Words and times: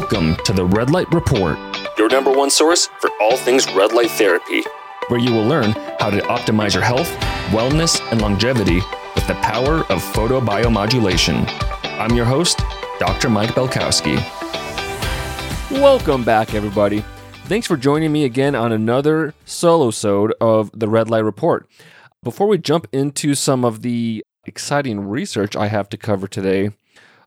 Welcome 0.00 0.36
to 0.44 0.52
the 0.52 0.64
Red 0.64 0.90
Light 0.90 1.12
Report, 1.12 1.58
your 1.98 2.08
number 2.08 2.30
one 2.30 2.50
source 2.50 2.86
for 3.00 3.10
all 3.20 3.36
things 3.36 3.68
red 3.72 3.92
light 3.92 4.12
therapy. 4.12 4.62
where 5.08 5.18
you 5.18 5.32
will 5.32 5.44
learn 5.44 5.72
how 5.98 6.08
to 6.08 6.20
optimize 6.20 6.72
your 6.72 6.84
health, 6.84 7.08
wellness, 7.50 8.00
and 8.12 8.22
longevity 8.22 8.76
with 9.16 9.26
the 9.26 9.34
power 9.42 9.78
of 9.90 10.00
photobiomodulation. 10.14 11.44
I'm 11.98 12.14
your 12.14 12.26
host, 12.26 12.60
Dr. 13.00 13.28
Mike 13.28 13.50
Belkowski. 13.50 14.14
Welcome 15.72 16.22
back, 16.22 16.54
everybody. 16.54 17.04
Thanks 17.46 17.66
for 17.66 17.76
joining 17.76 18.12
me 18.12 18.22
again 18.22 18.54
on 18.54 18.70
another 18.70 19.34
solo 19.46 19.90
sode 19.90 20.32
of 20.40 20.70
the 20.78 20.88
Red 20.88 21.10
Light 21.10 21.24
Report. 21.24 21.68
Before 22.22 22.46
we 22.46 22.56
jump 22.56 22.86
into 22.92 23.34
some 23.34 23.64
of 23.64 23.82
the 23.82 24.24
exciting 24.46 25.00
research 25.00 25.56
I 25.56 25.66
have 25.66 25.88
to 25.88 25.96
cover 25.96 26.28
today, 26.28 26.70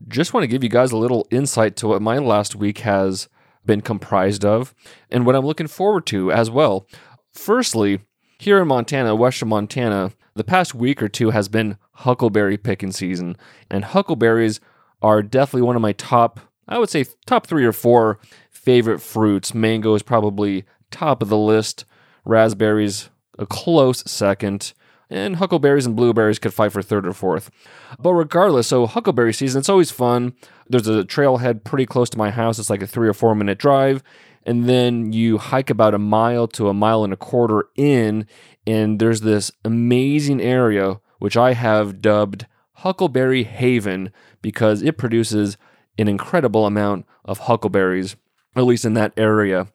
just 0.08 0.34
want 0.34 0.44
to 0.44 0.48
give 0.48 0.64
you 0.64 0.70
guys 0.70 0.92
a 0.92 0.98
little 0.98 1.28
insight 1.32 1.76
to 1.78 1.88
what 1.88 2.02
my 2.02 2.18
last 2.18 2.56
week 2.56 2.80
has 2.80 3.28
been 3.66 3.82
comprised 3.82 4.44
of 4.44 4.74
and 5.10 5.26
what 5.26 5.36
I'm 5.36 5.46
looking 5.46 5.68
forward 5.68 6.06
to 6.08 6.32
as 6.32 6.50
well. 6.50 6.88
Firstly, 7.34 8.00
here 8.40 8.60
in 8.62 8.68
Montana, 8.68 9.16
western 9.16 9.50
Montana, 9.50 10.12
the 10.34 10.44
past 10.44 10.74
week 10.74 11.02
or 11.04 11.08
two 11.08 11.30
has 11.30 11.48
been 11.48 11.78
huckleberry 11.94 12.58
picking 12.58 12.92
season, 12.92 13.38
and 13.70 13.86
huckleberries 13.86 14.60
are 15.02 15.22
definitely 15.22 15.62
one 15.62 15.76
of 15.76 15.82
my 15.82 15.94
top, 15.94 16.40
I 16.68 16.80
would 16.80 16.90
say, 16.90 17.06
top 17.26 17.46
three 17.46 17.66
or 17.66 17.74
four 17.74 18.20
favorite 18.50 19.00
fruits. 19.00 19.54
Mango 19.54 19.94
is 19.94 20.04
probably 20.04 20.66
top 20.90 21.22
of 21.22 21.30
the 21.30 21.38
list, 21.38 21.86
raspberries 22.26 23.10
a 23.38 23.46
close 23.46 24.04
second, 24.10 24.74
and 25.12 25.36
huckleberries 25.36 25.86
and 25.86 25.96
blueberries 25.96 26.40
could 26.40 26.54
fight 26.54 26.72
for 26.72 26.82
third 26.82 27.06
or 27.06 27.14
fourth. 27.14 27.52
But 28.00 28.14
regardless, 28.14 28.68
so 28.68 28.88
huckleberry 28.88 29.34
season, 29.34 29.60
it's 29.60 29.70
always 29.70 29.92
fun. 29.92 30.34
There's 30.68 30.88
a 30.88 31.04
trailhead 31.04 31.64
pretty 31.64 31.86
close 31.86 32.10
to 32.12 32.18
my 32.18 32.32
house. 32.32 32.58
It's 32.58 32.70
like 32.70 32.82
a 32.82 32.88
three 32.88 33.08
or 33.08 33.14
four 33.14 33.36
minute 33.36 33.60
drive. 33.60 34.02
And 34.44 34.68
then 34.68 35.14
you 35.14 35.38
hike 35.38 35.70
about 35.70 35.94
a 35.94 36.00
mile 36.00 36.48
to 36.50 36.70
a 36.70 36.74
mile 36.74 37.04
and 37.04 37.14
a 37.14 37.18
quarter 37.18 37.66
in, 37.76 38.26
and 38.66 39.00
there's 39.00 39.22
this 39.22 39.52
amazing 39.64 40.42
area, 40.42 41.00
which 41.20 41.38
I 41.38 41.54
have 41.54 42.02
dubbed 42.02 42.48
Huckleberry 42.76 43.44
Haven 43.44 44.12
because 44.42 44.82
it 44.82 44.98
produces 44.98 45.58
an 46.00 46.08
incredible 46.08 46.66
amount 46.66 47.06
of 47.24 47.40
huckleberries, 47.40 48.16
at 48.56 48.64
least 48.64 48.86
in 48.86 48.96
that 48.96 49.14
area. 49.16 49.68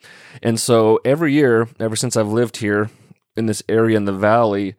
And 0.43 0.59
so 0.59 0.99
every 1.05 1.33
year, 1.33 1.69
ever 1.79 1.95
since 1.95 2.17
I've 2.17 2.27
lived 2.27 2.57
here 2.57 2.91
in 3.37 3.47
this 3.47 3.63
area 3.69 3.97
in 3.97 4.07
the 4.07 4.13
valley, 4.13 4.75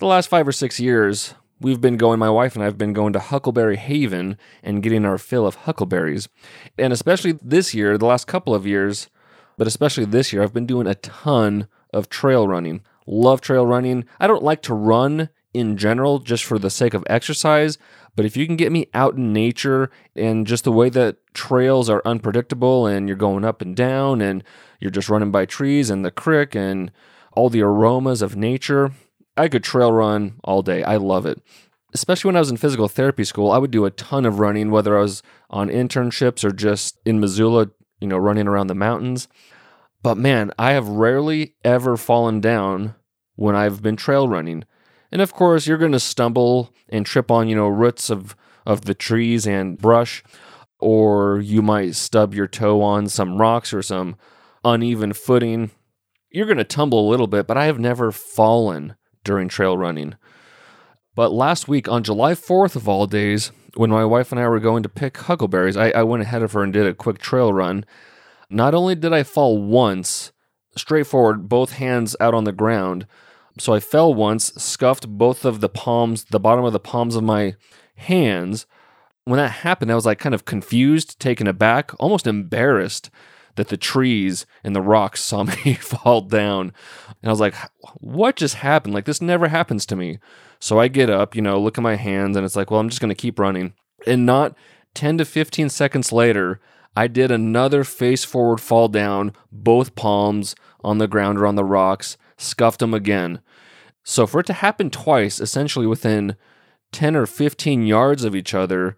the 0.00 0.06
last 0.06 0.28
five 0.28 0.48
or 0.48 0.52
six 0.52 0.80
years, 0.80 1.34
we've 1.60 1.80
been 1.80 1.98
going, 1.98 2.18
my 2.18 2.30
wife 2.30 2.54
and 2.54 2.62
I 2.62 2.66
have 2.66 2.78
been 2.78 2.94
going 2.94 3.12
to 3.12 3.20
Huckleberry 3.20 3.76
Haven 3.76 4.38
and 4.62 4.82
getting 4.82 5.04
our 5.04 5.18
fill 5.18 5.46
of 5.46 5.56
huckleberries. 5.56 6.28
And 6.78 6.92
especially 6.92 7.32
this 7.32 7.74
year, 7.74 7.96
the 7.96 8.06
last 8.06 8.26
couple 8.26 8.54
of 8.54 8.66
years, 8.66 9.08
but 9.58 9.66
especially 9.66 10.06
this 10.06 10.32
year, 10.32 10.42
I've 10.42 10.54
been 10.54 10.66
doing 10.66 10.86
a 10.86 10.94
ton 10.94 11.68
of 11.92 12.08
trail 12.08 12.48
running. 12.48 12.80
Love 13.06 13.42
trail 13.42 13.66
running. 13.66 14.06
I 14.18 14.26
don't 14.26 14.42
like 14.42 14.62
to 14.62 14.74
run 14.74 15.28
in 15.52 15.76
general 15.76 16.18
just 16.18 16.44
for 16.44 16.58
the 16.58 16.70
sake 16.70 16.94
of 16.94 17.04
exercise, 17.08 17.76
but 18.16 18.24
if 18.24 18.38
you 18.38 18.46
can 18.46 18.56
get 18.56 18.72
me 18.72 18.88
out 18.94 19.16
in 19.16 19.34
nature 19.34 19.90
and 20.16 20.46
just 20.46 20.64
the 20.64 20.72
way 20.72 20.88
that 20.88 21.16
trails 21.34 21.90
are 21.90 22.02
unpredictable 22.06 22.86
and 22.86 23.06
you're 23.06 23.16
going 23.16 23.44
up 23.44 23.60
and 23.60 23.76
down 23.76 24.22
and 24.22 24.42
you're 24.80 24.90
just 24.90 25.10
running 25.10 25.30
by 25.30 25.44
trees 25.44 25.90
and 25.90 26.04
the 26.04 26.10
creek 26.10 26.54
and 26.54 26.90
all 27.32 27.50
the 27.50 27.62
aromas 27.62 28.22
of 28.22 28.34
nature, 28.34 28.92
I 29.40 29.48
could 29.48 29.64
trail 29.64 29.90
run 29.90 30.34
all 30.44 30.60
day. 30.60 30.82
I 30.82 30.96
love 30.96 31.24
it. 31.24 31.40
Especially 31.94 32.28
when 32.28 32.36
I 32.36 32.40
was 32.40 32.50
in 32.50 32.58
physical 32.58 32.88
therapy 32.88 33.24
school, 33.24 33.50
I 33.50 33.56
would 33.56 33.70
do 33.70 33.86
a 33.86 33.90
ton 33.90 34.26
of 34.26 34.38
running, 34.38 34.70
whether 34.70 34.98
I 34.98 35.00
was 35.00 35.22
on 35.48 35.68
internships 35.68 36.44
or 36.44 36.52
just 36.52 36.98
in 37.06 37.20
Missoula, 37.20 37.70
you 38.00 38.06
know, 38.06 38.18
running 38.18 38.46
around 38.46 38.66
the 38.66 38.74
mountains. 38.74 39.28
But 40.02 40.18
man, 40.18 40.52
I 40.58 40.72
have 40.72 40.88
rarely 40.88 41.54
ever 41.64 41.96
fallen 41.96 42.40
down 42.40 42.94
when 43.36 43.56
I've 43.56 43.82
been 43.82 43.96
trail 43.96 44.28
running. 44.28 44.64
And 45.10 45.22
of 45.22 45.32
course, 45.32 45.66
you're 45.66 45.78
going 45.78 45.92
to 45.92 46.00
stumble 46.00 46.74
and 46.90 47.06
trip 47.06 47.30
on, 47.30 47.48
you 47.48 47.56
know, 47.56 47.68
roots 47.68 48.10
of, 48.10 48.36
of 48.66 48.82
the 48.82 48.94
trees 48.94 49.46
and 49.46 49.78
brush, 49.78 50.22
or 50.78 51.40
you 51.40 51.62
might 51.62 51.94
stub 51.94 52.34
your 52.34 52.46
toe 52.46 52.82
on 52.82 53.08
some 53.08 53.40
rocks 53.40 53.72
or 53.72 53.80
some 53.80 54.16
uneven 54.64 55.14
footing. 55.14 55.70
You're 56.30 56.46
going 56.46 56.58
to 56.58 56.64
tumble 56.64 57.08
a 57.08 57.10
little 57.10 57.26
bit, 57.26 57.46
but 57.46 57.56
I 57.56 57.64
have 57.64 57.78
never 57.78 58.12
fallen 58.12 58.96
during 59.24 59.48
trail 59.48 59.76
running. 59.76 60.14
But 61.14 61.32
last 61.32 61.68
week, 61.68 61.88
on 61.88 62.02
July 62.02 62.32
4th 62.32 62.76
of 62.76 62.88
all 62.88 63.06
days, 63.06 63.52
when 63.74 63.90
my 63.90 64.04
wife 64.04 64.32
and 64.32 64.40
I 64.40 64.48
were 64.48 64.60
going 64.60 64.82
to 64.82 64.88
pick 64.88 65.16
huckleberries, 65.16 65.76
I, 65.76 65.90
I 65.90 66.02
went 66.02 66.22
ahead 66.22 66.42
of 66.42 66.52
her 66.52 66.62
and 66.62 66.72
did 66.72 66.86
a 66.86 66.94
quick 66.94 67.18
trail 67.18 67.52
run. 67.52 67.84
Not 68.48 68.74
only 68.74 68.94
did 68.94 69.12
I 69.12 69.22
fall 69.22 69.60
once, 69.60 70.32
straightforward, 70.76 71.48
both 71.48 71.72
hands 71.72 72.16
out 72.20 72.34
on 72.34 72.44
the 72.44 72.52
ground, 72.52 73.06
so 73.58 73.74
I 73.74 73.80
fell 73.80 74.14
once, 74.14 74.52
scuffed 74.54 75.08
both 75.08 75.44
of 75.44 75.60
the 75.60 75.68
palms, 75.68 76.24
the 76.24 76.40
bottom 76.40 76.64
of 76.64 76.72
the 76.72 76.80
palms 76.80 77.16
of 77.16 77.22
my 77.22 77.54
hands. 77.96 78.66
When 79.24 79.36
that 79.36 79.50
happened, 79.50 79.92
I 79.92 79.96
was 79.96 80.06
like 80.06 80.18
kind 80.18 80.34
of 80.34 80.44
confused, 80.44 81.20
taken 81.20 81.46
aback, 81.46 81.90
almost 82.00 82.26
embarrassed 82.26 83.10
that 83.56 83.68
the 83.68 83.76
trees 83.76 84.46
and 84.64 84.74
the 84.74 84.82
rocks 84.82 85.22
saw 85.22 85.42
me 85.64 85.74
fall 85.74 86.20
down. 86.22 86.72
And 87.22 87.28
I 87.28 87.30
was 87.30 87.40
like, 87.40 87.54
what 87.96 88.36
just 88.36 88.56
happened? 88.56 88.94
Like, 88.94 89.04
this 89.04 89.20
never 89.20 89.48
happens 89.48 89.86
to 89.86 89.96
me. 89.96 90.18
So 90.58 90.78
I 90.78 90.88
get 90.88 91.08
up, 91.08 91.34
you 91.34 91.42
know, 91.42 91.60
look 91.60 91.78
at 91.78 91.82
my 91.82 91.96
hands, 91.96 92.36
and 92.36 92.44
it's 92.44 92.56
like, 92.56 92.70
well, 92.70 92.80
I'm 92.80 92.90
just 92.90 93.00
going 93.00 93.08
to 93.08 93.14
keep 93.14 93.38
running. 93.38 93.72
And 94.06 94.26
not 94.26 94.54
10 94.94 95.18
to 95.18 95.24
15 95.24 95.68
seconds 95.68 96.12
later, 96.12 96.60
I 96.96 97.06
did 97.06 97.30
another 97.30 97.84
face 97.84 98.24
forward 98.24 98.60
fall 98.60 98.88
down, 98.88 99.32
both 99.50 99.94
palms 99.94 100.54
on 100.82 100.98
the 100.98 101.08
ground 101.08 101.38
or 101.38 101.46
on 101.46 101.54
the 101.54 101.64
rocks, 101.64 102.16
scuffed 102.36 102.80
them 102.80 102.94
again. 102.94 103.40
So 104.02 104.26
for 104.26 104.40
it 104.40 104.46
to 104.46 104.54
happen 104.54 104.90
twice, 104.90 105.40
essentially 105.40 105.86
within 105.86 106.36
10 106.92 107.14
or 107.14 107.26
15 107.26 107.86
yards 107.86 108.24
of 108.24 108.34
each 108.34 108.54
other, 108.54 108.96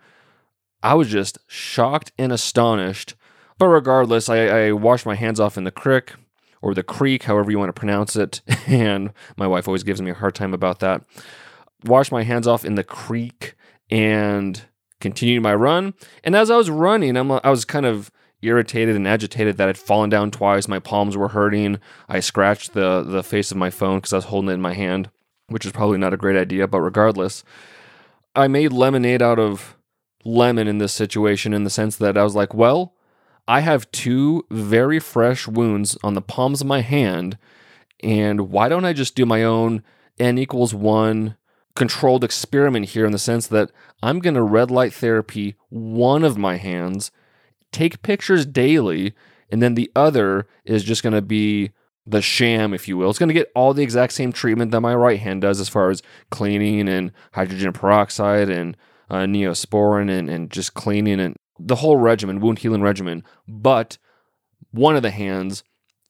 I 0.82 0.94
was 0.94 1.08
just 1.08 1.38
shocked 1.46 2.12
and 2.19 2.32
astonished. 2.32 3.14
But 3.62 3.69
regardless, 3.69 4.28
I, 4.28 4.47
I 4.47 4.73
washed 4.73 5.06
my 5.06 5.15
hands 5.15 5.39
off 5.39 5.56
in 5.56 5.62
the 5.62 5.71
creek 5.71 6.15
or 6.62 6.75
the 6.75 6.83
creek, 6.83 7.23
however 7.23 7.49
you 7.49 7.61
want 7.61 7.69
to 7.69 7.78
pronounce 7.78 8.17
it. 8.17 8.41
And 8.67 9.12
my 9.37 9.47
wife 9.47 9.69
always 9.69 9.84
gives 9.84 10.03
me 10.03 10.11
a 10.11 10.15
hard 10.15 10.34
time 10.34 10.53
about 10.53 10.81
that. 10.81 11.05
Washed 11.84 12.11
my 12.11 12.25
hands 12.25 12.49
off 12.49 12.65
in 12.65 12.75
the 12.75 12.83
creek 12.83 13.55
and 13.89 14.61
continued 15.00 15.45
my 15.45 15.55
run. 15.55 15.95
And 16.25 16.34
as 16.34 16.50
I 16.50 16.56
was 16.56 16.71
running, 16.71 17.17
I'm, 17.17 17.31
I 17.31 17.50
was 17.50 17.65
kind 17.65 17.87
of 17.87 18.11
irritated 18.41 18.97
and 18.97 19.06
agitated 19.06 19.59
that 19.59 19.69
I'd 19.69 19.79
fallen 19.79 20.11
down 20.11 20.33
twice. 20.33 20.67
My 20.67 20.81
palms 20.81 21.17
were 21.17 21.29
hurting. 21.29 21.79
I 22.09 22.19
scratched 22.19 22.73
the, 22.73 23.05
the 23.05 23.23
face 23.23 23.53
of 23.53 23.59
my 23.59 23.71
phone 23.71 23.99
because 23.99 24.12
I 24.12 24.17
was 24.17 24.25
holding 24.25 24.50
it 24.50 24.55
in 24.55 24.61
my 24.61 24.75
hand, 24.75 25.09
which 25.47 25.65
is 25.65 25.71
probably 25.71 25.99
not 25.99 26.12
a 26.12 26.17
great 26.17 26.37
idea. 26.37 26.67
But 26.67 26.81
regardless, 26.81 27.44
I 28.34 28.49
made 28.49 28.73
lemonade 28.73 29.23
out 29.23 29.39
of 29.39 29.77
lemon 30.25 30.67
in 30.67 30.79
this 30.79 30.93
situation 30.93 31.55
in 31.55 31.62
the 31.62 31.71
sense 31.71 31.94
that 31.99 32.19
I 32.19 32.25
was 32.25 32.34
like, 32.34 32.55
well, 32.55 32.97
I 33.48 33.60
have 33.60 33.91
two 33.91 34.47
very 34.50 35.00
fresh 35.00 35.48
wounds 35.48 35.97
on 36.03 36.14
the 36.14 36.22
palms 36.22 36.60
of 36.60 36.66
my 36.66 36.80
hand. 36.80 37.38
And 38.03 38.50
why 38.50 38.69
don't 38.69 38.84
I 38.84 38.92
just 38.92 39.14
do 39.14 39.26
my 39.26 39.42
own 39.42 39.82
n 40.19 40.38
equals 40.38 40.75
one 40.75 41.36
controlled 41.75 42.22
experiment 42.22 42.91
here 42.91 43.06
in 43.06 43.12
the 43.12 43.19
sense 43.19 43.47
that 43.47 43.70
I'm 44.02 44.19
going 44.19 44.34
to 44.34 44.42
red 44.42 44.70
light 44.70 44.92
therapy 44.92 45.56
one 45.70 46.22
of 46.22 46.36
my 46.36 46.56
hands, 46.56 47.10
take 47.70 48.02
pictures 48.02 48.44
daily, 48.44 49.14
and 49.50 49.62
then 49.62 49.75
the 49.75 49.91
other 49.97 50.47
is 50.64 50.84
just 50.84 51.02
going 51.02 51.14
to 51.14 51.22
be 51.22 51.70
the 52.06 52.20
sham, 52.20 52.75
if 52.75 52.88
you 52.88 52.97
will. 52.97 53.10
It's 53.10 53.19
going 53.19 53.28
to 53.28 53.34
get 53.34 53.52
all 53.54 53.72
the 53.75 53.82
exact 53.82 54.12
same 54.12 54.32
treatment 54.32 54.70
that 54.72 54.81
my 54.81 54.94
right 54.94 55.20
hand 55.20 55.42
does 55.42 55.60
as 55.60 55.69
far 55.69 55.91
as 55.91 56.02
cleaning 56.31 56.88
and 56.88 57.12
hydrogen 57.32 57.72
peroxide 57.72 58.50
and 58.50 58.76
uh, 59.08 59.20
neosporin 59.20 60.10
and, 60.10 60.28
and 60.28 60.50
just 60.50 60.75
cleaning 60.75 61.20
and 61.20 61.36
the 61.58 61.76
whole 61.76 61.96
regimen, 61.96 62.40
wound 62.40 62.60
healing 62.60 62.82
regimen. 62.82 63.22
But 63.46 63.99
one 64.70 64.96
of 64.96 65.02
the 65.02 65.10
hands 65.10 65.64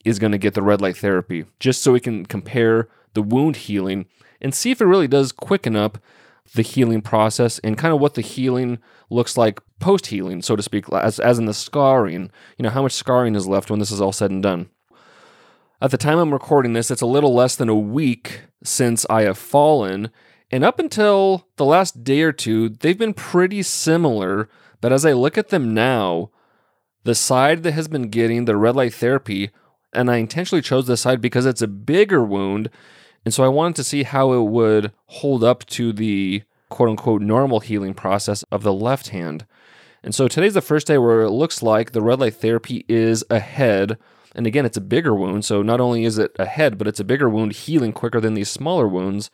is 0.04 0.18
going 0.18 0.32
to 0.32 0.38
get 0.38 0.54
the 0.54 0.62
red 0.62 0.80
light 0.80 0.96
therapy 0.96 1.44
just 1.60 1.82
so 1.82 1.92
we 1.92 2.00
can 2.00 2.26
compare 2.26 2.88
the 3.14 3.22
wound 3.22 3.56
healing 3.56 4.06
and 4.40 4.54
see 4.54 4.70
if 4.70 4.80
it 4.80 4.86
really 4.86 5.08
does 5.08 5.32
quicken 5.32 5.76
up 5.76 5.98
the 6.54 6.62
healing 6.62 7.00
process 7.00 7.58
and 7.60 7.78
kind 7.78 7.94
of 7.94 8.00
what 8.00 8.14
the 8.14 8.20
healing 8.20 8.78
looks 9.10 9.36
like 9.36 9.60
post 9.78 10.06
healing, 10.06 10.42
so 10.42 10.56
to 10.56 10.62
speak, 10.62 10.86
as, 10.92 11.18
as 11.20 11.38
in 11.38 11.46
the 11.46 11.54
scarring. 11.54 12.30
You 12.58 12.64
know, 12.64 12.70
how 12.70 12.82
much 12.82 12.92
scarring 12.92 13.34
is 13.34 13.46
left 13.46 13.70
when 13.70 13.78
this 13.78 13.90
is 13.90 14.00
all 14.00 14.12
said 14.12 14.30
and 14.30 14.42
done. 14.42 14.68
At 15.80 15.90
the 15.90 15.98
time 15.98 16.18
I'm 16.18 16.32
recording 16.32 16.72
this, 16.72 16.90
it's 16.90 17.02
a 17.02 17.06
little 17.06 17.34
less 17.34 17.56
than 17.56 17.68
a 17.68 17.74
week 17.74 18.42
since 18.62 19.06
I 19.08 19.22
have 19.22 19.38
fallen. 19.38 20.10
And 20.50 20.64
up 20.64 20.78
until 20.78 21.48
the 21.56 21.64
last 21.64 22.04
day 22.04 22.22
or 22.22 22.32
two, 22.32 22.68
they've 22.68 22.98
been 22.98 23.14
pretty 23.14 23.62
similar. 23.62 24.48
But 24.82 24.92
as 24.92 25.06
I 25.06 25.12
look 25.12 25.38
at 25.38 25.48
them 25.48 25.72
now, 25.72 26.30
the 27.04 27.14
side 27.14 27.62
that 27.62 27.72
has 27.72 27.88
been 27.88 28.10
getting 28.10 28.44
the 28.44 28.56
red 28.56 28.76
light 28.76 28.92
therapy, 28.92 29.50
and 29.94 30.10
I 30.10 30.16
intentionally 30.16 30.60
chose 30.60 30.86
this 30.86 31.00
side 31.00 31.22
because 31.22 31.46
it's 31.46 31.62
a 31.62 31.68
bigger 31.68 32.22
wound. 32.22 32.68
And 33.24 33.32
so 33.32 33.44
I 33.44 33.48
wanted 33.48 33.76
to 33.76 33.84
see 33.84 34.02
how 34.02 34.32
it 34.32 34.42
would 34.42 34.92
hold 35.06 35.44
up 35.44 35.64
to 35.66 35.92
the 35.92 36.42
quote 36.68 36.88
unquote 36.88 37.22
normal 37.22 37.60
healing 37.60 37.94
process 37.94 38.42
of 38.44 38.64
the 38.64 38.72
left 38.72 39.08
hand. 39.08 39.46
And 40.02 40.14
so 40.14 40.26
today's 40.26 40.54
the 40.54 40.60
first 40.60 40.88
day 40.88 40.98
where 40.98 41.22
it 41.22 41.30
looks 41.30 41.62
like 41.62 41.92
the 41.92 42.02
red 42.02 42.18
light 42.18 42.34
therapy 42.34 42.84
is 42.88 43.24
ahead. 43.30 43.98
And 44.34 44.48
again, 44.48 44.66
it's 44.66 44.76
a 44.76 44.80
bigger 44.80 45.14
wound. 45.14 45.44
So 45.44 45.62
not 45.62 45.80
only 45.80 46.04
is 46.04 46.18
it 46.18 46.34
ahead, 46.40 46.76
but 46.76 46.88
it's 46.88 46.98
a 46.98 47.04
bigger 47.04 47.28
wound 47.28 47.52
healing 47.52 47.92
quicker 47.92 48.20
than 48.20 48.34
these 48.34 48.50
smaller 48.50 48.88
wounds. 48.88 49.30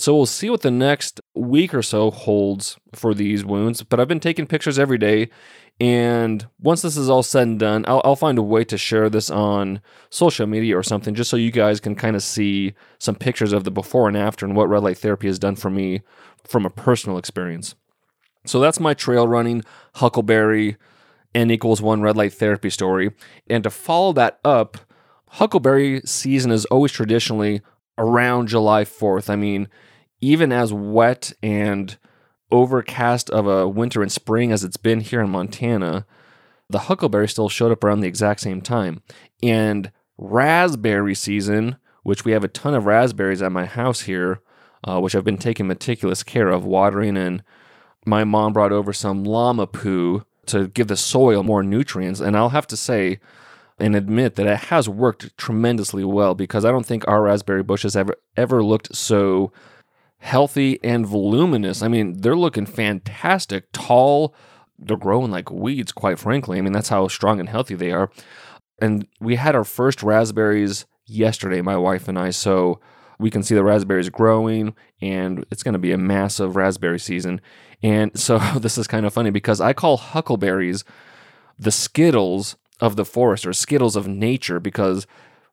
So 0.00 0.16
we'll 0.16 0.24
see 0.24 0.48
what 0.48 0.62
the 0.62 0.70
next 0.70 1.20
week 1.34 1.74
or 1.74 1.82
so 1.82 2.10
holds 2.10 2.78
for 2.94 3.12
these 3.12 3.44
wounds. 3.44 3.82
But 3.82 4.00
I've 4.00 4.08
been 4.08 4.18
taking 4.18 4.46
pictures 4.46 4.78
every 4.78 4.96
day. 4.96 5.28
And 5.78 6.46
once 6.58 6.80
this 6.80 6.96
is 6.96 7.10
all 7.10 7.22
said 7.22 7.48
and 7.48 7.58
done, 7.58 7.84
I'll, 7.86 8.00
I'll 8.02 8.16
find 8.16 8.38
a 8.38 8.42
way 8.42 8.64
to 8.64 8.78
share 8.78 9.10
this 9.10 9.28
on 9.28 9.82
social 10.08 10.46
media 10.46 10.78
or 10.78 10.82
something 10.82 11.14
just 11.14 11.28
so 11.28 11.36
you 11.36 11.50
guys 11.50 11.80
can 11.80 11.94
kind 11.94 12.16
of 12.16 12.22
see 12.22 12.72
some 12.98 13.14
pictures 13.14 13.52
of 13.52 13.64
the 13.64 13.70
before 13.70 14.08
and 14.08 14.16
after 14.16 14.46
and 14.46 14.56
what 14.56 14.70
red 14.70 14.82
light 14.82 14.96
therapy 14.96 15.26
has 15.26 15.38
done 15.38 15.54
for 15.54 15.68
me 15.68 16.00
from 16.44 16.64
a 16.64 16.70
personal 16.70 17.18
experience. 17.18 17.74
So 18.46 18.58
that's 18.58 18.80
my 18.80 18.94
trail 18.94 19.28
running 19.28 19.64
Huckleberry 19.96 20.78
N 21.34 21.50
equals 21.50 21.82
one 21.82 22.00
red 22.00 22.16
light 22.16 22.32
therapy 22.32 22.70
story. 22.70 23.10
And 23.50 23.62
to 23.64 23.70
follow 23.70 24.14
that 24.14 24.40
up, 24.46 24.78
Huckleberry 25.32 26.00
season 26.06 26.52
is 26.52 26.64
always 26.66 26.90
traditionally 26.90 27.60
around 27.98 28.48
July 28.48 28.84
4th. 28.84 29.28
I 29.28 29.36
mean, 29.36 29.68
even 30.20 30.52
as 30.52 30.72
wet 30.72 31.32
and 31.42 31.96
overcast 32.50 33.30
of 33.30 33.46
a 33.46 33.68
winter 33.68 34.02
and 34.02 34.10
spring 34.10 34.52
as 34.52 34.64
it's 34.64 34.76
been 34.76 35.00
here 35.00 35.20
in 35.20 35.30
Montana, 35.30 36.06
the 36.68 36.80
huckleberry 36.80 37.28
still 37.28 37.48
showed 37.48 37.72
up 37.72 37.84
around 37.84 38.00
the 38.00 38.08
exact 38.08 38.40
same 38.40 38.60
time. 38.60 39.02
And 39.42 39.90
raspberry 40.18 41.14
season, 41.14 41.76
which 42.02 42.24
we 42.24 42.32
have 42.32 42.44
a 42.44 42.48
ton 42.48 42.74
of 42.74 42.86
raspberries 42.86 43.42
at 43.42 43.52
my 43.52 43.66
house 43.66 44.02
here, 44.02 44.40
uh, 44.84 45.00
which 45.00 45.14
I've 45.14 45.24
been 45.24 45.38
taking 45.38 45.66
meticulous 45.66 46.22
care 46.22 46.48
of, 46.48 46.64
watering, 46.64 47.16
and 47.16 47.42
my 48.06 48.24
mom 48.24 48.52
brought 48.52 48.72
over 48.72 48.92
some 48.92 49.24
llama 49.24 49.66
poo 49.66 50.24
to 50.46 50.68
give 50.68 50.88
the 50.88 50.96
soil 50.96 51.42
more 51.42 51.62
nutrients. 51.62 52.20
And 52.20 52.36
I'll 52.36 52.48
have 52.50 52.66
to 52.68 52.76
say 52.76 53.18
and 53.78 53.96
admit 53.96 54.36
that 54.36 54.46
it 54.46 54.60
has 54.64 54.88
worked 54.88 55.36
tremendously 55.36 56.04
well 56.04 56.34
because 56.34 56.64
I 56.64 56.70
don't 56.70 56.86
think 56.86 57.06
our 57.08 57.22
raspberry 57.22 57.62
bushes 57.62 57.96
ever 57.96 58.14
ever 58.36 58.62
looked 58.62 58.94
so 58.94 59.52
healthy 60.20 60.78
and 60.84 61.06
voluminous. 61.06 61.82
I 61.82 61.88
mean, 61.88 62.20
they're 62.20 62.36
looking 62.36 62.66
fantastic, 62.66 63.72
tall. 63.72 64.34
They're 64.78 64.96
growing 64.96 65.30
like 65.30 65.50
weeds, 65.50 65.92
quite 65.92 66.18
frankly. 66.18 66.58
I 66.58 66.60
mean, 66.60 66.72
that's 66.72 66.90
how 66.90 67.08
strong 67.08 67.40
and 67.40 67.48
healthy 67.48 67.74
they 67.74 67.90
are. 67.90 68.10
And 68.80 69.06
we 69.18 69.36
had 69.36 69.54
our 69.54 69.64
first 69.64 70.02
raspberries 70.02 70.86
yesterday, 71.06 71.60
my 71.60 71.76
wife 71.76 72.06
and 72.06 72.18
I. 72.18 72.30
So 72.30 72.80
we 73.18 73.30
can 73.30 73.42
see 73.42 73.54
the 73.54 73.64
raspberries 73.64 74.08
growing, 74.08 74.74
and 75.02 75.44
it's 75.50 75.62
going 75.62 75.74
to 75.74 75.78
be 75.78 75.92
a 75.92 75.98
massive 75.98 76.56
raspberry 76.56 76.98
season. 76.98 77.40
And 77.82 78.18
so 78.18 78.38
this 78.58 78.78
is 78.78 78.86
kind 78.86 79.06
of 79.06 79.12
funny 79.12 79.30
because 79.30 79.60
I 79.60 79.72
call 79.72 79.96
huckleberries 79.96 80.84
the 81.58 81.70
Skittles 81.72 82.56
of 82.80 82.96
the 82.96 83.04
forest 83.04 83.46
or 83.46 83.52
Skittles 83.52 83.96
of 83.96 84.08
nature 84.08 84.60
because 84.60 85.06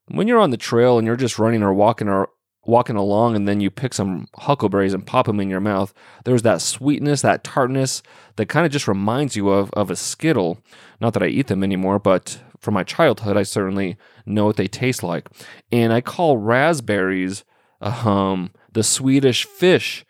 when 0.07 0.27
you're 0.27 0.39
on 0.39 0.51
the 0.51 0.57
trail 0.57 0.97
and 0.97 1.05
you're 1.05 1.17
just 1.17 1.37
running 1.37 1.61
or 1.61 1.73
walking 1.73 2.07
or 2.07 2.29
walking 2.67 2.95
along 2.97 3.35
and 3.35 3.47
then 3.47 3.61
you 3.61 3.71
pick 3.71 3.93
some 3.93 4.27
huckleberries 4.35 4.93
and 4.93 5.07
pop 5.07 5.25
them 5.25 5.39
in 5.39 5.49
your 5.49 5.61
mouth, 5.61 5.93
there's 6.25 6.41
that 6.43 6.61
sweetness, 6.61 7.21
that 7.21 7.43
tartness 7.43 8.03
that 8.35 8.47
kind 8.47 8.65
of 8.65 8.71
just 8.71 8.87
reminds 8.87 9.35
you 9.35 9.49
of, 9.49 9.71
of 9.71 9.89
a 9.89 9.95
Skittle. 9.95 10.59
Not 10.99 11.13
that 11.13 11.23
I 11.23 11.27
eat 11.27 11.47
them 11.47 11.63
anymore, 11.63 11.97
but 11.97 12.39
from 12.59 12.73
my 12.73 12.83
childhood, 12.83 13.37
I 13.37 13.43
certainly 13.43 13.97
know 14.25 14.45
what 14.45 14.57
they 14.57 14.67
taste 14.67 15.01
like. 15.01 15.29
And 15.71 15.93
I 15.93 16.01
call 16.01 16.37
raspberries 16.37 17.43
um, 17.81 18.51
the 18.71 18.83
Swedish 18.83 19.45
fish 19.45 20.05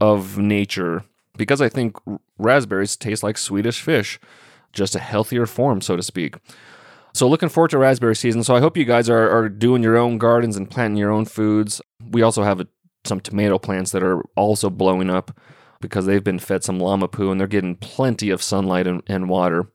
of 0.00 0.36
nature 0.36 1.04
because 1.36 1.60
I 1.60 1.68
think 1.68 1.96
raspberries 2.38 2.96
taste 2.96 3.22
like 3.22 3.38
Swedish 3.38 3.80
fish, 3.80 4.20
just 4.72 4.94
a 4.94 4.98
healthier 4.98 5.46
form, 5.46 5.80
so 5.80 5.96
to 5.96 6.02
speak. 6.02 6.36
So 7.14 7.28
looking 7.28 7.50
forward 7.50 7.70
to 7.70 7.78
raspberry 7.78 8.16
season. 8.16 8.42
So 8.42 8.54
I 8.54 8.60
hope 8.60 8.76
you 8.76 8.84
guys 8.84 9.10
are, 9.10 9.30
are 9.30 9.48
doing 9.48 9.82
your 9.82 9.96
own 9.98 10.18
gardens 10.18 10.56
and 10.56 10.70
planting 10.70 10.96
your 10.96 11.10
own 11.10 11.26
foods. 11.26 11.80
We 12.12 12.22
also 12.22 12.42
have 12.42 12.60
a, 12.60 12.68
some 13.04 13.20
tomato 13.20 13.58
plants 13.58 13.90
that 13.90 14.02
are 14.02 14.22
also 14.36 14.70
blowing 14.70 15.10
up 15.10 15.36
because 15.80 16.06
they've 16.06 16.22
been 16.22 16.38
fed 16.38 16.64
some 16.64 16.78
llama 16.78 17.08
poo 17.08 17.30
and 17.30 17.40
they're 17.40 17.48
getting 17.48 17.76
plenty 17.76 18.30
of 18.30 18.42
sunlight 18.42 18.86
and, 18.86 19.02
and 19.06 19.28
water. 19.28 19.68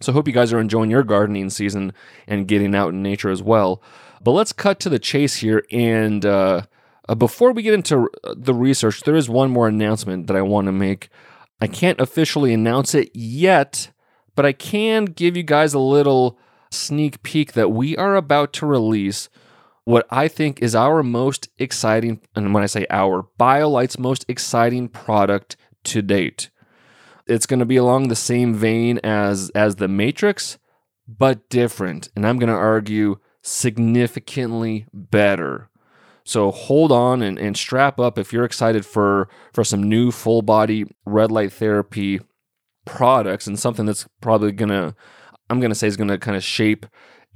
So 0.00 0.12
hope 0.12 0.28
you 0.28 0.34
guys 0.34 0.52
are 0.52 0.60
enjoying 0.60 0.90
your 0.90 1.02
gardening 1.02 1.48
season 1.50 1.92
and 2.26 2.46
getting 2.46 2.74
out 2.74 2.90
in 2.90 3.02
nature 3.02 3.30
as 3.30 3.42
well. 3.42 3.82
But 4.22 4.32
let's 4.32 4.52
cut 4.52 4.78
to 4.80 4.90
the 4.90 4.98
chase 4.98 5.36
here. 5.36 5.64
And 5.70 6.24
uh, 6.26 6.62
uh, 7.08 7.14
before 7.14 7.52
we 7.52 7.62
get 7.62 7.74
into 7.74 8.10
the 8.36 8.54
research, 8.54 9.02
there 9.02 9.16
is 9.16 9.28
one 9.28 9.50
more 9.50 9.68
announcement 9.68 10.26
that 10.26 10.36
I 10.36 10.42
want 10.42 10.66
to 10.66 10.72
make. 10.72 11.08
I 11.60 11.66
can't 11.66 12.00
officially 12.00 12.52
announce 12.52 12.94
it 12.94 13.10
yet, 13.14 13.90
but 14.34 14.44
I 14.44 14.52
can 14.52 15.06
give 15.06 15.36
you 15.36 15.42
guys 15.42 15.72
a 15.72 15.78
little 15.78 16.38
sneak 16.70 17.22
peek 17.22 17.52
that 17.52 17.70
we 17.70 17.96
are 17.96 18.16
about 18.16 18.52
to 18.54 18.66
release 18.66 19.30
what 19.86 20.04
I 20.10 20.26
think 20.26 20.60
is 20.60 20.74
our 20.74 21.04
most 21.04 21.48
exciting, 21.58 22.20
and 22.34 22.52
when 22.52 22.64
I 22.64 22.66
say 22.66 22.86
our, 22.90 23.28
BioLight's 23.38 24.00
most 24.00 24.24
exciting 24.28 24.88
product 24.88 25.56
to 25.84 26.02
date. 26.02 26.50
It's 27.28 27.46
going 27.46 27.60
to 27.60 27.64
be 27.64 27.76
along 27.76 28.08
the 28.08 28.16
same 28.16 28.52
vein 28.52 28.98
as 29.04 29.50
as 29.50 29.76
the 29.76 29.88
Matrix, 29.88 30.58
but 31.06 31.48
different, 31.48 32.08
and 32.16 32.26
I'm 32.26 32.38
going 32.38 32.48
to 32.48 32.54
argue 32.54 33.18
significantly 33.42 34.86
better. 34.92 35.70
So 36.24 36.50
hold 36.50 36.90
on 36.90 37.22
and, 37.22 37.38
and 37.38 37.56
strap 37.56 38.00
up 38.00 38.18
if 38.18 38.32
you're 38.32 38.44
excited 38.44 38.84
for 38.84 39.28
for 39.52 39.62
some 39.62 39.84
new 39.84 40.10
full 40.10 40.42
body 40.42 40.84
red 41.04 41.30
light 41.30 41.52
therapy 41.52 42.18
products 42.84 43.46
and 43.46 43.56
something 43.56 43.86
that's 43.86 44.08
probably 44.20 44.50
gonna 44.50 44.96
I'm 45.48 45.60
gonna 45.60 45.76
say 45.76 45.86
is 45.86 45.96
gonna 45.96 46.18
kind 46.18 46.36
of 46.36 46.42
shape 46.42 46.86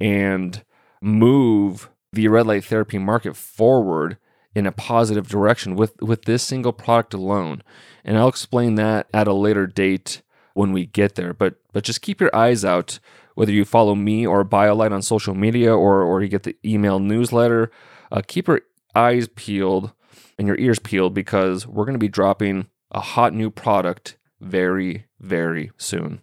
and 0.01 0.61
move 1.01 1.89
the 2.13 2.27
red 2.27 2.47
light 2.47 2.65
therapy 2.65 2.97
market 2.97 3.35
forward 3.35 4.17
in 4.53 4.65
a 4.65 4.71
positive 4.71 5.27
direction 5.27 5.75
with 5.75 5.99
with 6.01 6.25
this 6.25 6.43
single 6.43 6.73
product 6.73 7.13
alone. 7.13 7.63
And 8.03 8.17
I'll 8.17 8.27
explain 8.27 8.75
that 8.75 9.07
at 9.13 9.27
a 9.27 9.33
later 9.33 9.67
date 9.67 10.21
when 10.53 10.73
we 10.73 10.85
get 10.85 11.15
there. 11.15 11.33
But 11.33 11.55
but 11.71 11.83
just 11.83 12.01
keep 12.01 12.19
your 12.19 12.35
eyes 12.35 12.65
out 12.65 12.99
whether 13.35 13.51
you 13.51 13.63
follow 13.63 13.95
me 13.95 14.27
or 14.27 14.43
BioLight 14.43 14.91
on 14.91 15.01
social 15.01 15.33
media 15.33 15.73
or 15.73 16.03
or 16.03 16.21
you 16.21 16.27
get 16.27 16.43
the 16.43 16.57
email 16.65 16.99
newsletter. 16.99 17.71
Uh, 18.11 18.21
keep 18.25 18.47
your 18.47 18.61
eyes 18.93 19.29
peeled 19.35 19.93
and 20.37 20.47
your 20.47 20.57
ears 20.59 20.79
peeled 20.79 21.13
because 21.13 21.65
we're 21.65 21.85
going 21.85 21.93
to 21.93 21.99
be 21.99 22.09
dropping 22.09 22.67
a 22.91 22.99
hot 22.99 23.33
new 23.33 23.49
product 23.49 24.17
very 24.41 25.05
very 25.19 25.71
soon. 25.77 26.21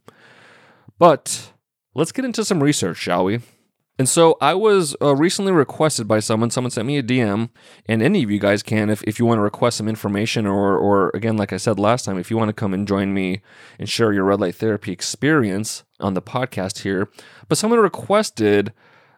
But 0.99 1.53
let's 1.95 2.13
get 2.13 2.25
into 2.25 2.45
some 2.45 2.63
research, 2.63 2.99
shall 2.99 3.25
we? 3.25 3.41
And 3.99 4.09
so 4.09 4.37
I 4.41 4.55
was 4.55 4.95
uh, 5.03 5.17
recently 5.17 5.51
requested 5.51 6.07
by 6.07 6.21
someone. 6.21 6.51
Someone 6.51 6.71
sent 6.71 6.87
me 6.87 6.99
a 6.99 7.03
DM, 7.03 7.51
and 7.87 8.01
any 8.01 8.23
of 8.23 8.31
you 8.31 8.39
guys 8.39 8.63
can, 8.63 8.91
if, 8.91 9.03
if 9.03 9.19
you 9.19 9.27
want 9.27 9.39
to 9.39 9.43
request 9.43 9.79
some 9.79 9.89
information, 9.89 10.47
or 10.47 10.79
or 10.79 11.11
again, 11.15 11.37
like 11.37 11.53
I 11.53 11.57
said 11.57 11.81
last 11.81 12.05
time, 12.05 12.17
if 12.17 12.31
you 12.31 12.37
want 12.37 12.49
to 12.49 12.53
come 12.53 12.73
and 12.73 12.87
join 12.87 13.13
me 13.13 13.41
and 13.77 13.89
share 13.89 14.13
your 14.13 14.25
red 14.25 14.41
light 14.41 14.55
therapy 14.55 14.93
experience 14.93 15.83
on 15.99 16.15
the 16.15 16.23
podcast 16.23 16.79
here. 16.81 17.09
But 17.49 17.59
someone 17.59 17.81
requested 17.81 18.73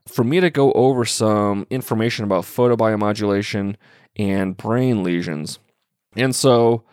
for 0.09 0.25
me 0.25 0.41
to 0.41 0.49
go 0.49 0.73
over 0.73 1.05
some 1.05 1.67
information 1.69 2.25
about 2.25 2.45
photobiomodulation 2.45 3.77
and 4.17 4.57
brain 4.57 5.05
lesions, 5.05 5.59
and 6.17 6.35
so 6.35 6.85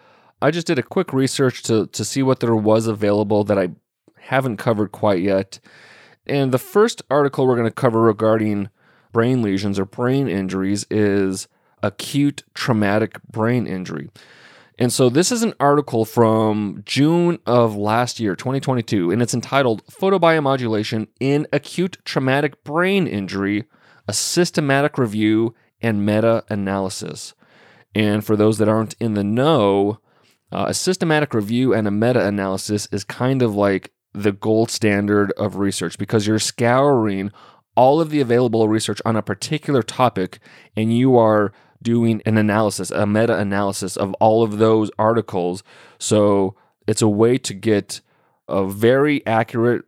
I 0.41 0.51
just 0.51 0.67
did 0.67 0.77
a 0.77 0.84
quick 0.84 1.13
research 1.13 1.63
to 1.63 1.88
to 1.88 2.03
see 2.03 2.22
what 2.22 2.41
there 2.41 2.53
was 2.53 2.86
available 2.86 3.46
that 3.46 3.58
I 3.58 3.70
haven't 4.17 4.58
covered 4.58 4.91
quite 4.91 5.22
yet. 5.22 5.62
And 6.27 6.51
the 6.51 6.60
first 6.60 7.01
article 7.10 7.48
we're 7.48 7.55
going 7.55 7.67
to 7.67 7.72
cover 7.72 8.01
regarding 8.01 8.69
brain 9.12 9.41
lesions 9.41 9.79
or 9.79 9.86
brain 9.86 10.27
injuries 10.27 10.86
is 10.89 11.48
acute 11.81 12.43
traumatic 12.53 13.22
brain 13.24 13.65
injury. 13.65 14.10
And 14.79 14.93
so 14.93 15.10
this 15.10 15.31
is 15.31 15.41
an 15.41 15.55
article 15.60 16.05
from 16.05 16.84
June 16.86 17.39
of 17.48 17.75
last 17.75 18.19
year, 18.19 18.36
2022, 18.36 19.10
and 19.10 19.22
it's 19.22 19.34
entitled 19.34 19.84
Photobiomodulation 19.88 21.07
in 21.19 21.48
Acute 21.51 21.98
Traumatic 22.05 22.63
Brain 22.63 23.07
Injury 23.07 23.65
A 24.07 24.13
Systematic 24.13 25.00
Review 25.00 25.55
and 25.81 26.05
Meta 26.05 26.43
Analysis. 26.50 27.34
And 27.96 28.24
for 28.24 28.36
those 28.36 28.60
that 28.60 28.69
aren't 28.69 28.96
in 29.00 29.15
the 29.15 29.24
know, 29.24 30.00
uh, 30.51 30.65
a 30.67 30.74
systematic 30.74 31.34
review 31.34 31.74
and 31.74 31.88
a 31.88 31.91
meta 31.91 32.25
analysis 32.25 32.88
is 32.91 33.03
kind 33.03 33.41
of 33.41 33.55
like 33.55 33.91
the 34.17 34.31
gold 34.31 34.71
standard 34.71 35.31
of 35.33 35.57
research 35.57 35.97
because 35.97 36.25
you're 36.25 36.39
scouring 36.39 37.31
all 37.75 38.01
of 38.01 38.09
the 38.09 38.19
available 38.19 38.67
research 38.67 39.00
on 39.05 39.15
a 39.15 39.21
particular 39.21 39.83
topic 39.83 40.39
and 40.75 40.95
you 40.95 41.15
are 41.17 41.51
doing 41.81 42.21
an 42.25 42.38
analysis, 42.38 42.89
a 42.89 43.05
meta 43.05 43.38
analysis 43.38 43.95
of 43.95 44.13
all 44.15 44.41
of 44.41 44.57
those 44.57 44.89
articles. 44.97 45.63
So 46.00 46.55
it's 46.88 47.03
a 47.03 47.07
way 47.07 47.38
to 47.38 47.53
get 47.53 48.01
a 48.47 48.65
very 48.65 49.25
accurate 49.27 49.86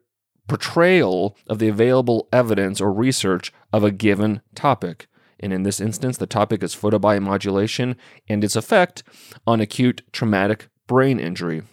portrayal 0.48 1.36
of 1.48 1.58
the 1.58 1.68
available 1.68 2.28
evidence 2.32 2.80
or 2.80 2.94
research 2.94 3.52
of 3.74 3.84
a 3.84 3.92
given 3.92 4.42
topic. 4.54 5.08
And 5.40 5.52
in 5.52 5.64
this 5.64 5.80
instance, 5.80 6.18
the 6.18 6.28
topic 6.28 6.62
is 6.62 6.76
photobiomodulation 6.76 7.96
and 8.28 8.44
its 8.44 8.56
effect 8.56 9.02
on 9.48 9.60
acute 9.60 10.04
traumatic 10.12 10.68
brain 10.86 11.20
injury. 11.20 11.64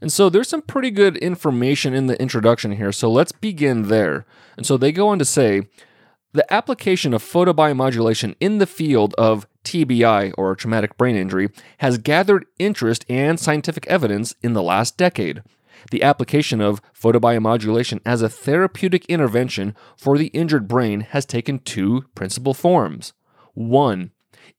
And 0.00 0.12
so 0.12 0.28
there's 0.28 0.48
some 0.48 0.62
pretty 0.62 0.90
good 0.90 1.16
information 1.16 1.94
in 1.94 2.06
the 2.06 2.20
introduction 2.20 2.72
here. 2.72 2.92
So 2.92 3.10
let's 3.10 3.32
begin 3.32 3.84
there. 3.84 4.26
And 4.56 4.66
so 4.66 4.76
they 4.76 4.92
go 4.92 5.08
on 5.08 5.18
to 5.18 5.24
say 5.24 5.62
the 6.32 6.52
application 6.52 7.14
of 7.14 7.22
photobiomodulation 7.22 8.34
in 8.40 8.58
the 8.58 8.66
field 8.66 9.14
of 9.14 9.46
TBI 9.64 10.34
or 10.36 10.54
traumatic 10.54 10.96
brain 10.96 11.16
injury 11.16 11.48
has 11.78 11.98
gathered 11.98 12.44
interest 12.58 13.06
and 13.08 13.40
scientific 13.40 13.86
evidence 13.86 14.34
in 14.42 14.52
the 14.52 14.62
last 14.62 14.96
decade. 14.96 15.42
The 15.90 16.02
application 16.02 16.60
of 16.60 16.82
photobiomodulation 16.92 18.00
as 18.04 18.22
a 18.22 18.28
therapeutic 18.28 19.06
intervention 19.06 19.74
for 19.96 20.18
the 20.18 20.28
injured 20.28 20.68
brain 20.68 21.00
has 21.00 21.24
taken 21.24 21.58
two 21.58 22.04
principal 22.14 22.54
forms. 22.54 23.12
One, 23.54 24.12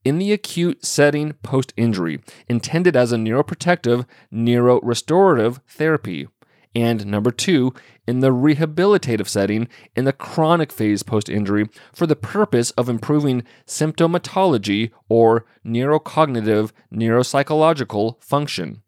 in 0.04 0.18
the 0.18 0.32
acute 0.32 0.86
setting 0.86 1.34
post 1.44 1.74
injury, 1.78 2.22
intended 2.48 2.96
as 2.96 3.12
a 3.12 3.18
neuroprotective, 3.18 4.06
neurorestorative 4.34 5.60
therapy. 5.68 6.28
And 6.76 7.08
number 7.08 7.32
two, 7.32 7.74
in 8.08 8.20
the 8.20 8.30
rehabilitative 8.30 9.28
setting 9.28 9.68
in 9.96 10.06
the 10.06 10.14
chronic 10.14 10.72
phase 10.72 11.02
post 11.02 11.28
injury 11.28 11.70
for 11.92 12.06
the 12.06 12.16
purpose 12.16 12.72
of 12.72 12.88
improving 12.88 13.44
symptomatology 13.66 14.92
or 15.10 15.46
neurocognitive 15.66 16.72
neuropsychological 16.94 18.22
function. 18.24 18.84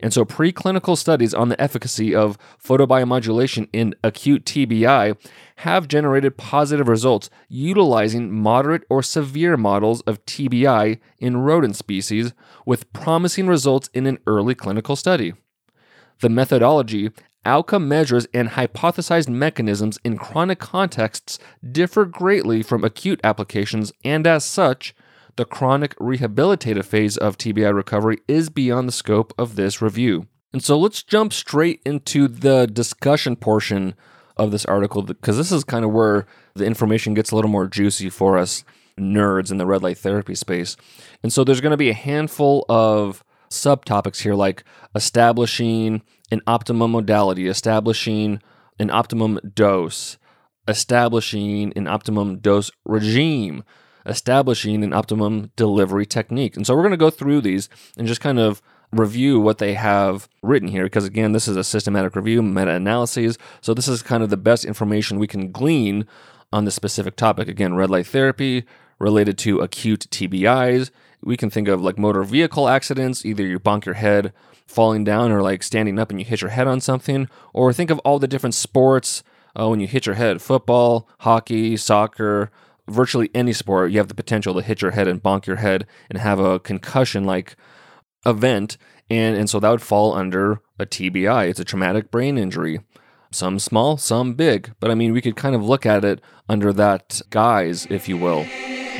And 0.00 0.12
so, 0.12 0.24
preclinical 0.24 0.96
studies 0.96 1.34
on 1.34 1.48
the 1.48 1.60
efficacy 1.60 2.14
of 2.14 2.38
photobiomodulation 2.62 3.68
in 3.72 3.94
acute 4.02 4.44
TBI 4.44 5.16
have 5.56 5.88
generated 5.88 6.36
positive 6.36 6.88
results 6.88 7.30
utilizing 7.48 8.32
moderate 8.32 8.82
or 8.90 9.02
severe 9.02 9.56
models 9.56 10.00
of 10.02 10.24
TBI 10.26 10.98
in 11.18 11.36
rodent 11.38 11.76
species, 11.76 12.32
with 12.66 12.92
promising 12.92 13.46
results 13.46 13.88
in 13.94 14.06
an 14.06 14.18
early 14.26 14.54
clinical 14.54 14.96
study. 14.96 15.32
The 16.20 16.28
methodology, 16.28 17.10
outcome 17.44 17.88
measures, 17.88 18.26
and 18.32 18.50
hypothesized 18.50 19.28
mechanisms 19.28 19.98
in 20.04 20.16
chronic 20.16 20.58
contexts 20.58 21.38
differ 21.70 22.04
greatly 22.04 22.62
from 22.62 22.84
acute 22.84 23.20
applications, 23.22 23.92
and 24.04 24.26
as 24.26 24.44
such, 24.44 24.94
the 25.36 25.44
chronic 25.44 25.96
rehabilitative 25.96 26.84
phase 26.84 27.16
of 27.16 27.38
TBI 27.38 27.74
recovery 27.74 28.18
is 28.28 28.50
beyond 28.50 28.88
the 28.88 28.92
scope 28.92 29.32
of 29.38 29.56
this 29.56 29.82
review. 29.82 30.26
And 30.52 30.62
so 30.62 30.78
let's 30.78 31.02
jump 31.02 31.32
straight 31.32 31.80
into 31.84 32.28
the 32.28 32.66
discussion 32.66 33.36
portion 33.36 33.94
of 34.36 34.50
this 34.50 34.64
article 34.64 35.02
because 35.02 35.36
this 35.36 35.52
is 35.52 35.64
kind 35.64 35.84
of 35.84 35.92
where 35.92 36.26
the 36.54 36.64
information 36.64 37.14
gets 37.14 37.30
a 37.30 37.34
little 37.34 37.50
more 37.50 37.66
juicy 37.66 38.10
for 38.10 38.38
us 38.38 38.64
nerds 38.98 39.50
in 39.50 39.58
the 39.58 39.66
red 39.66 39.82
light 39.82 39.98
therapy 39.98 40.34
space. 40.34 40.76
And 41.22 41.32
so 41.32 41.42
there's 41.42 41.60
going 41.60 41.72
to 41.72 41.76
be 41.76 41.90
a 41.90 41.94
handful 41.94 42.64
of 42.68 43.24
subtopics 43.50 44.22
here 44.22 44.34
like 44.34 44.64
establishing 44.94 46.02
an 46.30 46.40
optimum 46.46 46.92
modality, 46.92 47.48
establishing 47.48 48.40
an 48.78 48.90
optimum 48.90 49.40
dose, 49.54 50.18
establishing 50.68 51.72
an 51.76 51.86
optimum 51.86 52.38
dose 52.38 52.70
regime, 52.84 53.64
establishing 54.06 54.82
an 54.82 54.92
optimum 54.92 55.50
delivery 55.56 56.06
technique. 56.06 56.56
And 56.56 56.66
so 56.66 56.74
we're 56.74 56.82
going 56.82 56.90
to 56.92 56.96
go 56.96 57.10
through 57.10 57.40
these 57.40 57.68
and 57.96 58.06
just 58.06 58.20
kind 58.20 58.38
of 58.38 58.62
review 58.92 59.40
what 59.40 59.58
they 59.58 59.74
have 59.74 60.28
written 60.40 60.68
here 60.68 60.84
because 60.84 61.04
again 61.04 61.32
this 61.32 61.48
is 61.48 61.56
a 61.56 61.64
systematic 61.64 62.14
review 62.14 62.42
meta-analyses. 62.42 63.38
So 63.60 63.74
this 63.74 63.88
is 63.88 64.02
kind 64.02 64.22
of 64.22 64.30
the 64.30 64.36
best 64.36 64.64
information 64.64 65.18
we 65.18 65.26
can 65.26 65.50
glean 65.50 66.06
on 66.52 66.64
this 66.64 66.76
specific 66.76 67.16
topic. 67.16 67.48
Again 67.48 67.74
red 67.74 67.90
light 67.90 68.06
therapy 68.06 68.64
related 69.00 69.36
to 69.38 69.60
acute 69.60 70.06
TBIs 70.10 70.90
we 71.24 71.36
can 71.36 71.50
think 71.50 71.68
of 71.68 71.82
like 71.82 71.98
motor 71.98 72.22
vehicle 72.22 72.68
accidents 72.68 73.24
either 73.24 73.44
you 73.44 73.58
bonk 73.58 73.84
your 73.84 73.94
head 73.94 74.32
falling 74.66 75.04
down 75.04 75.32
or 75.32 75.42
like 75.42 75.62
standing 75.62 75.98
up 75.98 76.10
and 76.10 76.20
you 76.20 76.26
hit 76.26 76.42
your 76.42 76.50
head 76.50 76.66
on 76.66 76.80
something 76.80 77.28
or 77.52 77.72
think 77.72 77.90
of 77.90 77.98
all 78.00 78.18
the 78.18 78.28
different 78.28 78.54
sports 78.54 79.22
uh, 79.58 79.68
when 79.68 79.80
you 79.80 79.86
hit 79.86 80.06
your 80.06 80.14
head 80.14 80.40
football 80.40 81.08
hockey 81.20 81.76
soccer 81.76 82.50
virtually 82.88 83.30
any 83.34 83.52
sport, 83.52 83.90
you 83.90 83.98
have 83.98 84.08
the 84.08 84.14
potential 84.14 84.54
to 84.54 84.62
hit 84.62 84.82
your 84.82 84.92
head 84.92 85.08
and 85.08 85.22
bonk 85.22 85.46
your 85.46 85.56
head 85.56 85.86
and 86.10 86.18
have 86.18 86.38
a 86.38 86.60
concussion 86.60 87.24
like 87.24 87.56
event. 88.26 88.76
And, 89.10 89.36
and 89.36 89.48
so 89.48 89.60
that 89.60 89.70
would 89.70 89.82
fall 89.82 90.14
under 90.14 90.60
a 90.78 90.86
TBI. 90.86 91.48
It's 91.48 91.60
a 91.60 91.64
traumatic 91.64 92.10
brain 92.10 92.38
injury. 92.38 92.80
Some 93.30 93.58
small, 93.58 93.96
some 93.96 94.34
big. 94.34 94.72
But 94.80 94.90
I 94.90 94.94
mean, 94.94 95.12
we 95.12 95.20
could 95.20 95.36
kind 95.36 95.54
of 95.54 95.64
look 95.64 95.84
at 95.84 96.04
it 96.04 96.20
under 96.48 96.72
that 96.72 97.20
guise, 97.30 97.86
if 97.90 98.08
you 98.08 98.16
will. 98.16 98.46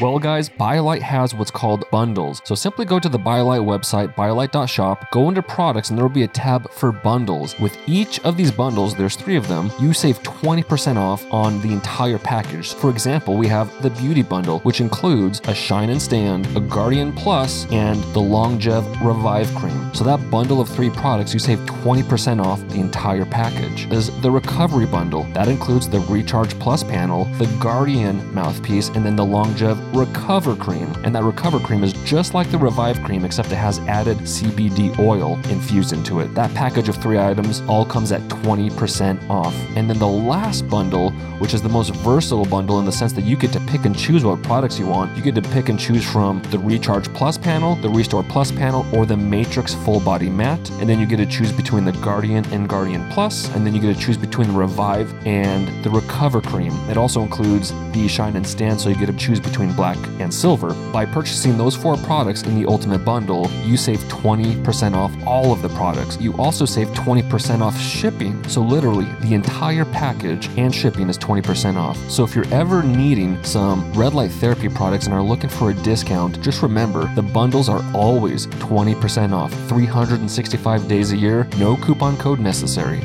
Well, 0.00 0.18
guys, 0.18 0.48
BioLight 0.48 1.02
has 1.02 1.36
what's 1.36 1.52
called 1.52 1.88
bundles. 1.92 2.42
So 2.44 2.56
simply 2.56 2.84
go 2.84 2.98
to 2.98 3.08
the 3.08 3.18
BioLight 3.18 3.64
website, 3.64 4.12
biolight.shop, 4.16 5.12
go 5.12 5.28
into 5.28 5.40
products, 5.40 5.88
and 5.88 5.96
there 5.96 6.04
will 6.04 6.12
be 6.12 6.24
a 6.24 6.28
tab 6.28 6.68
for 6.72 6.90
bundles. 6.90 7.56
With 7.60 7.78
each 7.86 8.18
of 8.20 8.36
these 8.36 8.50
bundles, 8.50 8.96
there's 8.96 9.14
three 9.14 9.36
of 9.36 9.46
them, 9.46 9.70
you 9.78 9.92
save 9.92 10.18
20% 10.24 10.96
off 10.96 11.24
on 11.32 11.60
the 11.60 11.72
entire 11.72 12.18
package. 12.18 12.74
For 12.74 12.90
example, 12.90 13.36
we 13.36 13.46
have 13.46 13.70
the 13.82 13.90
Beauty 13.90 14.22
Bundle, 14.22 14.58
which 14.60 14.80
includes 14.80 15.40
a 15.44 15.54
Shine 15.54 15.90
and 15.90 16.02
Stand, 16.02 16.48
a 16.56 16.60
Guardian 16.60 17.12
Plus, 17.12 17.70
and 17.70 18.02
the 18.14 18.20
Longev 18.20 18.84
Revive 19.00 19.54
Cream. 19.54 19.94
So 19.94 20.02
that 20.02 20.28
bundle 20.28 20.60
of 20.60 20.68
three 20.68 20.90
products, 20.90 21.32
you 21.32 21.38
save 21.38 21.60
20% 21.60 22.44
off 22.44 22.66
the 22.68 22.80
entire 22.80 23.24
package. 23.24 23.88
There's 23.88 24.10
the 24.22 24.30
Recovery 24.30 24.86
Bundle. 24.86 25.22
That 25.34 25.46
includes 25.46 25.88
the 25.88 26.00
Recharge 26.00 26.58
Plus 26.58 26.82
panel, 26.82 27.26
the 27.38 27.46
Guardian 27.60 28.34
mouthpiece, 28.34 28.88
and 28.88 29.06
then 29.06 29.14
the 29.14 29.24
Longev 29.24 29.83
Recover 29.92 30.56
Cream. 30.56 30.92
And 31.04 31.14
that 31.14 31.22
Recover 31.22 31.58
Cream 31.58 31.84
is 31.84 31.92
just 32.04 32.34
like 32.34 32.50
the 32.50 32.58
Revive 32.58 33.02
Cream, 33.02 33.24
except 33.24 33.52
it 33.52 33.56
has 33.56 33.78
added 33.80 34.18
CBD 34.18 34.98
oil 34.98 35.38
infused 35.50 35.92
into 35.92 36.20
it. 36.20 36.34
That 36.34 36.52
package 36.54 36.88
of 36.88 36.96
three 36.96 37.18
items 37.18 37.60
all 37.62 37.84
comes 37.84 38.12
at 38.12 38.20
20% 38.22 39.28
off. 39.28 39.54
And 39.76 39.88
then 39.88 39.98
the 39.98 40.06
last 40.06 40.68
bundle, 40.68 41.10
which 41.38 41.54
is 41.54 41.62
the 41.62 41.68
most 41.68 41.94
versatile 41.96 42.44
bundle 42.44 42.78
in 42.78 42.84
the 42.84 42.92
sense 42.92 43.12
that 43.12 43.24
you 43.24 43.36
get 43.36 43.52
to 43.52 43.60
pick 43.60 43.84
and 43.84 43.96
choose 43.96 44.24
what 44.24 44.42
products 44.42 44.78
you 44.78 44.86
want. 44.86 45.16
You 45.16 45.22
get 45.22 45.34
to 45.34 45.42
pick 45.42 45.68
and 45.68 45.78
choose 45.78 46.04
from 46.04 46.40
the 46.50 46.58
Recharge 46.58 47.12
Plus 47.14 47.36
panel, 47.36 47.76
the 47.76 47.88
Restore 47.88 48.22
Plus 48.22 48.50
panel, 48.50 48.86
or 48.94 49.06
the 49.06 49.16
Matrix 49.16 49.74
Full 49.74 50.00
Body 50.00 50.30
Mat. 50.30 50.70
And 50.80 50.88
then 50.88 50.98
you 50.98 51.06
get 51.06 51.16
to 51.16 51.26
choose 51.26 51.52
between 51.52 51.84
the 51.84 51.92
Guardian 51.92 52.44
and 52.46 52.68
Guardian 52.68 53.08
Plus. 53.10 53.48
And 53.54 53.66
then 53.66 53.74
you 53.74 53.80
get 53.80 53.94
to 53.94 54.00
choose 54.00 54.16
between 54.16 54.48
the 54.48 54.54
Revive 54.54 55.12
and 55.26 55.68
the 55.84 55.90
Recover 55.90 56.40
Cream. 56.40 56.72
It 56.88 56.96
also 56.96 57.22
includes 57.22 57.72
the 57.92 58.08
Shine 58.08 58.36
and 58.36 58.46
Stand, 58.46 58.80
so 58.80 58.88
you 58.88 58.96
get 58.96 59.06
to 59.06 59.12
choose 59.12 59.40
between 59.40 59.73
black 59.76 59.98
and 60.20 60.32
silver. 60.32 60.74
By 60.92 61.06
purchasing 61.06 61.56
those 61.56 61.76
four 61.76 61.96
products 61.98 62.42
in 62.42 62.60
the 62.60 62.66
Ultimate 62.66 63.04
Bundle, 63.04 63.50
you 63.64 63.76
save 63.76 64.00
20% 64.04 64.94
off 64.94 65.12
all 65.26 65.52
of 65.52 65.62
the 65.62 65.68
products. 65.70 66.20
You 66.20 66.34
also 66.36 66.64
save 66.64 66.88
20% 66.88 67.60
off 67.60 67.78
shipping. 67.78 68.42
So, 68.48 68.60
literally, 68.62 69.06
the 69.20 69.34
entire 69.34 69.84
package 69.84 70.48
and 70.56 70.74
shipping 70.74 71.08
is 71.08 71.18
20% 71.18 71.76
off. 71.76 71.96
So, 72.10 72.24
if 72.24 72.34
you're 72.34 72.52
ever 72.52 72.82
needing 72.82 73.42
some 73.44 73.92
red 73.92 74.14
light 74.14 74.30
therapy 74.32 74.68
products 74.68 75.06
and 75.06 75.14
are 75.14 75.22
looking 75.22 75.50
for 75.50 75.70
a 75.70 75.74
discount, 75.74 76.40
just 76.42 76.62
remember 76.62 77.12
the 77.14 77.22
bundles 77.22 77.68
are 77.68 77.84
always 77.94 78.46
20% 78.46 79.32
off, 79.32 79.52
365 79.68 80.88
days 80.88 81.12
a 81.12 81.16
year, 81.16 81.48
no 81.58 81.76
coupon 81.76 82.16
code 82.16 82.40
necessary. 82.40 83.00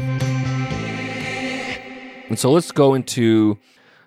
And 2.29 2.38
so 2.38 2.51
let's 2.51 2.71
go 2.71 2.93
into 2.93 3.57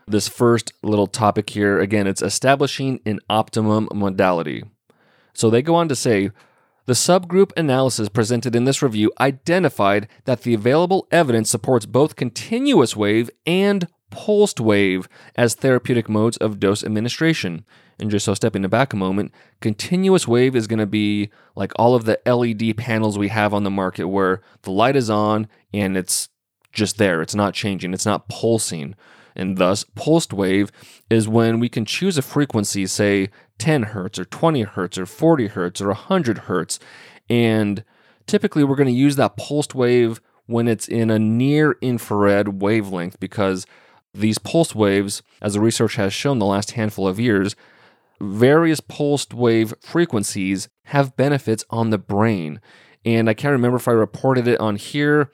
this 0.06 0.28
first 0.28 0.73
little 0.82 1.06
topic 1.06 1.50
here. 1.50 1.80
Again, 1.80 2.06
it's 2.06 2.23
establishing 2.23 3.00
an 3.06 3.21
optimum 3.28 3.88
modality. 3.94 4.64
So 5.35 5.50
they 5.50 5.62
go 5.62 5.75
on 5.75 5.88
to 5.88 5.97
say 5.97 6.30
the 6.87 6.94
subgroup 6.94 7.52
analysis 7.56 8.09
presented 8.09 8.56
in 8.56 8.64
this 8.64 8.82
review 8.82 9.12
identified 9.21 10.09
that 10.25 10.42
the 10.42 10.54
available 10.54 11.06
evidence 11.11 11.50
supports 11.50 11.87
both 11.87 12.16
continuous 12.16 12.97
wave 12.97 13.30
and 13.47 13.87
pulsed 14.11 14.61
wave 14.61 15.09
as 15.37 15.54
therapeutic 15.54 16.09
modes 16.09 16.37
of 16.37 16.61
dose 16.61 16.85
administration. 16.85 17.64
And 17.99 18.11
just 18.11 18.25
so 18.25 18.35
stepping 18.35 18.66
back 18.66 18.92
a 18.92 18.97
moment, 18.97 19.32
continuous 19.61 20.26
wave 20.26 20.56
is 20.56 20.66
going 20.66 20.80
to 20.80 20.87
be 20.87 21.30
like 21.54 21.73
all 21.76 21.94
of 21.94 22.04
the 22.04 22.21
LED 22.26 22.76
panels 22.76 23.16
we 23.16 23.28
have 23.28 23.54
on 23.54 23.62
the 23.62 23.71
market 23.71 24.09
where 24.09 24.42
the 24.62 24.73
light 24.73 24.97
is 24.97 25.09
on 25.09 25.47
and 25.73 25.97
it's 25.97 26.28
just 26.73 26.99
there. 26.99 27.23
It's 27.23 27.35
not 27.35 27.54
changing, 27.54 27.94
it's 27.94 28.06
not 28.06 28.28
pulsing. 28.28 28.94
And 29.35 29.59
thus, 29.59 29.85
pulsed 29.95 30.33
wave 30.33 30.71
is 31.11 31.29
when 31.29 31.59
we 31.59 31.69
can 31.69 31.85
choose 31.85 32.19
a 32.19 32.23
frequency, 32.23 32.87
say 32.87 33.31
10 33.59 33.85
hertz 33.85 34.19
or 34.19 34.25
20 34.25 34.62
hertz 34.62 34.99
or 34.99 35.07
40 35.07 35.49
hertz 35.49 35.81
or 35.81 35.89
100 35.89 36.39
hertz. 36.39 36.79
And 37.29 37.85
typically, 38.27 38.65
we're 38.65 38.77
going 38.77 38.87
to 38.89 38.93
use 38.93 39.17
that 39.17 39.37
pulsed 39.37 39.75
wave 39.75 40.21
when 40.47 40.69
it's 40.69 40.89
in 40.89 41.11
a 41.11 41.19
near 41.19 41.77
infrared 41.81 42.61
wavelength 42.61 43.19
because 43.21 43.67
these 44.15 44.39
pulse 44.39 44.75
waves, 44.75 45.23
as 45.41 45.55
the 45.55 45.61
research 45.61 45.97
has 45.97 46.12
shown 46.12 46.39
the 46.39 46.47
last 46.47 46.73
handful 46.73 47.09
of 47.09 47.19
years, 47.19 47.57
various 48.21 48.81
pulsed 48.81 49.33
wave 49.33 49.75
frequencies 49.81 50.69
have 50.87 51.17
benefits 51.17 51.65
on 51.71 51.91
the 51.91 51.99
brain. 51.99 52.61
And 53.05 53.29
I 53.29 53.35
can't 53.35 53.53
remember 53.53 53.79
if 53.79 53.89
I 53.89 53.93
reported 53.93 54.47
it 54.47 54.61
on 54.61 54.77
here 54.77 55.31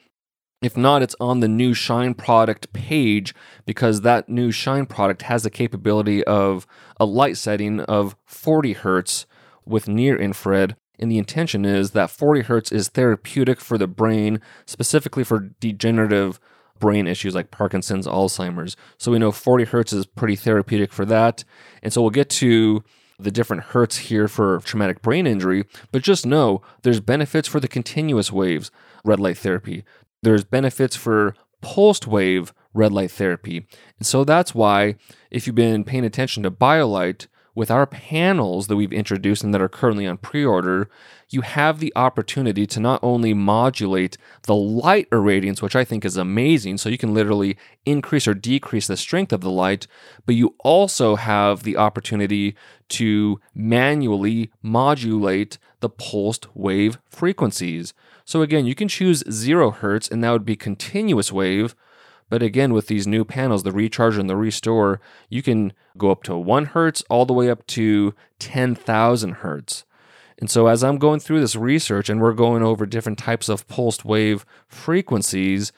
if 0.61 0.75
not, 0.75 1.01
it's 1.01 1.15
on 1.19 1.39
the 1.39 1.47
new 1.47 1.73
Shine 1.73 2.13
product 2.13 2.73
page 2.73 3.33
because 3.65 4.01
that 4.01 4.27
new 4.27 4.51
Shine 4.51 4.85
product 4.85 5.23
has 5.23 5.43
the 5.43 5.49
capability 5.49 6.23
of 6.25 6.67
a 6.99 7.05
light 7.05 7.37
setting 7.37 7.79
of 7.81 8.15
40 8.25 8.73
hertz 8.73 9.25
with 9.65 9.87
near 9.87 10.17
infrared 10.17 10.75
And 11.01 11.09
the 11.09 11.17
intention 11.17 11.63
is 11.63 11.91
that 11.91 12.09
40 12.09 12.41
hertz 12.41 12.71
is 12.73 12.89
therapeutic 12.89 13.61
for 13.61 13.77
the 13.77 13.87
brain, 13.87 14.41
specifically 14.65 15.23
for 15.23 15.51
degenerative 15.61 16.41
brain 16.77 17.07
issues 17.07 17.33
like 17.35 17.51
Parkinson's, 17.51 18.05
Alzheimer's. 18.05 18.75
So 18.97 19.11
we 19.11 19.19
know 19.19 19.31
40 19.31 19.65
hertz 19.65 19.93
is 19.93 20.05
pretty 20.05 20.35
therapeutic 20.35 20.91
for 20.91 21.05
that. 21.05 21.45
And 21.81 21.93
so 21.93 22.01
we'll 22.01 22.09
get 22.09 22.29
to 22.31 22.83
the 23.17 23.31
different 23.31 23.63
hertz 23.63 23.97
here 23.97 24.27
for 24.27 24.59
traumatic 24.59 25.01
brain 25.01 25.27
injury, 25.27 25.65
but 25.91 26.01
just 26.01 26.25
know 26.25 26.61
there's 26.83 27.01
benefits 27.01 27.47
for 27.47 27.59
the 27.59 27.67
continuous 27.67 28.31
waves 28.31 28.71
red 29.05 29.19
light 29.19 29.37
therapy. 29.37 29.83
There's 30.21 30.43
benefits 30.43 30.95
for 30.95 31.35
pulsed 31.61 32.07
wave 32.07 32.53
red 32.73 32.91
light 32.91 33.11
therapy. 33.11 33.67
And 33.97 34.05
so 34.05 34.23
that's 34.23 34.53
why 34.53 34.95
if 35.31 35.47
you've 35.47 35.55
been 35.55 35.83
paying 35.83 36.05
attention 36.05 36.43
to 36.43 36.51
BioLight, 36.51 37.27
with 37.59 37.69
our 37.69 37.85
panels 37.85 38.67
that 38.67 38.77
we've 38.77 38.93
introduced 38.93 39.43
and 39.43 39.53
that 39.53 39.61
are 39.61 39.67
currently 39.67 40.07
on 40.07 40.17
pre 40.17 40.45
order, 40.45 40.89
you 41.29 41.41
have 41.41 41.79
the 41.79 41.91
opportunity 41.93 42.65
to 42.65 42.79
not 42.79 43.01
only 43.03 43.33
modulate 43.33 44.17
the 44.43 44.55
light 44.55 45.09
irradiance, 45.09 45.61
which 45.61 45.75
I 45.75 45.83
think 45.83 46.05
is 46.05 46.15
amazing, 46.15 46.77
so 46.77 46.87
you 46.87 46.97
can 46.97 47.13
literally 47.13 47.57
increase 47.85 48.29
or 48.29 48.33
decrease 48.33 48.87
the 48.87 48.95
strength 48.95 49.33
of 49.33 49.41
the 49.41 49.49
light, 49.49 49.87
but 50.25 50.35
you 50.35 50.55
also 50.59 51.17
have 51.17 51.63
the 51.63 51.75
opportunity 51.75 52.55
to 52.89 53.41
manually 53.53 54.51
modulate 54.61 55.57
the 55.81 55.89
pulsed 55.89 56.47
wave 56.55 56.97
frequencies. 57.09 57.93
So 58.29 58.41
again, 58.41 58.65
you 58.65 58.75
can 58.75 58.87
choose 58.87 59.23
zero 59.31 59.71
hertz, 59.71 60.07
and 60.07 60.23
that 60.23 60.31
would 60.31 60.45
be 60.45 60.55
continuous 60.55 61.31
wave 61.31 61.75
but 62.29 62.43
again, 62.43 62.73
with 62.73 62.87
these 62.87 63.07
new 63.07 63.25
panels, 63.25 63.63
the 63.63 63.71
recharge 63.71 64.17
and 64.17 64.29
the 64.29 64.37
restore, 64.37 65.01
you 65.29 65.41
can 65.41 65.73
go 65.97 66.11
up 66.11 66.23
to 66.23 66.37
1 66.37 66.65
hertz 66.65 67.03
all 67.09 67.25
the 67.25 67.33
way 67.33 67.49
up 67.49 67.65
to 67.67 68.13
10,000 68.37 69.31
hertz. 69.31 69.83
And 70.37 70.49
so, 70.49 70.67
as 70.67 70.83
I'm 70.83 70.99
going 70.99 71.19
through 71.19 71.41
this 71.41 71.55
research 71.55 72.09
and 72.09 72.21
we're 72.21 72.33
going 72.33 72.63
over 72.63 72.85
different 72.85 73.17
types 73.17 73.49
of 73.49 73.67
pulsed 73.67 74.05
wave 74.05 74.45
frequencies, 74.67 75.73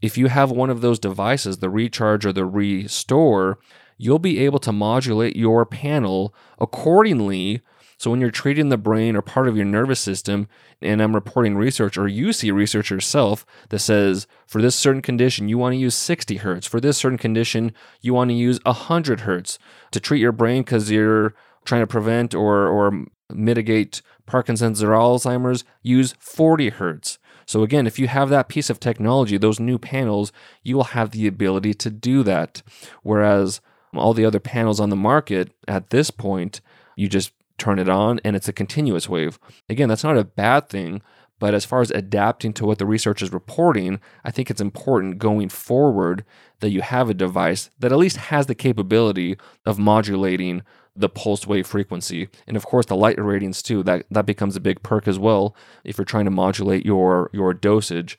if 0.00 0.16
you 0.16 0.28
have 0.28 0.50
one 0.50 0.70
of 0.70 0.80
those 0.80 1.00
devices, 1.00 1.58
the 1.58 1.68
recharge 1.68 2.24
or 2.24 2.32
the 2.32 2.46
restore, 2.46 3.58
you'll 3.98 4.20
be 4.20 4.38
able 4.38 4.60
to 4.60 4.72
modulate 4.72 5.36
your 5.36 5.66
panel 5.66 6.32
accordingly 6.60 7.60
so 7.98 8.12
when 8.12 8.20
you're 8.20 8.30
treating 8.30 8.68
the 8.68 8.78
brain 8.78 9.16
or 9.16 9.22
part 9.22 9.48
of 9.48 9.56
your 9.56 9.66
nervous 9.66 9.98
system, 9.98 10.48
and 10.80 11.02
I'm 11.02 11.16
reporting 11.16 11.56
research, 11.56 11.98
or 11.98 12.06
you 12.06 12.32
see 12.32 12.52
research 12.52 12.90
yourself 12.90 13.44
that 13.70 13.80
says 13.80 14.28
for 14.46 14.62
this 14.62 14.76
certain 14.76 15.02
condition, 15.02 15.48
you 15.48 15.58
want 15.58 15.72
to 15.72 15.78
use 15.78 15.96
60 15.96 16.36
hertz. 16.36 16.66
For 16.68 16.80
this 16.80 16.96
certain 16.96 17.18
condition, 17.18 17.72
you 18.00 18.14
want 18.14 18.30
to 18.30 18.34
use 18.34 18.60
100 18.64 19.20
hertz 19.20 19.58
to 19.90 19.98
treat 19.98 20.20
your 20.20 20.30
brain 20.30 20.62
because 20.62 20.92
you're 20.92 21.34
trying 21.64 21.82
to 21.82 21.88
prevent 21.88 22.36
or, 22.36 22.68
or 22.68 23.04
mitigate 23.30 24.00
Parkinson's 24.26 24.80
or 24.80 24.90
Alzheimer's, 24.90 25.64
use 25.82 26.14
40 26.20 26.68
hertz. 26.70 27.18
So, 27.46 27.62
again, 27.62 27.86
if 27.86 27.98
you 27.98 28.06
have 28.06 28.28
that 28.28 28.48
piece 28.48 28.70
of 28.70 28.78
technology, 28.78 29.38
those 29.38 29.58
new 29.58 29.78
panels, 29.78 30.30
you 30.62 30.76
will 30.76 30.84
have 30.84 31.10
the 31.10 31.26
ability 31.26 31.74
to 31.74 31.90
do 31.90 32.22
that. 32.22 32.62
Whereas 33.02 33.60
all 33.94 34.14
the 34.14 34.24
other 34.24 34.38
panels 34.38 34.78
on 34.78 34.90
the 34.90 34.96
market 34.96 35.50
at 35.66 35.90
this 35.90 36.10
point, 36.10 36.60
you 36.94 37.08
just 37.08 37.32
turn 37.58 37.78
it 37.78 37.88
on 37.88 38.20
and 38.24 38.34
it's 38.36 38.48
a 38.48 38.52
continuous 38.52 39.08
wave. 39.08 39.38
Again, 39.68 39.88
that's 39.88 40.04
not 40.04 40.16
a 40.16 40.24
bad 40.24 40.68
thing, 40.68 41.02
but 41.38 41.54
as 41.54 41.64
far 41.64 41.80
as 41.80 41.90
adapting 41.90 42.52
to 42.54 42.66
what 42.66 42.78
the 42.78 42.86
research 42.86 43.22
is 43.22 43.32
reporting, 43.32 44.00
I 44.24 44.30
think 44.30 44.50
it's 44.50 44.60
important 44.60 45.18
going 45.18 45.48
forward 45.48 46.24
that 46.60 46.70
you 46.70 46.80
have 46.80 47.08
a 47.08 47.14
device 47.14 47.70
that 47.78 47.92
at 47.92 47.98
least 47.98 48.16
has 48.16 48.46
the 48.46 48.54
capability 48.54 49.36
of 49.64 49.78
modulating 49.78 50.62
the 50.96 51.08
pulse 51.08 51.46
wave 51.46 51.66
frequency. 51.66 52.28
And 52.46 52.56
of 52.56 52.66
course 52.66 52.86
the 52.86 52.96
light 52.96 53.18
irradiance 53.18 53.62
too. 53.62 53.82
That 53.84 54.04
that 54.10 54.26
becomes 54.26 54.56
a 54.56 54.60
big 54.60 54.82
perk 54.82 55.06
as 55.06 55.18
well 55.18 55.54
if 55.84 55.96
you're 55.96 56.04
trying 56.04 56.24
to 56.24 56.30
modulate 56.30 56.84
your 56.84 57.30
your 57.32 57.54
dosage 57.54 58.18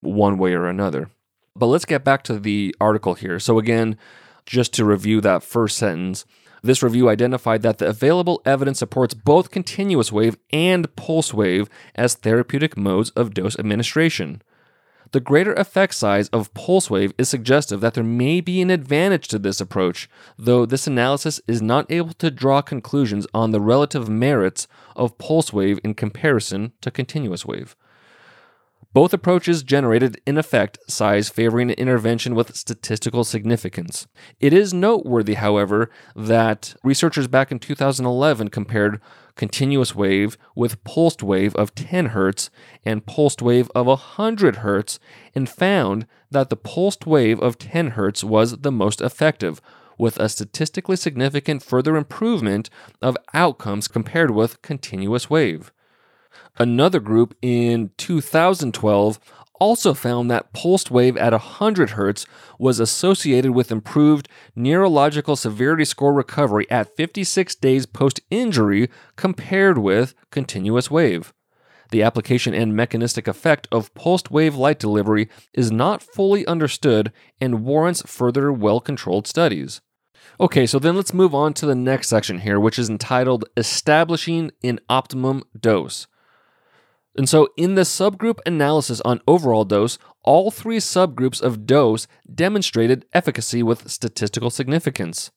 one 0.00 0.38
way 0.38 0.54
or 0.54 0.66
another. 0.66 1.10
But 1.56 1.66
let's 1.66 1.84
get 1.84 2.04
back 2.04 2.22
to 2.24 2.38
the 2.38 2.74
article 2.80 3.14
here. 3.14 3.40
So 3.40 3.58
again, 3.58 3.96
just 4.46 4.72
to 4.74 4.84
review 4.84 5.20
that 5.20 5.42
first 5.42 5.76
sentence, 5.76 6.24
this 6.62 6.82
review 6.82 7.08
identified 7.08 7.62
that 7.62 7.78
the 7.78 7.88
available 7.88 8.42
evidence 8.44 8.78
supports 8.78 9.14
both 9.14 9.50
continuous 9.50 10.12
wave 10.12 10.36
and 10.52 10.94
pulse 10.96 11.32
wave 11.32 11.68
as 11.94 12.14
therapeutic 12.14 12.76
modes 12.76 13.10
of 13.10 13.34
dose 13.34 13.58
administration. 13.58 14.42
The 15.12 15.20
greater 15.20 15.52
effect 15.54 15.94
size 15.94 16.28
of 16.28 16.54
pulse 16.54 16.88
wave 16.88 17.12
is 17.18 17.28
suggestive 17.28 17.80
that 17.80 17.94
there 17.94 18.04
may 18.04 18.40
be 18.40 18.60
an 18.60 18.70
advantage 18.70 19.26
to 19.28 19.40
this 19.40 19.60
approach, 19.60 20.08
though 20.38 20.64
this 20.64 20.86
analysis 20.86 21.40
is 21.48 21.60
not 21.60 21.90
able 21.90 22.12
to 22.14 22.30
draw 22.30 22.62
conclusions 22.62 23.26
on 23.34 23.50
the 23.50 23.60
relative 23.60 24.08
merits 24.08 24.68
of 24.94 25.18
pulse 25.18 25.52
wave 25.52 25.80
in 25.82 25.94
comparison 25.94 26.72
to 26.80 26.92
continuous 26.92 27.44
wave. 27.44 27.74
Both 28.92 29.12
approaches 29.12 29.62
generated 29.62 30.20
in 30.26 30.36
effect 30.36 30.78
size 30.88 31.28
favoring 31.28 31.70
intervention 31.70 32.34
with 32.34 32.56
statistical 32.56 33.22
significance. 33.22 34.08
It 34.40 34.52
is 34.52 34.74
noteworthy, 34.74 35.34
however, 35.34 35.90
that 36.16 36.74
researchers 36.82 37.28
back 37.28 37.52
in 37.52 37.60
2011 37.60 38.48
compared 38.48 39.00
continuous 39.36 39.94
wave 39.94 40.36
with 40.56 40.82
pulsed 40.82 41.22
wave 41.22 41.54
of 41.54 41.72
10 41.76 42.08
Hz 42.10 42.50
and 42.84 43.06
pulsed 43.06 43.40
wave 43.40 43.70
of 43.76 43.86
100 43.86 44.56
Hz 44.56 44.98
and 45.36 45.48
found 45.48 46.08
that 46.32 46.50
the 46.50 46.56
pulsed 46.56 47.06
wave 47.06 47.38
of 47.38 47.58
10 47.58 47.92
Hz 47.92 48.24
was 48.24 48.58
the 48.58 48.72
most 48.72 49.00
effective, 49.00 49.60
with 49.98 50.18
a 50.18 50.28
statistically 50.28 50.96
significant 50.96 51.62
further 51.62 51.94
improvement 51.94 52.70
of 53.00 53.16
outcomes 53.34 53.86
compared 53.86 54.32
with 54.32 54.62
continuous 54.62 55.30
wave. 55.30 55.70
Another 56.58 57.00
group 57.00 57.34
in 57.42 57.90
2012 57.96 59.18
also 59.60 59.92
found 59.92 60.30
that 60.30 60.52
pulsed 60.52 60.90
wave 60.90 61.16
at 61.16 61.32
100 61.32 61.90
Hz 61.90 62.26
was 62.58 62.80
associated 62.80 63.52
with 63.52 63.70
improved 63.70 64.28
neurological 64.56 65.36
severity 65.36 65.84
score 65.84 66.14
recovery 66.14 66.68
at 66.70 66.96
56 66.96 67.54
days 67.56 67.86
post 67.86 68.20
injury 68.30 68.88
compared 69.16 69.78
with 69.78 70.14
continuous 70.30 70.90
wave. 70.90 71.32
The 71.90 72.02
application 72.02 72.54
and 72.54 72.74
mechanistic 72.74 73.28
effect 73.28 73.68
of 73.70 73.92
pulsed 73.94 74.30
wave 74.30 74.54
light 74.54 74.78
delivery 74.78 75.28
is 75.52 75.70
not 75.70 76.02
fully 76.02 76.46
understood 76.46 77.12
and 77.40 77.64
warrants 77.64 78.02
further 78.02 78.52
well 78.52 78.80
controlled 78.80 79.26
studies. 79.26 79.80
Okay, 80.38 80.66
so 80.66 80.78
then 80.78 80.96
let's 80.96 81.12
move 81.12 81.34
on 81.34 81.52
to 81.54 81.66
the 81.66 81.74
next 81.74 82.08
section 82.08 82.40
here, 82.40 82.58
which 82.58 82.78
is 82.78 82.88
entitled 82.88 83.44
Establishing 83.56 84.52
an 84.62 84.78
Optimum 84.88 85.42
Dose. 85.58 86.06
And 87.16 87.28
so, 87.28 87.48
in 87.56 87.74
the 87.74 87.82
subgroup 87.82 88.38
analysis 88.46 89.00
on 89.00 89.20
overall 89.26 89.64
dose, 89.64 89.98
all 90.22 90.50
three 90.50 90.78
subgroups 90.78 91.42
of 91.42 91.66
dose 91.66 92.06
demonstrated 92.32 93.04
efficacy 93.12 93.62
with 93.62 93.90
statistical 93.90 94.50
significance. 94.50 95.30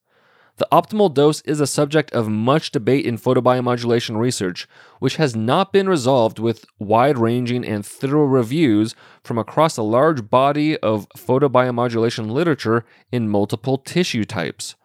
The 0.57 0.67
optimal 0.71 1.11
dose 1.11 1.41
is 1.41 1.59
a 1.59 1.65
subject 1.65 2.11
of 2.11 2.29
much 2.29 2.69
debate 2.69 3.07
in 3.07 3.17
photobiomodulation 3.17 4.19
research, 4.19 4.67
which 4.99 5.15
has 5.15 5.35
not 5.35 5.73
been 5.73 5.89
resolved 5.89 6.37
with 6.37 6.65
wide 6.77 7.17
ranging 7.17 7.65
and 7.65 7.83
thorough 7.83 8.25
reviews 8.25 8.93
from 9.23 9.39
across 9.39 9.77
a 9.77 9.81
large 9.81 10.29
body 10.29 10.77
of 10.77 11.09
photobiomodulation 11.17 12.29
literature 12.29 12.85
in 13.11 13.29
multiple 13.29 13.79
tissue 13.79 14.25
types. 14.25 14.75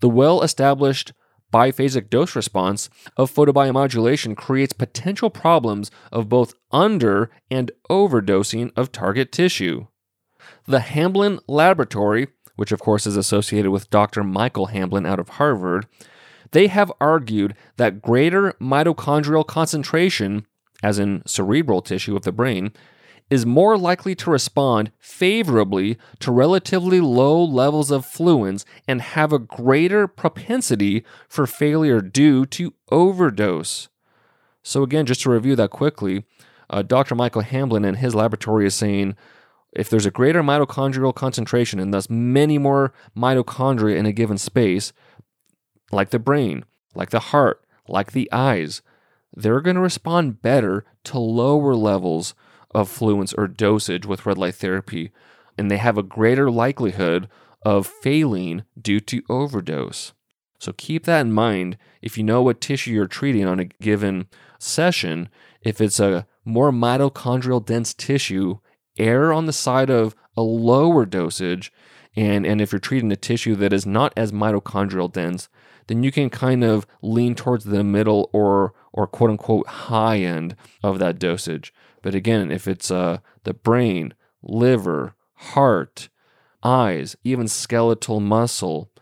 The 0.00 0.08
well 0.08 0.40
established 0.40 1.12
biphasic 1.52 2.10
dose 2.10 2.36
response 2.36 2.90
of 3.16 3.32
photobiomodulation 3.32 4.36
creates 4.36 4.72
potential 4.72 5.30
problems 5.30 5.90
of 6.12 6.28
both 6.28 6.54
under 6.70 7.30
and 7.50 7.70
overdosing 7.90 8.72
of 8.76 8.92
target 8.92 9.32
tissue. 9.32 9.86
The 10.66 10.80
Hamblin 10.80 11.40
Laboratory, 11.46 12.28
which 12.56 12.72
of 12.72 12.80
course 12.80 13.06
is 13.06 13.16
associated 13.16 13.70
with 13.70 13.90
Dr. 13.90 14.24
Michael 14.24 14.66
Hamblin 14.66 15.06
out 15.06 15.20
of 15.20 15.30
Harvard, 15.30 15.86
they 16.52 16.68
have 16.68 16.92
argued 17.00 17.54
that 17.76 18.02
greater 18.02 18.52
mitochondrial 18.60 19.46
concentration, 19.46 20.46
as 20.82 20.98
in 20.98 21.22
cerebral 21.26 21.82
tissue 21.82 22.16
of 22.16 22.22
the 22.22 22.32
brain, 22.32 22.72
is 23.28 23.44
more 23.44 23.76
likely 23.76 24.14
to 24.14 24.30
respond 24.30 24.92
favorably 24.98 25.98
to 26.20 26.30
relatively 26.30 27.00
low 27.00 27.42
levels 27.42 27.90
of 27.90 28.06
fluence 28.06 28.64
and 28.86 29.02
have 29.02 29.32
a 29.32 29.38
greater 29.38 30.06
propensity 30.06 31.04
for 31.28 31.46
failure 31.46 32.00
due 32.00 32.46
to 32.46 32.74
overdose. 32.90 33.88
So, 34.62 34.82
again, 34.82 35.06
just 35.06 35.22
to 35.22 35.30
review 35.30 35.56
that 35.56 35.70
quickly, 35.70 36.24
uh, 36.70 36.82
Dr. 36.82 37.14
Michael 37.14 37.42
Hamblin 37.42 37.84
and 37.84 37.98
his 37.98 38.14
laboratory 38.14 38.66
is 38.66 38.74
saying 38.74 39.16
if 39.72 39.90
there's 39.90 40.06
a 40.06 40.10
greater 40.10 40.42
mitochondrial 40.42 41.14
concentration 41.14 41.78
and 41.78 41.92
thus 41.92 42.08
many 42.08 42.58
more 42.58 42.92
mitochondria 43.16 43.96
in 43.96 44.06
a 44.06 44.12
given 44.12 44.38
space, 44.38 44.92
like 45.92 46.10
the 46.10 46.18
brain, 46.18 46.64
like 46.94 47.10
the 47.10 47.20
heart, 47.20 47.64
like 47.86 48.12
the 48.12 48.28
eyes, 48.32 48.82
they're 49.34 49.60
going 49.60 49.76
to 49.76 49.82
respond 49.82 50.40
better 50.40 50.84
to 51.04 51.18
lower 51.18 51.74
levels 51.74 52.34
of 52.74 52.88
fluence 52.88 53.34
or 53.36 53.46
dosage 53.46 54.06
with 54.06 54.26
red 54.26 54.38
light 54.38 54.54
therapy, 54.56 55.12
and 55.56 55.70
they 55.70 55.76
have 55.76 55.96
a 55.96 56.02
greater 56.02 56.50
likelihood 56.50 57.28
of 57.62 57.86
failing 57.86 58.64
due 58.80 59.00
to 59.00 59.22
overdose. 59.28 60.12
So 60.58 60.72
keep 60.72 61.04
that 61.04 61.22
in 61.22 61.32
mind 61.32 61.76
if 62.02 62.16
you 62.16 62.24
know 62.24 62.42
what 62.42 62.60
tissue 62.60 62.92
you're 62.92 63.06
treating 63.06 63.44
on 63.44 63.60
a 63.60 63.64
given 63.64 64.26
session, 64.58 65.28
if 65.60 65.80
it's 65.80 66.00
a 66.00 66.26
more 66.44 66.70
mitochondrial 66.70 67.64
dense 67.64 67.92
tissue, 67.92 68.58
err 68.98 69.32
on 69.32 69.46
the 69.46 69.52
side 69.52 69.90
of 69.90 70.14
a 70.36 70.42
lower 70.42 71.04
dosage. 71.04 71.72
And, 72.14 72.46
and 72.46 72.60
if 72.60 72.72
you're 72.72 72.78
treating 72.78 73.12
a 73.12 73.16
tissue 73.16 73.56
that 73.56 73.72
is 73.72 73.84
not 73.84 74.12
as 74.16 74.32
mitochondrial 74.32 75.12
dense, 75.12 75.48
then 75.86 76.02
you 76.02 76.10
can 76.10 76.30
kind 76.30 76.64
of 76.64 76.86
lean 77.02 77.34
towards 77.34 77.64
the 77.64 77.84
middle 77.84 78.30
or 78.32 78.74
or 78.92 79.06
quote 79.06 79.30
unquote 79.30 79.66
high 79.66 80.18
end 80.18 80.56
of 80.82 80.98
that 80.98 81.18
dosage. 81.18 81.72
But 82.06 82.14
again, 82.14 82.52
if 82.52 82.68
it's 82.68 82.88
uh, 82.88 83.18
the 83.42 83.52
brain, 83.52 84.14
liver, 84.40 85.16
heart, 85.34 86.08
eyes, 86.62 87.16
even 87.24 87.48
skeletal 87.48 88.20
muscle, 88.20 88.92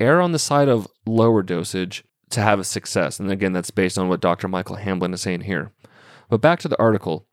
err 0.00 0.20
on 0.20 0.32
the 0.32 0.38
side 0.40 0.68
of 0.68 0.88
lower 1.06 1.44
dosage 1.44 2.02
to 2.30 2.40
have 2.40 2.58
a 2.58 2.64
success. 2.64 3.20
And 3.20 3.30
again, 3.30 3.52
that's 3.52 3.70
based 3.70 3.96
on 3.96 4.08
what 4.08 4.20
Dr. 4.20 4.48
Michael 4.48 4.74
Hamblin 4.74 5.14
is 5.14 5.20
saying 5.20 5.42
here. 5.42 5.70
But 6.28 6.40
back 6.40 6.58
to 6.58 6.66
the 6.66 6.80
article. 6.80 7.28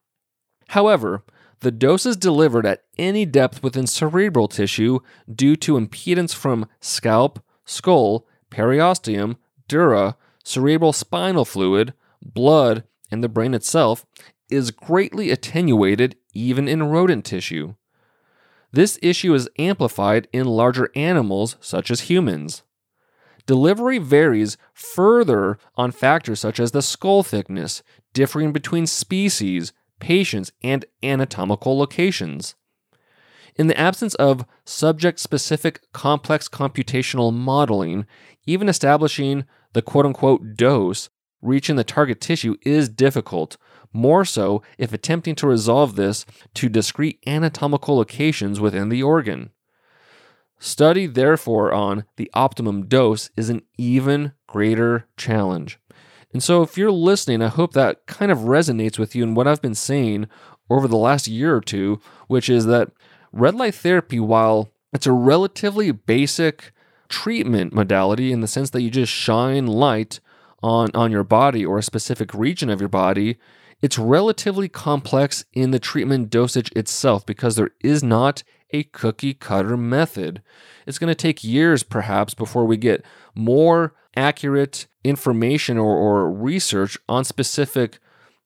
However, 0.67 1.23
the 1.61 1.71
doses 1.71 2.15
delivered 2.15 2.67
at 2.67 2.83
any 2.99 3.25
depth 3.25 3.63
within 3.63 3.87
cerebral 3.87 4.47
tissue 4.47 4.99
due 5.33 5.55
to 5.55 5.79
impedance 5.79 6.35
from 6.35 6.67
scalp, 6.79 7.43
skull, 7.65 8.27
periosteum, 8.51 9.37
dura, 9.67 10.15
cerebral 10.43 10.93
spinal 10.93 11.43
fluid, 11.43 11.95
blood, 12.21 12.83
and 13.09 13.23
the 13.23 13.29
brain 13.29 13.55
itself 13.55 14.05
is 14.49 14.71
greatly 14.71 15.31
attenuated 15.31 16.15
even 16.33 16.67
in 16.67 16.83
rodent 16.83 17.25
tissue. 17.25 17.75
This 18.71 18.99
issue 19.01 19.33
is 19.33 19.49
amplified 19.57 20.27
in 20.33 20.45
larger 20.45 20.89
animals 20.95 21.55
such 21.59 21.89
as 21.89 22.01
humans. 22.01 22.63
Delivery 23.45 23.97
varies 23.97 24.57
further 24.73 25.57
on 25.75 25.91
factors 25.91 26.39
such 26.39 26.59
as 26.59 26.71
the 26.71 26.81
skull 26.81 27.23
thickness, 27.23 27.81
differing 28.13 28.51
between 28.51 28.85
species, 28.85 29.71
patients, 29.99 30.51
and 30.61 30.85
anatomical 31.01 31.77
locations. 31.77 32.55
In 33.55 33.67
the 33.67 33.79
absence 33.79 34.13
of 34.15 34.45
subject 34.65 35.19
specific 35.19 35.81
complex 35.93 36.47
computational 36.47 37.33
modeling, 37.33 38.05
even 38.45 38.69
establishing 38.69 39.45
the 39.73 39.81
quote 39.81 40.05
unquote 40.05 40.55
dose 40.55 41.09
reaching 41.41 41.75
the 41.75 41.83
target 41.83 42.19
tissue 42.19 42.55
is 42.63 42.89
difficult, 42.89 43.57
more 43.93 44.25
so 44.25 44.61
if 44.77 44.93
attempting 44.93 45.35
to 45.35 45.47
resolve 45.47 45.95
this 45.95 46.25
to 46.55 46.69
discrete 46.69 47.19
anatomical 47.27 47.97
locations 47.97 48.59
within 48.59 48.89
the 48.89 49.03
organ. 49.03 49.49
Study, 50.59 51.05
therefore, 51.05 51.71
on 51.71 52.05
the 52.15 52.31
optimum 52.33 52.87
dose 52.87 53.29
is 53.37 53.49
an 53.49 53.61
even 53.77 54.33
greater 54.47 55.05
challenge. 55.15 55.79
And 56.33 56.41
so, 56.41 56.61
if 56.61 56.77
you're 56.77 56.91
listening, 56.91 57.41
I 57.41 57.47
hope 57.47 57.73
that 57.73 58.05
kind 58.07 58.31
of 58.31 58.39
resonates 58.39 58.97
with 58.97 59.15
you 59.15 59.23
in 59.23 59.35
what 59.35 59.47
I've 59.47 59.61
been 59.61 59.75
saying 59.75 60.27
over 60.69 60.87
the 60.87 60.97
last 60.97 61.27
year 61.27 61.55
or 61.55 61.61
two, 61.61 62.01
which 62.27 62.49
is 62.49 62.65
that 62.65 62.91
red 63.31 63.55
light 63.55 63.75
therapy, 63.75 64.19
while 64.19 64.69
it's 64.91 65.05
a 65.05 65.11
relatively 65.11 65.91
basic 65.91 66.71
treatment 67.07 67.73
modality 67.73 68.31
in 68.31 68.41
the 68.41 68.47
sense 68.47 68.71
that 68.71 68.81
you 68.81 68.89
just 68.89 69.11
shine 69.11 69.67
light 69.67 70.19
on, 70.61 70.89
on 70.93 71.11
your 71.11 71.23
body 71.23 71.65
or 71.65 71.77
a 71.77 71.83
specific 71.83 72.33
region 72.33 72.69
of 72.69 72.79
your 72.79 72.89
body, 72.89 73.37
it's 73.81 73.97
relatively 73.99 74.67
complex 74.67 75.45
in 75.53 75.71
the 75.71 75.79
treatment 75.79 76.29
dosage 76.29 76.71
itself 76.75 77.25
because 77.25 77.55
there 77.55 77.71
is 77.81 78.03
not 78.03 78.43
a 78.71 78.83
cookie 78.83 79.33
cutter 79.33 79.77
method. 79.77 80.41
It's 80.85 80.99
going 80.99 81.11
to 81.11 81.15
take 81.15 81.43
years, 81.43 81.83
perhaps, 81.83 82.33
before 82.33 82.65
we 82.65 82.77
get 82.77 83.05
more 83.35 83.93
accurate 84.15 84.87
information 85.03 85.77
or, 85.77 85.95
or 85.95 86.31
research 86.31 86.97
on 87.07 87.23
specific 87.23 87.99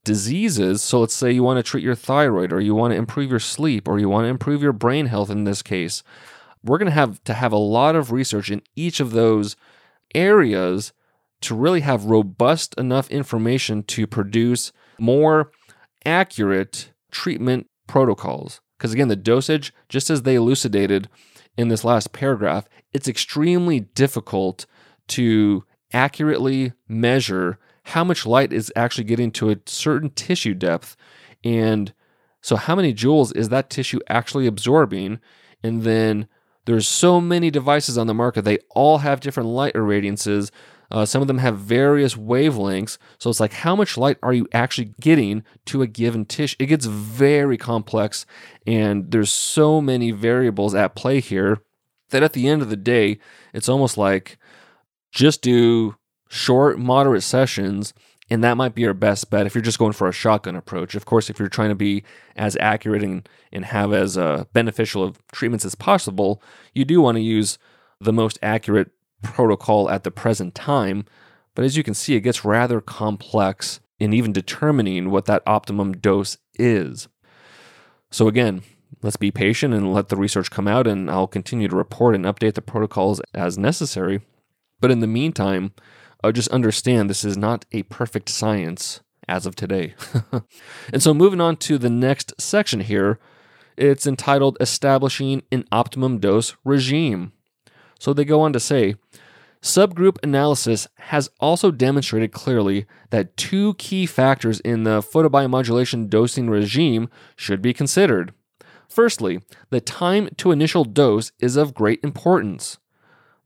diseases. 0.03 0.81
So, 0.81 0.99
let's 0.99 1.13
say 1.13 1.31
you 1.31 1.43
want 1.43 1.57
to 1.57 1.63
treat 1.63 1.83
your 1.83 1.95
thyroid, 1.95 2.51
or 2.51 2.59
you 2.59 2.75
want 2.75 2.91
to 2.91 2.97
improve 2.97 3.29
your 3.29 3.39
sleep, 3.39 3.87
or 3.87 3.99
you 3.99 4.09
want 4.09 4.25
to 4.25 4.29
improve 4.29 4.61
your 4.61 4.73
brain 4.73 5.07
health 5.07 5.29
in 5.29 5.45
this 5.45 5.61
case. 5.61 6.03
We're 6.63 6.77
going 6.77 6.87
to 6.87 6.91
have 6.91 7.23
to 7.23 7.33
have 7.33 7.51
a 7.51 7.57
lot 7.57 7.95
of 7.95 8.11
research 8.11 8.51
in 8.51 8.61
each 8.75 8.99
of 8.99 9.11
those 9.11 9.55
areas 10.13 10.93
to 11.41 11.55
really 11.55 11.81
have 11.81 12.05
robust 12.05 12.75
enough 12.75 13.09
information 13.09 13.81
to 13.83 14.05
produce 14.05 14.71
more 15.01 15.51
accurate 16.05 16.91
treatment 17.11 17.67
protocols. 17.87 18.61
Because 18.77 18.93
again, 18.93 19.09
the 19.09 19.15
dosage, 19.15 19.73
just 19.89 20.09
as 20.09 20.21
they 20.21 20.35
elucidated 20.35 21.09
in 21.57 21.67
this 21.67 21.83
last 21.83 22.13
paragraph, 22.13 22.65
it's 22.93 23.07
extremely 23.07 23.81
difficult 23.81 24.65
to 25.09 25.63
accurately 25.93 26.73
measure 26.87 27.59
how 27.83 28.03
much 28.03 28.25
light 28.25 28.53
is 28.53 28.71
actually 28.75 29.03
getting 29.03 29.31
to 29.31 29.49
a 29.49 29.57
certain 29.65 30.09
tissue 30.11 30.53
depth. 30.53 30.95
And 31.43 31.93
so, 32.41 32.55
how 32.55 32.75
many 32.75 32.93
joules 32.93 33.35
is 33.35 33.49
that 33.49 33.69
tissue 33.69 33.99
actually 34.07 34.47
absorbing? 34.47 35.19
And 35.63 35.83
then 35.83 36.27
there's 36.65 36.87
so 36.87 37.19
many 37.19 37.51
devices 37.51 37.97
on 37.97 38.07
the 38.07 38.13
market, 38.13 38.43
they 38.43 38.59
all 38.69 38.99
have 38.99 39.19
different 39.19 39.49
light 39.49 39.73
irradiances. 39.73 40.51
Uh, 40.91 41.05
some 41.05 41.21
of 41.21 41.27
them 41.27 41.37
have 41.37 41.57
various 41.57 42.15
wavelengths. 42.15 42.97
So 43.17 43.29
it's 43.29 43.39
like, 43.39 43.53
how 43.53 43.75
much 43.75 43.97
light 43.97 44.17
are 44.21 44.33
you 44.33 44.47
actually 44.53 44.93
getting 44.99 45.43
to 45.65 45.81
a 45.81 45.87
given 45.87 46.25
tissue? 46.25 46.57
It 46.59 46.67
gets 46.67 46.85
very 46.85 47.57
complex, 47.57 48.25
and 48.67 49.11
there's 49.11 49.31
so 49.31 49.81
many 49.81 50.11
variables 50.11 50.75
at 50.75 50.95
play 50.95 51.19
here 51.19 51.59
that 52.09 52.23
at 52.23 52.33
the 52.33 52.47
end 52.47 52.61
of 52.61 52.69
the 52.69 52.77
day, 52.77 53.19
it's 53.53 53.69
almost 53.69 53.97
like 53.97 54.37
just 55.11 55.41
do 55.41 55.95
short, 56.29 56.77
moderate 56.77 57.23
sessions. 57.23 57.93
And 58.29 58.41
that 58.45 58.55
might 58.55 58.73
be 58.73 58.83
your 58.83 58.93
best 58.93 59.29
bet 59.29 59.45
if 59.45 59.53
you're 59.53 59.61
just 59.61 59.77
going 59.77 59.91
for 59.91 60.07
a 60.07 60.13
shotgun 60.13 60.55
approach. 60.55 60.95
Of 60.95 61.03
course, 61.03 61.29
if 61.29 61.37
you're 61.37 61.49
trying 61.49 61.67
to 61.67 61.75
be 61.75 62.03
as 62.37 62.55
accurate 62.61 63.03
and, 63.03 63.27
and 63.51 63.65
have 63.65 63.91
as 63.91 64.17
uh, 64.17 64.45
beneficial 64.53 65.03
of 65.03 65.21
treatments 65.33 65.65
as 65.65 65.75
possible, 65.75 66.41
you 66.73 66.85
do 66.85 67.01
want 67.01 67.17
to 67.17 67.21
use 67.21 67.57
the 67.99 68.13
most 68.13 68.39
accurate 68.41 68.91
protocol 69.21 69.89
at 69.89 70.03
the 70.03 70.11
present 70.11 70.55
time. 70.55 71.05
But 71.55 71.65
as 71.65 71.77
you 71.77 71.83
can 71.83 71.93
see, 71.93 72.15
it 72.15 72.21
gets 72.21 72.45
rather 72.45 72.81
complex 72.81 73.79
in 73.99 74.13
even 74.13 74.33
determining 74.33 75.11
what 75.11 75.25
that 75.25 75.43
optimum 75.45 75.93
dose 75.93 76.37
is. 76.55 77.07
So, 78.09 78.27
again, 78.27 78.63
let's 79.01 79.17
be 79.17 79.31
patient 79.31 79.73
and 79.73 79.93
let 79.93 80.09
the 80.09 80.15
research 80.15 80.49
come 80.49 80.67
out, 80.67 80.87
and 80.87 81.09
I'll 81.09 81.27
continue 81.27 81.67
to 81.67 81.75
report 81.75 82.15
and 82.15 82.25
update 82.25 82.55
the 82.55 82.61
protocols 82.61 83.21
as 83.33 83.57
necessary. 83.57 84.21
But 84.79 84.91
in 84.91 84.99
the 84.99 85.07
meantime, 85.07 85.73
uh, 86.23 86.31
just 86.31 86.49
understand 86.49 87.09
this 87.09 87.23
is 87.23 87.37
not 87.37 87.65
a 87.71 87.83
perfect 87.83 88.29
science 88.29 89.01
as 89.27 89.45
of 89.45 89.55
today. 89.55 89.95
and 90.93 91.01
so, 91.01 91.13
moving 91.13 91.41
on 91.41 91.57
to 91.57 91.77
the 91.77 91.89
next 91.89 92.33
section 92.39 92.79
here, 92.79 93.19
it's 93.77 94.07
entitled 94.07 94.57
Establishing 94.59 95.43
an 95.51 95.65
Optimum 95.71 96.19
Dose 96.19 96.55
Regime. 96.63 97.33
So 98.01 98.13
they 98.13 98.25
go 98.25 98.41
on 98.41 98.51
to 98.53 98.59
say 98.59 98.95
subgroup 99.61 100.17
analysis 100.23 100.87
has 100.95 101.29
also 101.39 101.69
demonstrated 101.71 102.31
clearly 102.31 102.85
that 103.11 103.37
two 103.37 103.75
key 103.75 104.05
factors 104.05 104.59
in 104.61 104.83
the 104.83 105.01
photobiomodulation 105.01 106.09
dosing 106.09 106.49
regime 106.49 107.09
should 107.35 107.61
be 107.61 107.73
considered. 107.73 108.33
Firstly, 108.89 109.39
the 109.69 109.79
time 109.79 110.29
to 110.37 110.51
initial 110.51 110.83
dose 110.83 111.31
is 111.39 111.55
of 111.55 111.73
great 111.73 111.99
importance. 112.03 112.77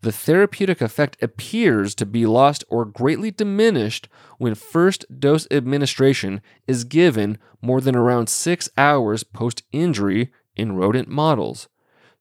The 0.02 0.12
therapeutic 0.12 0.82
effect 0.82 1.22
appears 1.22 1.96
to 1.96 2.06
be 2.06 2.26
lost 2.26 2.64
or 2.70 2.86
greatly 2.86 3.32
diminished 3.32 4.08
when 4.38 4.56
first 4.56 5.06
dose 5.20 5.48
administration 5.52 6.42
is 6.68 6.84
given 6.84 7.38
more 7.62 7.82
than 7.82 7.96
around 7.96 8.30
six 8.30 8.70
hours 8.78 9.24
post 9.24 9.64
injury 9.72 10.32
in 10.56 10.76
rodent 10.76 11.08
models. 11.08 11.68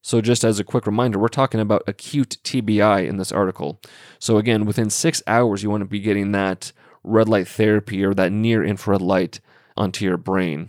So, 0.06 0.20
just 0.20 0.44
as 0.44 0.60
a 0.60 0.64
quick 0.64 0.86
reminder, 0.86 1.18
we're 1.18 1.28
talking 1.28 1.60
about 1.60 1.82
acute 1.86 2.36
TBI 2.44 3.08
in 3.08 3.16
this 3.16 3.32
article. 3.32 3.80
So, 4.18 4.36
again, 4.36 4.66
within 4.66 4.90
six 4.90 5.22
hours, 5.26 5.62
you 5.62 5.70
want 5.70 5.80
to 5.80 5.86
be 5.86 5.98
getting 5.98 6.32
that 6.32 6.72
red 7.02 7.26
light 7.26 7.48
therapy 7.48 8.04
or 8.04 8.12
that 8.12 8.30
near 8.30 8.62
infrared 8.62 9.00
light 9.00 9.40
onto 9.78 10.04
your 10.04 10.18
brain. 10.18 10.68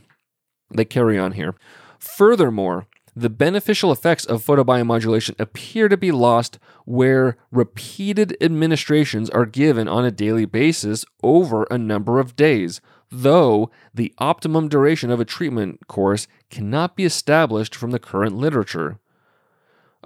They 0.74 0.86
carry 0.86 1.20
on 1.20 1.34
here. 1.34 1.54
Furthermore, 2.00 2.88
the 3.14 3.30
beneficial 3.30 3.92
effects 3.92 4.24
of 4.24 4.42
photobiomodulation 4.42 5.38
appear 5.38 5.90
to 5.90 5.98
be 5.98 6.14
lost 6.14 6.58
where 6.86 7.36
repeated 7.52 8.38
administrations 8.40 9.30
are 9.32 9.46
given 9.46 9.90
on 9.90 10.06
a 10.06 10.12
daily 10.12 10.46
basis 10.46 11.04
over 11.22 11.68
a 11.70 11.78
number 11.78 12.22
of 12.22 12.38
days, 12.38 12.80
though 13.12 13.70
the 13.94 14.14
optimum 14.18 14.70
duration 14.70 15.12
of 15.12 15.20
a 15.20 15.26
treatment 15.26 15.88
course 15.90 16.26
cannot 16.50 16.96
be 16.96 17.04
established 17.04 17.76
from 17.76 17.92
the 17.92 18.00
current 18.00 18.38
literature. 18.38 18.98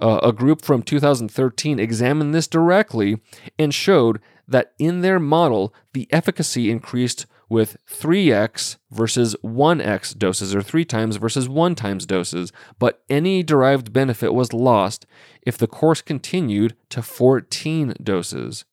Uh, 0.00 0.18
a 0.22 0.32
group 0.32 0.62
from 0.62 0.82
2013 0.82 1.78
examined 1.78 2.34
this 2.34 2.46
directly 2.46 3.20
and 3.58 3.74
showed 3.74 4.20
that 4.48 4.72
in 4.78 5.02
their 5.02 5.20
model, 5.20 5.74
the 5.92 6.08
efficacy 6.10 6.70
increased 6.70 7.26
with 7.50 7.76
3x 7.88 8.76
versus 8.90 9.36
1x 9.44 10.16
doses, 10.16 10.54
or 10.54 10.62
3 10.62 10.84
times 10.84 11.16
versus 11.16 11.48
1 11.48 11.74
times 11.74 12.06
doses, 12.06 12.52
but 12.78 13.02
any 13.10 13.42
derived 13.42 13.92
benefit 13.92 14.32
was 14.32 14.52
lost 14.52 15.04
if 15.42 15.58
the 15.58 15.66
course 15.66 16.00
continued 16.00 16.76
to 16.88 17.02
14 17.02 17.94
doses. 18.02 18.64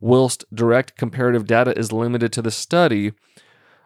whilst 0.00 0.44
direct 0.54 0.96
comparative 0.96 1.44
data 1.44 1.76
is 1.76 1.90
limited 1.92 2.32
to 2.32 2.40
the 2.40 2.52
study, 2.52 3.12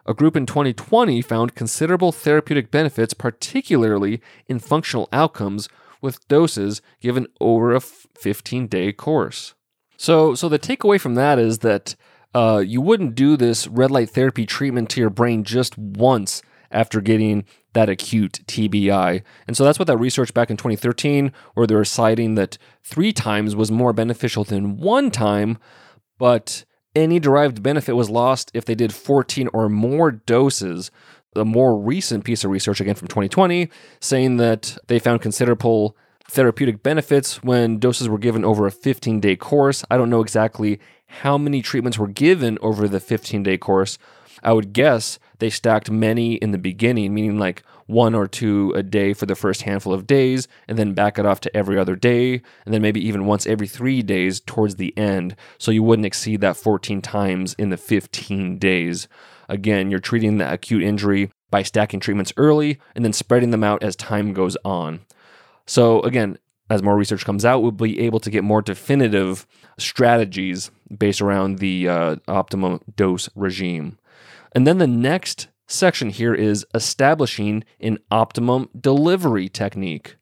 a 0.05 0.13
group 0.13 0.35
in 0.35 0.45
2020 0.45 1.21
found 1.21 1.55
considerable 1.55 2.11
therapeutic 2.11 2.69
benefits, 2.69 3.13
particularly 3.13 4.21
in 4.47 4.59
functional 4.59 5.09
outcomes, 5.11 5.69
with 6.03 6.27
doses 6.27 6.81
given 7.01 7.25
over 7.41 7.73
a 7.73 7.79
15 7.79 8.67
day 8.67 8.91
course. 8.91 9.55
So, 9.97 10.35
so 10.35 10.49
the 10.49 10.59
takeaway 10.59 10.99
from 10.99 11.15
that 11.15 11.39
is 11.39 11.59
that 11.59 11.95
uh, 12.35 12.63
you 12.65 12.81
wouldn't 12.81 13.15
do 13.15 13.37
this 13.37 13.67
red 13.67 13.89
light 13.91 14.09
therapy 14.09 14.45
treatment 14.45 14.89
to 14.89 15.01
your 15.01 15.09
brain 15.09 15.43
just 15.43 15.77
once 15.77 16.41
after 16.71 16.99
getting 17.01 17.45
that 17.73 17.89
acute 17.89 18.41
TBI. 18.47 19.21
And 19.47 19.55
so 19.55 19.63
that's 19.63 19.79
what 19.79 19.87
that 19.87 19.97
research 19.97 20.33
back 20.33 20.49
in 20.49 20.57
2013, 20.57 21.31
where 21.53 21.67
they 21.67 21.75
were 21.75 21.85
citing 21.85 22.35
that 22.35 22.57
three 22.83 23.13
times 23.13 23.55
was 23.55 23.71
more 23.71 23.93
beneficial 23.93 24.43
than 24.43 24.77
one 24.77 25.11
time, 25.11 25.57
but 26.17 26.65
any 26.95 27.19
derived 27.19 27.63
benefit 27.63 27.93
was 27.93 28.09
lost 28.09 28.51
if 28.53 28.65
they 28.65 28.75
did 28.75 28.93
14 28.93 29.49
or 29.53 29.69
more 29.69 30.11
doses. 30.11 30.91
The 31.35 31.45
more 31.45 31.77
recent 31.77 32.23
piece 32.23 32.43
of 32.43 32.51
research, 32.51 32.79
again 32.79 32.95
from 32.95 33.07
2020, 33.07 33.69
saying 33.99 34.37
that 34.37 34.77
they 34.87 34.99
found 34.99 35.21
considerable 35.21 35.97
therapeutic 36.29 36.81
benefits 36.83 37.43
when 37.43 37.79
doses 37.79 38.09
were 38.09 38.17
given 38.17 38.45
over 38.45 38.65
a 38.65 38.71
15 38.71 39.19
day 39.19 39.35
course. 39.35 39.83
I 39.91 39.97
don't 39.97 40.09
know 40.09 40.21
exactly 40.21 40.79
how 41.07 41.37
many 41.37 41.61
treatments 41.61 41.97
were 41.97 42.07
given 42.07 42.57
over 42.61 42.87
the 42.87 42.99
15 42.99 43.43
day 43.43 43.57
course. 43.57 43.97
I 44.43 44.51
would 44.51 44.73
guess 44.73 45.19
they 45.39 45.49
stacked 45.49 45.89
many 45.89 46.35
in 46.35 46.51
the 46.51 46.57
beginning, 46.57 47.13
meaning 47.13 47.37
like 47.37 47.63
one 47.85 48.15
or 48.15 48.27
two 48.27 48.73
a 48.75 48.83
day 48.83 49.13
for 49.13 49.25
the 49.25 49.35
first 49.35 49.63
handful 49.63 49.93
of 49.93 50.07
days, 50.07 50.47
and 50.67 50.77
then 50.77 50.93
back 50.93 51.17
it 51.17 51.25
off 51.25 51.39
to 51.41 51.55
every 51.55 51.77
other 51.77 51.95
day, 51.95 52.41
and 52.65 52.73
then 52.73 52.81
maybe 52.81 53.05
even 53.05 53.25
once 53.25 53.45
every 53.45 53.67
three 53.67 54.01
days 54.01 54.39
towards 54.39 54.75
the 54.75 54.95
end. 54.97 55.35
So 55.57 55.71
you 55.71 55.83
wouldn't 55.83 56.05
exceed 56.05 56.41
that 56.41 56.57
14 56.57 57.01
times 57.01 57.53
in 57.55 57.69
the 57.69 57.77
15 57.77 58.57
days. 58.57 59.07
Again, 59.49 59.91
you're 59.91 59.99
treating 59.99 60.37
the 60.37 60.51
acute 60.51 60.83
injury 60.83 61.31
by 61.49 61.63
stacking 61.63 61.99
treatments 61.99 62.33
early 62.37 62.79
and 62.95 63.03
then 63.03 63.13
spreading 63.13 63.51
them 63.51 63.63
out 63.63 63.83
as 63.83 63.95
time 63.95 64.33
goes 64.33 64.57
on. 64.65 65.01
So, 65.65 66.01
again, 66.01 66.37
as 66.69 66.81
more 66.81 66.97
research 66.97 67.25
comes 67.25 67.45
out, 67.45 67.61
we'll 67.61 67.71
be 67.71 67.99
able 67.99 68.19
to 68.21 68.31
get 68.31 68.43
more 68.43 68.61
definitive 68.61 69.45
strategies 69.77 70.71
based 70.97 71.21
around 71.21 71.59
the 71.59 71.87
uh, 71.87 72.15
optimum 72.27 72.79
dose 72.95 73.29
regime. 73.35 73.97
And 74.53 74.65
then 74.65 74.77
the 74.77 74.87
next 74.87 75.47
section 75.67 76.09
here 76.09 76.33
is 76.33 76.65
establishing 76.73 77.63
an 77.79 77.99
optimum 78.11 78.69
delivery 78.79 79.49
technique. 79.49 80.15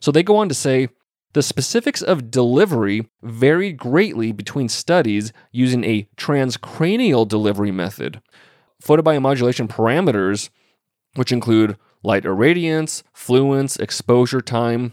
So 0.00 0.10
they 0.10 0.22
go 0.22 0.36
on 0.36 0.48
to 0.48 0.54
say 0.54 0.88
the 1.32 1.42
specifics 1.42 2.02
of 2.02 2.30
delivery 2.30 3.08
vary 3.22 3.72
greatly 3.72 4.32
between 4.32 4.68
studies 4.68 5.32
using 5.52 5.84
a 5.84 6.08
transcranial 6.16 7.28
delivery 7.28 7.70
method. 7.70 8.20
Photobiomodulation 8.82 9.68
parameters, 9.68 10.50
which 11.14 11.32
include 11.32 11.76
light 12.02 12.24
irradiance, 12.24 13.02
fluence, 13.14 13.80
exposure 13.80 14.40
time, 14.40 14.92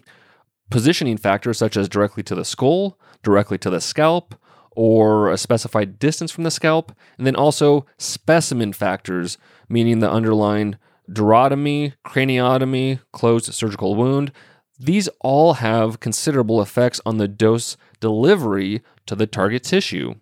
positioning 0.69 1.17
factors 1.17 1.58
such 1.58 1.78
as 1.78 1.89
directly 1.89 2.24
to 2.24 2.36
the 2.36 2.46
skull, 2.46 2.98
directly 3.22 3.58
to 3.60 3.69
the 3.69 3.82
scalp, 3.82 4.36
or 4.76 5.30
a 5.30 5.38
specified 5.38 6.00
distance 6.00 6.32
from 6.32 6.43
the 6.43 6.52
scalp, 6.52 6.91
and 7.17 7.28
then 7.28 7.36
also 7.36 7.86
specimen 7.98 8.74
factors, 8.74 9.38
meaning 9.69 10.00
the 10.00 10.12
underlying 10.12 10.78
durotomy, 11.10 11.93
craniotomy, 12.06 13.00
closed 13.12 13.54
surgical 13.54 13.96
wound. 13.96 14.32
These 14.80 15.10
all 15.19 15.56
have 15.56 16.00
considerable 16.00 16.62
effects 16.62 17.00
on 17.06 17.17
the 17.17 17.28
dose 17.28 17.78
delivery 18.00 18.82
to 19.06 19.15
the 19.15 19.28
target 19.28 19.63
tissue. 19.63 20.15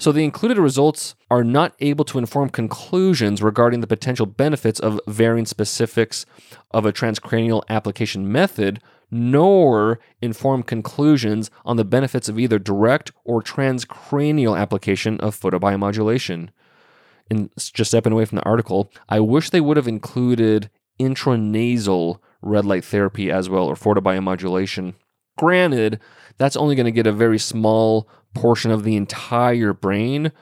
So 0.00 0.12
the 0.12 0.22
included 0.22 0.58
results 0.58 1.16
are 1.28 1.42
not 1.42 1.74
able 1.80 2.04
to 2.04 2.18
inform 2.18 2.50
conclusions 2.50 3.42
regarding 3.42 3.80
the 3.80 3.86
potential 3.88 4.26
benefits 4.26 4.78
of 4.78 5.00
varying 5.08 5.46
specifics 5.46 6.24
of 6.70 6.86
a 6.86 6.92
transcranial 6.92 7.64
application 7.68 8.30
method, 8.30 8.80
nor 9.10 9.98
inform 10.22 10.62
conclusions 10.62 11.50
on 11.64 11.76
the 11.76 11.84
benefits 11.84 12.28
of 12.28 12.38
either 12.38 12.60
direct 12.60 13.10
or 13.24 13.42
transcranial 13.42 14.56
application 14.56 15.18
of 15.18 15.38
photobiomodulation. 15.38 16.50
And 17.28 17.50
just 17.58 17.90
stepping 17.90 18.12
away 18.12 18.24
from 18.24 18.36
the 18.36 18.44
article, 18.44 18.92
I 19.08 19.18
wish 19.18 19.50
they 19.50 19.60
would 19.60 19.76
have 19.76 19.88
included 19.88 20.70
intranasal 21.00 22.20
red 22.40 22.64
light 22.64 22.84
therapy 22.84 23.32
as 23.32 23.48
well, 23.48 23.64
or 23.64 23.74
photobiomodulation. 23.74 24.94
Granted, 25.36 26.00
that's 26.36 26.56
only 26.56 26.76
going 26.76 26.86
to 26.86 26.92
get 26.92 27.06
a 27.06 27.12
very 27.12 27.38
small 27.38 28.08
portion 28.34 28.70
of 28.70 28.84
the 28.84 28.96
entire 28.96 29.72
brain, 29.72 30.32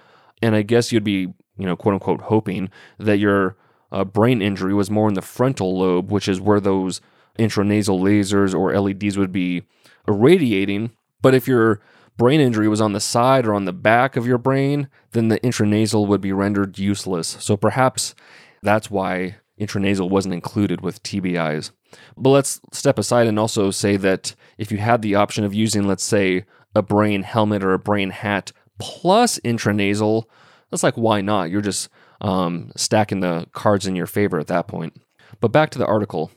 and 0.43 0.55
I 0.55 0.63
guess 0.63 0.93
you'd 0.93 1.05
be, 1.05 1.33
you 1.57 1.67
know, 1.67 1.77
quote 1.77 1.95
unquote, 1.95 2.23
hoping 2.23 2.71
that 2.99 3.19
your 3.19 3.57
uh, 3.93 4.05
brain 4.05 4.43
injury 4.43 4.75
was 4.75 4.91
more 4.91 5.09
in 5.09 5.15
the 5.15 5.23
frontal 5.23 5.79
lobe, 5.79 6.11
which 6.11 6.29
is 6.29 6.41
where 6.41 6.61
those 6.61 7.01
intranasal 7.39 8.01
lasers 8.01 8.55
or 8.55 8.79
LEDs 8.79 9.17
would 9.17 9.33
be 9.33 9.63
irradiating. 10.09 10.91
But 11.21 11.35
if 11.35 11.47
your 11.47 11.81
brain 12.17 12.41
injury 12.41 12.69
was 12.69 12.81
on 12.81 12.93
the 12.93 13.01
side 13.01 13.47
or 13.47 13.55
on 13.55 13.65
the 13.65 13.73
back 13.73 14.17
of 14.17 14.27
your 14.27 14.39
brain, 14.39 14.89
then 15.13 15.29
the 15.29 15.41
intranasal 15.41 16.07
would 16.07 16.21
be 16.21 16.33
rendered 16.33 16.79
useless. 16.79 17.37
So 17.41 17.57
perhaps 17.57 18.15
that's 18.63 18.91
why 18.91 19.37
intranasal 19.61 20.09
wasn't 20.09 20.35
included 20.35 20.81
with 20.81 21.03
TBIs. 21.03 21.71
But 22.17 22.31
let's 22.31 22.61
step 22.73 22.99
aside 22.99 23.27
and 23.27 23.39
also 23.39 23.71
say 23.71 23.97
that 23.97 24.35
if 24.59 24.71
you 24.71 24.79
had 24.79 25.03
the 25.03 25.15
option 25.15 25.45
of 25.45 25.55
using, 25.55 25.87
let's 25.87 26.05
say, 26.05 26.45
a 26.77 26.83
brain 26.83 27.23
helmet 27.23 27.65
or 27.65 27.73
a 27.73 27.79
brain 27.79 28.11
hat 28.11 28.53
plus 28.79 29.39
intranasal, 29.41 30.25
that's 30.71 30.83
like, 30.83 30.95
why 30.95 31.21
not? 31.21 31.51
You're 31.51 31.63
just 31.63 31.89
um, 32.21 32.71
stacking 32.77 33.21
the 33.21 33.47
cards 33.53 33.87
in 33.87 33.97
your 33.97 34.07
favor 34.07 34.39
at 34.39 34.49
that 34.49 34.69
point. 34.69 35.01
But 35.41 35.53
back 35.53 35.71
to 35.71 35.79
the 35.79 35.87
article. 35.87 36.31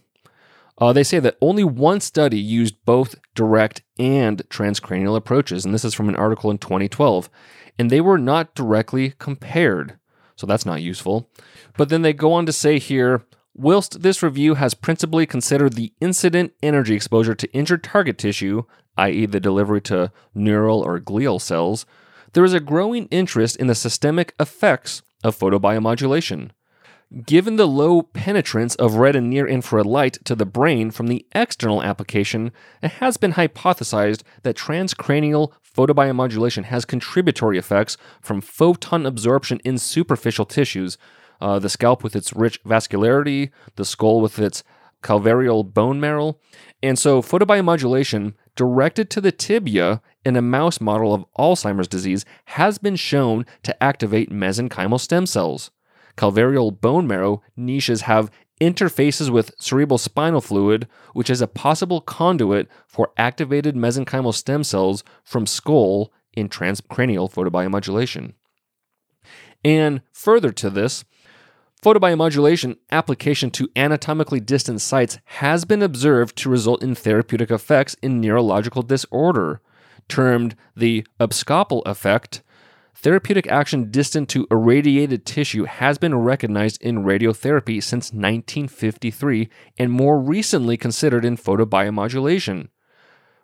Uh, 0.78 0.93
they 0.93 1.04
say 1.04 1.19
that 1.19 1.38
only 1.41 1.63
one 1.63 1.99
study 1.99 2.39
used 2.39 2.86
both 2.86 3.15
direct 3.36 3.82
and 3.97 4.47
transcranial 4.47 5.17
approaches, 5.17 5.65
and 5.65 5.73
this 5.73 5.84
is 5.84 5.93
from 5.93 6.08
an 6.08 6.15
article 6.15 6.49
in 6.49 6.58
2012, 6.58 7.30
and 7.78 7.89
they 7.89 7.99
were 7.99 8.17
not 8.17 8.56
directly 8.56 9.13
compared. 9.19 9.99
So 10.38 10.47
that's 10.47 10.65
not 10.65 10.82
useful. 10.82 11.30
But 11.75 11.89
then 11.89 12.02
they 12.02 12.13
go 12.13 12.32
on 12.32 12.45
to 12.45 12.54
say 12.54 12.80
here 12.80 13.25
whilst 13.54 14.02
this 14.02 14.23
review 14.23 14.54
has 14.56 14.73
principally 14.73 15.25
considered 15.25 15.73
the 15.73 15.91
incident 15.99 16.54
energy 16.63 16.95
exposure 16.95 17.36
to 17.36 17.52
injured 17.52 17.84
target 17.84 18.17
tissue, 18.17 18.63
i.e., 18.99 19.25
the 19.25 19.39
delivery 19.39 19.81
to 19.81 20.12
neural 20.33 20.81
or 20.81 20.99
glial 20.99 21.41
cells, 21.41 21.85
there 22.33 22.45
is 22.45 22.53
a 22.53 22.59
growing 22.59 23.07
interest 23.07 23.55
in 23.55 23.67
the 23.67 23.75
systemic 23.75 24.33
effects 24.39 25.01
of 25.23 25.38
photobiomodulation. 25.38 26.51
Given 27.25 27.55
the 27.55 27.67
low 27.67 28.03
penetrance 28.03 28.75
of 28.75 28.95
red 28.95 29.15
and 29.15 29.31
near 29.31 29.47
infrared 29.47 29.88
light 29.88 30.19
to 30.25 30.35
the 30.35 30.45
brain 30.45 30.91
from 30.91 31.07
the 31.07 31.25
external 31.33 31.81
application, 31.81 32.51
it 32.83 32.91
has 32.93 33.17
been 33.17 33.33
hypothesized 33.33 34.21
that 34.43 34.55
transcranial 34.55 35.51
photobiomodulation 35.75 36.65
has 36.65 36.85
contributory 36.85 37.57
effects 37.57 37.97
from 38.21 38.41
photon 38.41 39.07
absorption 39.07 39.59
in 39.65 39.79
superficial 39.79 40.45
tissues, 40.45 40.99
uh, 41.41 41.57
the 41.57 41.69
scalp 41.69 42.03
with 42.03 42.15
its 42.15 42.33
rich 42.33 42.63
vascularity, 42.63 43.49
the 43.75 43.85
skull 43.85 44.21
with 44.21 44.38
its 44.38 44.63
calvarial 45.01 45.63
bone 45.63 45.99
marrow. 45.99 46.38
And 46.83 46.99
so, 46.99 47.23
photobiomodulation 47.23 48.33
directed 48.60 49.10
to 49.10 49.22
the 49.22 49.32
tibia 49.32 50.02
in 50.26 50.36
a 50.36 50.41
mouse 50.41 50.82
model 50.82 51.13
of 51.13 51.24
Alzheimer's 51.38 51.88
disease 51.88 52.26
has 52.48 52.78
been 52.78 52.98
shown 52.98 53.45
to 53.63 53.82
activate 53.82 54.30
mesenchymal 54.30 55.00
stem 55.00 55.26
cells 55.26 55.72
calvarial 56.17 56.69
bone 56.82 57.08
marrow 57.08 57.41
niches 57.56 58.02
have 58.02 58.30
interfaces 58.60 59.30
with 59.30 59.54
cerebral 59.58 59.98
spinal 59.98 60.41
fluid, 60.41 60.86
which 61.13 61.30
is 61.30 61.39
a 61.39 61.48
possible 61.48 62.02
conduit 62.02 62.67
for 62.86 63.13
activated 63.15 63.74
mesenchymal 63.74 64.34
stem 64.34 64.62
cells 64.62 65.02
from 65.24 65.48
skull 65.48 66.12
in 66.34 66.50
transcranial 66.50 67.32
photobiomodulation. 67.32 68.34
And 69.63 70.02
further 70.12 70.52
to 70.52 70.69
this, 70.69 71.06
photobiomodulation 71.83 72.77
application 72.91 73.51
to 73.51 73.69
anatomically 73.75 74.39
distant 74.39 74.81
sites 74.81 75.19
has 75.25 75.65
been 75.65 75.81
observed 75.81 76.35
to 76.37 76.49
result 76.49 76.83
in 76.83 76.95
therapeutic 76.95 77.51
effects 77.51 77.95
in 78.01 78.19
neurological 78.19 78.81
disorder, 78.81 79.61
termed 80.07 80.55
the 80.75 81.05
abscopal 81.19 81.81
effect 81.85 82.41
Therapeutic 83.01 83.47
action 83.47 83.91
distant 83.91 84.27
to 84.29 84.45
irradiated 84.51 85.25
tissue 85.25 85.63
has 85.63 85.97
been 85.97 86.15
recognized 86.15 86.81
in 86.81 87.05
radiotherapy 87.05 87.81
since 87.81 88.11
1953 88.11 89.47
and 89.77 89.89
more 89.89 90.19
recently 90.19 90.75
considered 90.75 91.23
in 91.23 91.37
photobiomodulation. 91.37 92.67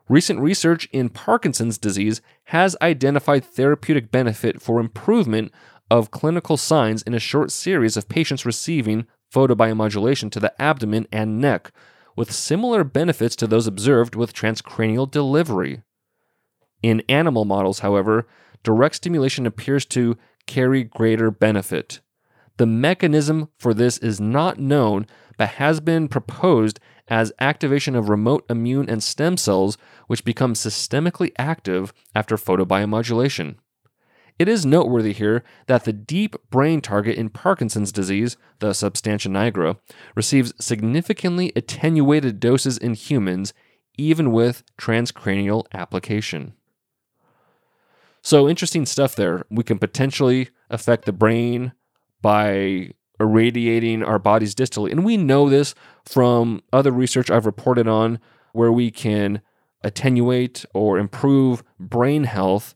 Recent 0.09 0.41
research 0.41 0.89
in 0.91 1.07
Parkinson's 1.07 1.77
disease 1.77 2.21
has 2.45 2.75
identified 2.81 3.45
therapeutic 3.45 4.11
benefit 4.11 4.61
for 4.61 4.81
improvement 4.81 5.53
of 5.89 6.11
clinical 6.11 6.57
signs 6.57 7.01
in 7.03 7.13
a 7.13 7.19
short 7.19 7.51
series 7.51 7.95
of 7.95 8.09
patients 8.09 8.45
receiving 8.45 9.05
photobiomodulation 9.33 10.31
to 10.31 10.39
the 10.39 10.59
abdomen 10.61 11.07
and 11.11 11.39
neck, 11.39 11.71
with 12.15 12.31
similar 12.31 12.83
benefits 12.83 13.35
to 13.35 13.47
those 13.47 13.67
observed 13.67 14.15
with 14.15 14.33
transcranial 14.33 15.09
delivery. 15.09 15.81
In 16.81 17.03
animal 17.09 17.45
models, 17.45 17.79
however, 17.79 18.27
direct 18.63 18.95
stimulation 18.95 19.45
appears 19.45 19.85
to 19.85 20.17
carry 20.47 20.83
greater 20.83 21.31
benefit. 21.31 21.99
The 22.57 22.65
mechanism 22.65 23.49
for 23.57 23.73
this 23.73 23.97
is 23.97 24.21
not 24.21 24.59
known, 24.59 25.07
but 25.37 25.49
has 25.49 25.79
been 25.79 26.07
proposed 26.07 26.79
as 27.07 27.33
activation 27.39 27.95
of 27.95 28.09
remote 28.09 28.45
immune 28.49 28.89
and 28.89 29.03
stem 29.03 29.37
cells, 29.37 29.77
which 30.07 30.23
become 30.23 30.53
systemically 30.53 31.31
active 31.37 31.93
after 32.15 32.37
photobiomodulation. 32.37 33.57
It 34.37 34.49
is 34.49 34.65
noteworthy 34.65 35.13
here 35.13 35.43
that 35.67 35.85
the 35.85 35.93
deep 35.93 36.35
brain 36.49 36.81
target 36.81 37.15
in 37.15 37.29
Parkinson's 37.29 37.91
disease, 37.91 38.35
the 38.59 38.73
substantia 38.73 39.29
nigra, 39.29 39.77
receives 40.13 40.53
significantly 40.59 41.53
attenuated 41.55 42.41
doses 42.41 42.77
in 42.77 42.95
humans, 42.95 43.53
even 43.97 44.33
with 44.33 44.63
transcranial 44.77 45.65
application. 45.73 46.53
So, 48.21 48.49
interesting 48.49 48.85
stuff 48.85 49.15
there. 49.15 49.45
We 49.49 49.63
can 49.63 49.77
potentially 49.77 50.49
affect 50.69 51.05
the 51.05 51.13
brain 51.13 51.71
by 52.21 52.89
irradiating 53.19 54.03
our 54.03 54.19
bodies 54.19 54.55
distally. 54.55 54.91
And 54.91 55.05
we 55.05 55.15
know 55.15 55.47
this 55.47 55.75
from 56.03 56.61
other 56.73 56.91
research 56.91 57.31
I've 57.31 57.45
reported 57.45 57.87
on 57.87 58.19
where 58.51 58.71
we 58.71 58.91
can 58.91 59.41
attenuate 59.83 60.65
or 60.73 60.97
improve 60.97 61.63
brain 61.79 62.25
health 62.25 62.75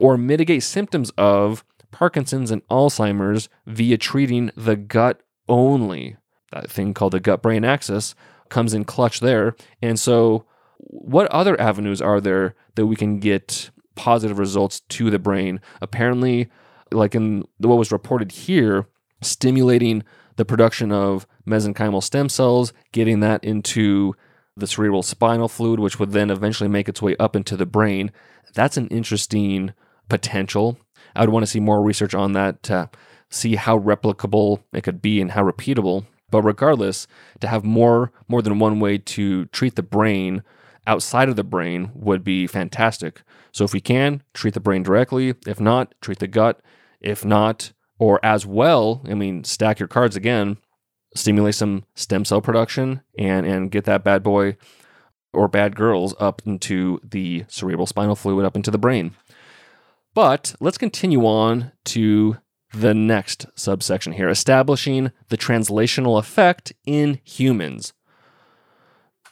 or 0.00 0.16
mitigate 0.16 0.62
symptoms 0.62 1.10
of 1.16 1.64
Parkinson's 1.90 2.50
and 2.50 2.66
Alzheimer's 2.68 3.48
via 3.66 3.98
treating 3.98 4.50
the 4.56 4.76
gut 4.76 5.20
only. 5.48 6.16
That 6.52 6.70
thing 6.70 6.94
called 6.94 7.12
the 7.12 7.20
gut 7.20 7.42
brain 7.42 7.64
axis 7.64 8.14
comes 8.48 8.74
in 8.74 8.84
clutch 8.84 9.20
there. 9.20 9.54
And 9.80 9.98
so, 9.98 10.44
what 10.78 11.30
other 11.30 11.60
avenues 11.60 12.02
are 12.02 12.20
there 12.20 12.54
that 12.74 12.86
we 12.86 12.96
can 12.96 13.18
get 13.18 13.70
positive 13.94 14.38
results 14.38 14.80
to 14.80 15.10
the 15.10 15.18
brain? 15.18 15.60
Apparently, 15.80 16.48
like 16.90 17.14
in 17.14 17.44
what 17.58 17.78
was 17.78 17.92
reported 17.92 18.32
here, 18.32 18.86
stimulating 19.20 20.02
the 20.36 20.44
production 20.44 20.90
of 20.90 21.26
mesenchymal 21.46 22.02
stem 22.02 22.28
cells, 22.28 22.72
getting 22.92 23.20
that 23.20 23.44
into 23.44 24.14
the 24.56 24.66
cerebral 24.66 25.02
spinal 25.02 25.48
fluid, 25.48 25.78
which 25.78 25.98
would 25.98 26.12
then 26.12 26.30
eventually 26.30 26.68
make 26.68 26.88
its 26.88 27.02
way 27.02 27.14
up 27.18 27.36
into 27.36 27.56
the 27.56 27.66
brain. 27.66 28.10
That's 28.54 28.76
an 28.76 28.88
interesting 28.88 29.74
potential. 30.10 30.78
I 31.16 31.20
would 31.20 31.30
want 31.30 31.44
to 31.44 31.50
see 31.50 31.60
more 31.60 31.82
research 31.82 32.14
on 32.14 32.32
that 32.32 32.62
to 32.64 32.90
see 33.30 33.54
how 33.54 33.78
replicable 33.78 34.62
it 34.72 34.82
could 34.82 35.00
be 35.00 35.20
and 35.20 35.30
how 35.30 35.42
repeatable. 35.42 36.04
But 36.30 36.42
regardless, 36.42 37.06
to 37.40 37.48
have 37.48 37.64
more 37.64 38.12
more 38.28 38.42
than 38.42 38.58
one 38.58 38.78
way 38.78 38.98
to 38.98 39.46
treat 39.46 39.76
the 39.76 39.82
brain 39.82 40.42
outside 40.86 41.28
of 41.28 41.36
the 41.36 41.44
brain 41.44 41.90
would 41.94 42.22
be 42.22 42.46
fantastic. 42.46 43.22
So 43.52 43.64
if 43.64 43.72
we 43.72 43.80
can, 43.80 44.22
treat 44.34 44.54
the 44.54 44.60
brain 44.60 44.82
directly. 44.82 45.34
If 45.46 45.60
not, 45.60 45.94
treat 46.00 46.18
the 46.18 46.28
gut. 46.28 46.60
If 47.00 47.24
not, 47.24 47.72
or 47.98 48.20
as 48.24 48.46
well, 48.46 49.02
I 49.08 49.14
mean, 49.14 49.44
stack 49.44 49.78
your 49.78 49.88
cards 49.88 50.16
again, 50.16 50.58
stimulate 51.14 51.54
some 51.54 51.84
stem 51.94 52.24
cell 52.24 52.40
production 52.40 53.02
and 53.18 53.46
and 53.46 53.70
get 53.70 53.84
that 53.84 54.04
bad 54.04 54.22
boy 54.22 54.56
or 55.32 55.48
bad 55.48 55.76
girls 55.76 56.14
up 56.18 56.42
into 56.44 57.00
the 57.04 57.44
cerebral 57.48 57.86
spinal 57.86 58.16
fluid 58.16 58.44
up 58.44 58.56
into 58.56 58.70
the 58.70 58.78
brain. 58.78 59.14
But 60.14 60.54
let's 60.60 60.78
continue 60.78 61.24
on 61.24 61.72
to 61.86 62.36
the 62.72 62.94
next 62.94 63.46
subsection 63.54 64.12
here 64.12 64.28
establishing 64.28 65.10
the 65.28 65.38
translational 65.38 66.18
effect 66.18 66.72
in 66.84 67.20
humans. 67.24 67.92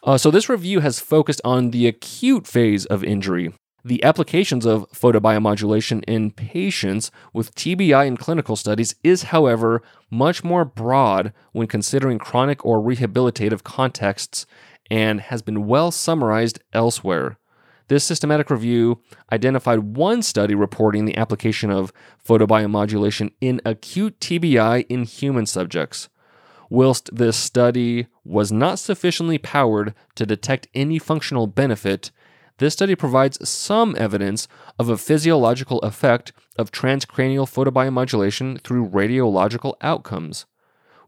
Uh, 0.03 0.17
so, 0.17 0.31
this 0.31 0.49
review 0.49 0.81
has 0.81 1.01
focused 1.01 1.41
on 1.45 1.71
the 1.71 1.87
acute 1.87 2.47
phase 2.47 2.87
of 2.87 3.03
injury. 3.03 3.53
The 3.85 4.03
applications 4.05 4.67
of 4.67 4.91
photobiomodulation 4.93 6.05
in 6.07 6.31
patients 6.31 7.11
with 7.33 7.55
TBI 7.55 8.07
in 8.07 8.17
clinical 8.17 8.55
studies 8.55 8.95
is, 9.03 9.25
however, 9.25 9.83
much 10.11 10.45
more 10.45 10.65
broad 10.65 11.33
when 11.53 11.67
considering 11.67 12.19
chronic 12.19 12.65
or 12.65 12.81
rehabilitative 12.81 13.63
contexts 13.63 14.47
and 14.91 15.21
has 15.21 15.43
been 15.43 15.67
well 15.67 15.91
summarized 15.91 16.61
elsewhere. 16.73 17.39
This 17.89 18.05
systematic 18.05 18.51
review 18.51 19.01
identified 19.33 19.97
one 19.97 20.23
study 20.23 20.55
reporting 20.55 21.07
the 21.07 21.17
application 21.17 21.71
of 21.71 21.93
photobiomodulation 22.27 23.33
in 23.41 23.63
acute 23.65 24.21
TBI 24.21 24.85
in 24.91 25.05
human 25.05 25.47
subjects. 25.47 26.11
Whilst 26.69 27.09
this 27.15 27.39
study 27.39 28.09
was 28.25 28.53
not 28.53 28.79
sufficiently 28.79 29.39
powered 29.39 29.95
to 30.17 30.27
detect 30.27 30.69
any 30.75 30.99
functional 30.99 31.47
benefit, 31.47 32.11
this 32.59 32.75
study 32.75 32.95
provides 32.95 33.49
some 33.49 33.97
evidence 33.99 34.49
of 34.79 34.91
a 34.91 34.99
physiological 34.99 35.79
effect 35.79 36.33
of 36.59 36.71
transcranial 36.71 37.49
photobiomodulation 37.49 38.61
through 38.61 38.91
radiological 38.91 39.77
outcomes. 39.81 40.45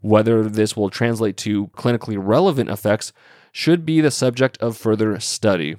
Whether 0.00 0.44
this 0.44 0.78
will 0.78 0.88
translate 0.88 1.36
to 1.38 1.66
clinically 1.68 2.16
relevant 2.18 2.70
effects 2.70 3.12
should 3.52 3.84
be 3.84 4.00
the 4.00 4.10
subject 4.10 4.56
of 4.62 4.78
further 4.78 5.20
study 5.20 5.76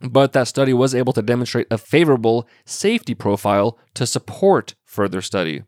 but 0.00 0.32
that 0.32 0.48
study 0.48 0.72
was 0.72 0.94
able 0.94 1.12
to 1.12 1.22
demonstrate 1.22 1.66
a 1.70 1.78
favorable 1.78 2.48
safety 2.64 3.14
profile 3.14 3.78
to 3.94 4.06
support 4.06 4.74
further 4.84 5.20
study. 5.20 5.62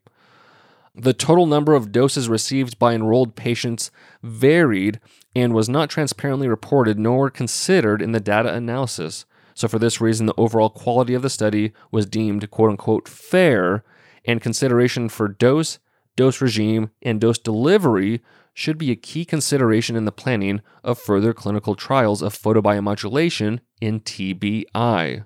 The 0.94 1.14
total 1.14 1.46
number 1.46 1.74
of 1.74 1.92
doses 1.92 2.28
received 2.28 2.78
by 2.78 2.94
enrolled 2.94 3.34
patients 3.34 3.90
varied 4.22 5.00
and 5.34 5.54
was 5.54 5.68
not 5.68 5.88
transparently 5.88 6.48
reported 6.48 6.98
nor 6.98 7.30
considered 7.30 8.02
in 8.02 8.12
the 8.12 8.20
data 8.20 8.52
analysis. 8.52 9.24
So, 9.54 9.68
for 9.68 9.78
this 9.78 10.00
reason, 10.00 10.26
the 10.26 10.34
overall 10.36 10.70
quality 10.70 11.14
of 11.14 11.22
the 11.22 11.30
study 11.30 11.72
was 11.90 12.06
deemed 12.06 12.50
quote 12.50 12.70
unquote 12.70 13.08
fair, 13.08 13.84
and 14.24 14.40
consideration 14.40 15.08
for 15.08 15.28
dose, 15.28 15.78
dose 16.16 16.40
regime, 16.40 16.90
and 17.02 17.20
dose 17.20 17.38
delivery 17.38 18.22
should 18.54 18.78
be 18.78 18.90
a 18.90 18.96
key 18.96 19.24
consideration 19.24 19.96
in 19.96 20.04
the 20.04 20.12
planning 20.12 20.60
of 20.84 20.98
further 20.98 21.32
clinical 21.32 21.74
trials 21.74 22.22
of 22.22 22.38
photobiomodulation 22.38 23.60
in 23.80 24.00
TBI. 24.00 25.24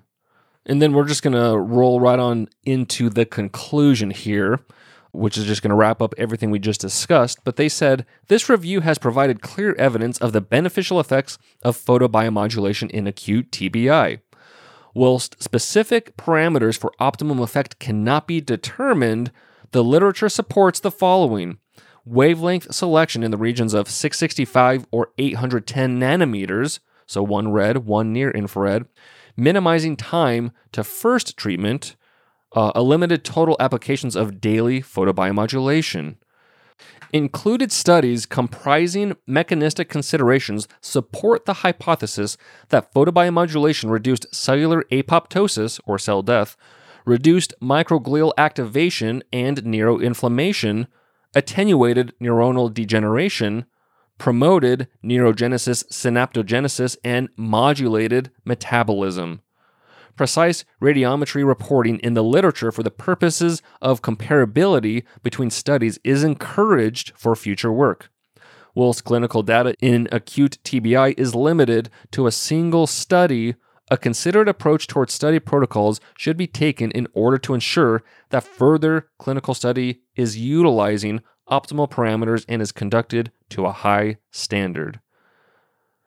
And 0.65 0.81
then 0.81 0.93
we're 0.93 1.07
just 1.07 1.23
going 1.23 1.33
to 1.33 1.57
roll 1.57 1.99
right 1.99 2.19
on 2.19 2.49
into 2.63 3.09
the 3.09 3.25
conclusion 3.25 4.11
here, 4.11 4.59
which 5.11 5.37
is 5.37 5.45
just 5.45 5.61
going 5.61 5.69
to 5.69 5.75
wrap 5.75 6.01
up 6.01 6.13
everything 6.17 6.51
we 6.51 6.59
just 6.59 6.81
discussed. 6.81 7.43
But 7.43 7.55
they 7.55 7.69
said 7.69 8.05
this 8.27 8.49
review 8.49 8.81
has 8.81 8.97
provided 8.97 9.41
clear 9.41 9.73
evidence 9.75 10.17
of 10.17 10.33
the 10.33 10.41
beneficial 10.41 10.99
effects 10.99 11.37
of 11.63 11.77
photobiomodulation 11.77 12.89
in 12.91 13.07
acute 13.07 13.51
TBI. 13.51 14.19
Whilst 14.93 15.41
specific 15.41 16.17
parameters 16.17 16.77
for 16.77 16.91
optimum 16.99 17.39
effect 17.39 17.79
cannot 17.79 18.27
be 18.27 18.41
determined, 18.41 19.31
the 19.71 19.83
literature 19.83 20.29
supports 20.29 20.79
the 20.79 20.91
following 20.91 21.59
wavelength 22.07 22.73
selection 22.73 23.23
in 23.23 23.31
the 23.31 23.37
regions 23.37 23.73
of 23.73 23.89
665 23.89 24.87
or 24.91 25.09
810 25.17 25.99
nanometers, 25.99 26.79
so 27.05 27.21
one 27.23 27.51
red, 27.51 27.85
one 27.85 28.13
near 28.13 28.31
infrared, 28.31 28.85
minimizing 29.35 29.95
time 29.95 30.51
to 30.71 30.83
first 30.83 31.37
treatment, 31.37 31.95
uh, 32.53 32.71
a 32.75 32.81
limited 32.81 33.23
total 33.23 33.57
applications 33.59 34.15
of 34.15 34.41
daily 34.41 34.81
photobiomodulation. 34.81 36.15
Included 37.13 37.71
studies 37.71 38.25
comprising 38.25 39.15
mechanistic 39.25 39.87
considerations 39.87 40.67
support 40.81 41.45
the 41.45 41.55
hypothesis 41.55 42.37
that 42.69 42.93
photobiomodulation 42.93 43.89
reduced 43.89 44.33
cellular 44.33 44.83
apoptosis, 44.91 45.79
or 45.85 45.97
cell 45.97 46.21
death, 46.21 46.57
reduced 47.05 47.53
microglial 47.61 48.33
activation 48.37 49.23
and 49.31 49.63
neuroinflammation, 49.63 50.87
attenuated 51.37 52.13
neuronal 52.19 52.73
degeneration, 52.73 53.63
promoted 54.17 54.87
neurogenesis, 55.05 55.85
synaptogenesis, 55.91 56.97
and 57.03 57.29
modulated 57.37 58.31
metabolism. 58.43 59.41
Precise 60.15 60.65
radiometry 60.81 61.45
reporting 61.47 61.99
in 61.99 62.15
the 62.15 62.23
literature 62.23 62.71
for 62.71 62.81
the 62.81 62.89
purposes 62.89 63.61
of 63.83 64.01
comparability 64.01 65.03
between 65.21 65.51
studies 65.51 65.99
is 66.03 66.23
encouraged 66.23 67.13
for 67.15 67.35
future 67.35 67.71
work. 67.71 68.09
Whilst 68.73 69.03
clinical 69.03 69.43
data 69.43 69.75
in 69.79 70.07
acute 70.11 70.57
TBI 70.63 71.13
is 71.19 71.35
limited 71.35 71.91
to 72.11 72.25
a 72.25 72.31
single 72.31 72.87
study, 72.87 73.53
a 73.89 73.97
considered 73.97 74.49
approach 74.49 74.87
towards 74.87 75.13
study 75.13 75.39
protocols 75.39 75.99
should 76.17 76.37
be 76.37 76.47
taken 76.47 76.91
in 76.91 77.07
order 77.13 77.37
to 77.37 77.53
ensure 77.53 78.03
that 78.29 78.43
further 78.43 79.09
clinical 79.17 79.53
study 79.53 80.01
is 80.15 80.37
utilizing 80.37 81.21
optimal 81.49 81.89
parameters 81.89 82.45
and 82.49 82.61
is 82.61 82.71
conducted 82.71 83.31
to 83.49 83.65
a 83.65 83.71
high 83.71 84.17
standard. 84.31 84.99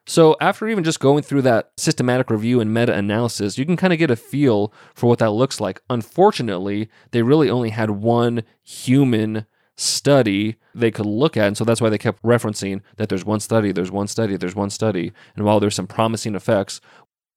So, 0.06 0.36
after 0.40 0.66
even 0.66 0.82
just 0.82 0.98
going 0.98 1.22
through 1.22 1.42
that 1.42 1.70
systematic 1.76 2.30
review 2.30 2.60
and 2.60 2.74
meta 2.74 2.92
analysis, 2.92 3.58
you 3.58 3.64
can 3.64 3.76
kind 3.76 3.92
of 3.92 3.98
get 3.98 4.10
a 4.10 4.16
feel 4.16 4.72
for 4.94 5.06
what 5.06 5.20
that 5.20 5.30
looks 5.30 5.60
like. 5.60 5.80
Unfortunately, 5.88 6.88
they 7.12 7.22
really 7.22 7.48
only 7.48 7.70
had 7.70 7.90
one 7.90 8.42
human 8.62 9.46
study 9.80 10.56
they 10.74 10.90
could 10.90 11.06
look 11.06 11.36
at. 11.36 11.46
And 11.46 11.56
so 11.56 11.64
that's 11.64 11.80
why 11.80 11.88
they 11.88 11.98
kept 11.98 12.22
referencing 12.22 12.82
that 12.96 13.08
there's 13.08 13.24
one 13.24 13.40
study, 13.40 13.72
there's 13.72 13.90
one 13.90 14.08
study, 14.08 14.36
there's 14.36 14.54
one 14.54 14.70
study. 14.70 15.12
And 15.34 15.44
while 15.44 15.58
there's 15.58 15.74
some 15.74 15.86
promising 15.86 16.34
effects, 16.34 16.80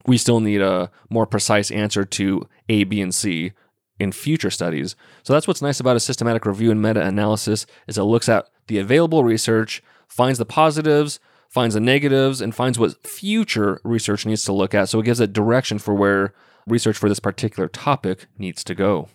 we 0.05 0.17
still 0.17 0.39
need 0.39 0.61
a 0.61 0.91
more 1.09 1.25
precise 1.25 1.71
answer 1.71 2.03
to 2.03 2.47
A, 2.69 2.83
B, 2.83 3.01
and 3.01 3.13
C 3.13 3.53
in 3.99 4.11
future 4.11 4.49
studies. 4.49 4.95
So 5.23 5.33
that's 5.33 5.47
what's 5.47 5.61
nice 5.61 5.79
about 5.79 5.95
a 5.95 5.99
systematic 5.99 6.45
review 6.45 6.71
and 6.71 6.81
meta-analysis 6.81 7.65
is 7.87 7.97
it 7.97 8.03
looks 8.03 8.27
at 8.27 8.49
the 8.67 8.79
available 8.79 9.23
research, 9.23 9.83
finds 10.07 10.39
the 10.39 10.45
positives, 10.45 11.19
finds 11.47 11.75
the 11.75 11.79
negatives, 11.79 12.41
and 12.41 12.55
finds 12.55 12.79
what 12.79 13.05
future 13.05 13.79
research 13.83 14.25
needs 14.25 14.43
to 14.45 14.53
look 14.53 14.73
at. 14.73 14.89
So 14.89 14.99
it 14.99 15.05
gives 15.05 15.19
a 15.19 15.27
direction 15.27 15.79
for 15.79 15.93
where 15.93 16.33
research 16.67 16.97
for 16.97 17.07
this 17.07 17.19
particular 17.19 17.67
topic 17.67 18.25
needs 18.37 18.63
to 18.63 18.75
go. 18.75 19.09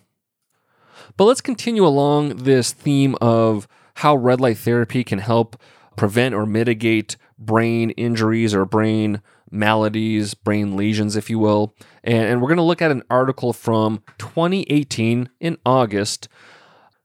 But 1.17 1.25
let's 1.25 1.41
continue 1.41 1.85
along 1.85 2.37
this 2.37 2.71
theme 2.71 3.15
of 3.19 3.67
how 3.95 4.15
red 4.15 4.39
light 4.39 4.57
therapy 4.57 5.03
can 5.03 5.19
help 5.19 5.59
prevent 5.95 6.33
or 6.33 6.45
mitigate 6.45 7.17
brain 7.39 7.89
injuries 7.91 8.53
or 8.53 8.65
brain 8.65 9.21
maladies, 9.49 10.33
brain 10.33 10.75
lesions, 10.75 11.15
if 11.15 11.29
you 11.29 11.39
will. 11.39 11.73
And, 12.03 12.23
and 12.23 12.41
we're 12.41 12.49
going 12.49 12.57
to 12.57 12.63
look 12.63 12.81
at 12.81 12.91
an 12.91 13.03
article 13.09 13.53
from 13.53 14.03
2018 14.19 15.29
in 15.39 15.57
August. 15.65 16.27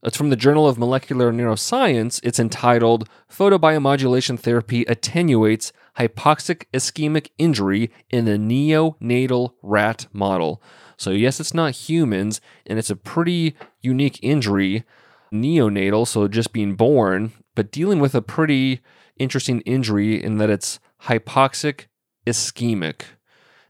It's 0.03 0.19
from 0.19 0.29
the 0.29 0.37
Journal 0.37 0.69
of 0.69 0.79
Molecular 0.79 1.33
Neuroscience. 1.33 2.21
It's 2.23 2.39
entitled 2.39 3.09
Photobiomodulation 3.31 4.39
Therapy 4.39 4.85
Attenuates 4.85 5.73
Hypoxic 5.99 6.65
Ischemic 6.75 7.29
Injury 7.39 7.91
in 8.11 8.29
a 8.29 8.37
Neonatal 8.37 9.55
Rat 9.63 10.07
Model. 10.13 10.63
So, 10.99 11.11
yes, 11.11 11.41
it's 11.41 11.55
not 11.55 11.73
humans, 11.73 12.41
and 12.67 12.79
it's 12.79 12.91
a 12.91 12.97
pretty 12.97 13.57
unique 13.81 14.19
injury, 14.23 14.85
neonatal, 15.33 16.07
so 16.07 16.29
just 16.29 16.53
being 16.53 16.75
born, 16.75 17.33
but 17.55 17.73
dealing 17.73 17.99
with 17.99 18.15
a 18.15 18.23
pretty 18.23 18.81
interesting 19.19 19.61
injury 19.63 20.23
in 20.23 20.39
that 20.39 20.51
it's 20.51 20.81
hypoxic 21.03 21.87
ischemic. 22.27 23.03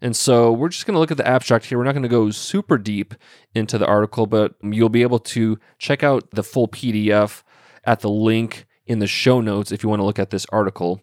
And 0.01 0.14
so 0.14 0.53
we're 0.53 0.68
just 0.68 0.86
going 0.86 0.95
to 0.95 1.01
look 1.01 1.11
at 1.11 1.16
the 1.16 1.26
abstract 1.26 1.64
here. 1.64 1.78
We're 1.78 1.84
not 1.84 1.92
going 1.92 2.03
to 2.03 2.09
go 2.09 2.30
super 2.30 2.76
deep 2.76 3.14
into 3.55 3.78
the 3.78 3.86
article, 3.86 4.26
but 4.26 4.55
you'll 4.62 4.88
be 4.90 5.03
able 5.03 5.20
to 5.20 5.59
check 5.78 6.03
out 6.03 6.30
the 6.32 6.42
full 6.42 6.68
PDF 6.68 7.42
at 7.84 8.01
the 8.01 8.11
link 8.11 8.66
in 8.86 8.99
the 8.99 9.07
show 9.07 9.40
notes 9.40 9.72
if 9.72 9.82
you 9.82 9.88
want 9.88 10.01
to 10.01 10.05
look 10.05 10.18
at 10.18 10.30
this 10.30 10.47
article. 10.53 11.01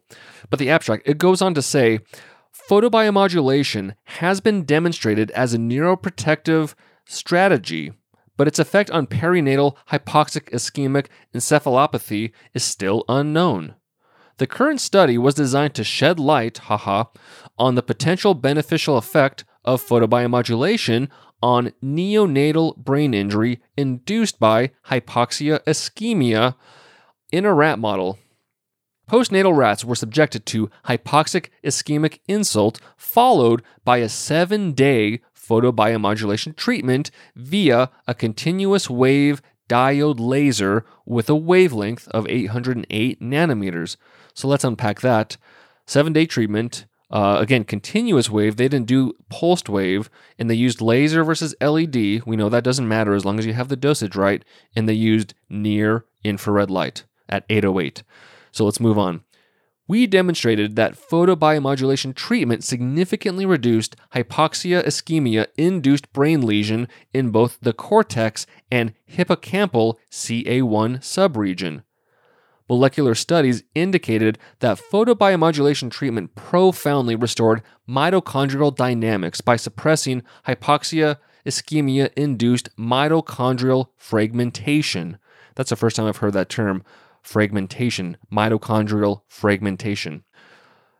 But 0.49 0.59
the 0.59 0.69
abstract, 0.69 1.07
it 1.07 1.17
goes 1.17 1.41
on 1.41 1.53
to 1.55 1.61
say 1.61 1.99
photobiomodulation 2.69 3.95
has 4.03 4.39
been 4.39 4.63
demonstrated 4.63 5.31
as 5.31 5.53
a 5.53 5.57
neuroprotective 5.57 6.75
strategy, 7.05 7.93
but 8.37 8.47
its 8.47 8.59
effect 8.59 8.91
on 8.91 9.07
perinatal 9.07 9.75
hypoxic 9.89 10.49
ischemic 10.51 11.07
encephalopathy 11.33 12.31
is 12.53 12.63
still 12.63 13.03
unknown. 13.09 13.75
The 14.41 14.47
current 14.47 14.81
study 14.81 15.19
was 15.19 15.35
designed 15.35 15.75
to 15.75 15.83
shed 15.83 16.19
light, 16.19 16.57
haha, 16.57 17.03
on 17.59 17.75
the 17.75 17.83
potential 17.83 18.33
beneficial 18.33 18.97
effect 18.97 19.45
of 19.63 19.85
photobiomodulation 19.85 21.09
on 21.43 21.73
neonatal 21.83 22.75
brain 22.75 23.13
injury 23.13 23.61
induced 23.77 24.39
by 24.39 24.71
hypoxia 24.87 25.59
ischemia 25.65 26.55
in 27.31 27.45
a 27.45 27.53
rat 27.53 27.77
model. 27.77 28.17
Postnatal 29.07 29.55
rats 29.55 29.85
were 29.85 29.93
subjected 29.93 30.47
to 30.47 30.71
hypoxic 30.85 31.49
ischemic 31.63 32.17
insult, 32.27 32.81
followed 32.97 33.61
by 33.85 33.97
a 33.97 34.09
seven 34.09 34.71
day 34.71 35.21
photobiomodulation 35.35 36.55
treatment 36.55 37.11
via 37.35 37.91
a 38.07 38.15
continuous 38.15 38.89
wave 38.89 39.39
diode 39.69 40.19
laser 40.19 40.83
with 41.05 41.29
a 41.29 41.35
wavelength 41.35 42.07
of 42.07 42.27
808 42.27 43.21
nanometers. 43.21 43.97
So 44.33 44.47
let's 44.47 44.63
unpack 44.63 45.01
that. 45.01 45.37
Seven 45.85 46.13
day 46.13 46.25
treatment. 46.25 46.85
Uh, 47.09 47.37
again, 47.39 47.65
continuous 47.65 48.29
wave. 48.29 48.55
They 48.55 48.69
didn't 48.69 48.87
do 48.87 49.13
pulsed 49.29 49.67
wave, 49.67 50.09
and 50.39 50.49
they 50.49 50.55
used 50.55 50.79
laser 50.79 51.25
versus 51.25 51.53
LED. 51.59 52.25
We 52.25 52.37
know 52.37 52.47
that 52.47 52.63
doesn't 52.63 52.87
matter 52.87 53.13
as 53.13 53.25
long 53.25 53.37
as 53.37 53.45
you 53.45 53.53
have 53.53 53.67
the 53.67 53.75
dosage 53.75 54.15
right. 54.15 54.45
And 54.75 54.87
they 54.87 54.93
used 54.93 55.33
near 55.49 56.05
infrared 56.23 56.71
light 56.71 57.03
at 57.27 57.43
808. 57.49 58.03
So 58.53 58.63
let's 58.63 58.79
move 58.79 58.97
on. 58.97 59.23
We 59.87 60.07
demonstrated 60.07 60.77
that 60.77 60.95
photobiomodulation 60.95 62.15
treatment 62.15 62.63
significantly 62.63 63.45
reduced 63.45 63.97
hypoxia 64.15 64.81
ischemia 64.85 65.47
induced 65.57 66.13
brain 66.13 66.45
lesion 66.45 66.87
in 67.13 67.29
both 67.29 67.57
the 67.61 67.73
cortex 67.73 68.47
and 68.71 68.93
hippocampal 69.11 69.95
CA1 70.09 70.99
subregion 70.99 71.83
molecular 72.71 73.13
studies 73.13 73.63
indicated 73.75 74.39
that 74.59 74.79
photobiomodulation 74.79 75.91
treatment 75.91 76.33
profoundly 76.35 77.17
restored 77.17 77.61
mitochondrial 77.85 78.73
dynamics 78.73 79.41
by 79.41 79.57
suppressing 79.57 80.23
hypoxia 80.47 81.17
ischemia 81.45 82.09
induced 82.15 82.69
mitochondrial 82.77 83.87
fragmentation. 83.97 85.17
That's 85.55 85.69
the 85.69 85.75
first 85.75 85.97
time 85.97 86.05
I've 86.05 86.23
heard 86.23 86.31
that 86.31 86.47
term 86.47 86.81
fragmentation, 87.21 88.15
mitochondrial 88.31 89.23
fragmentation. 89.27 90.23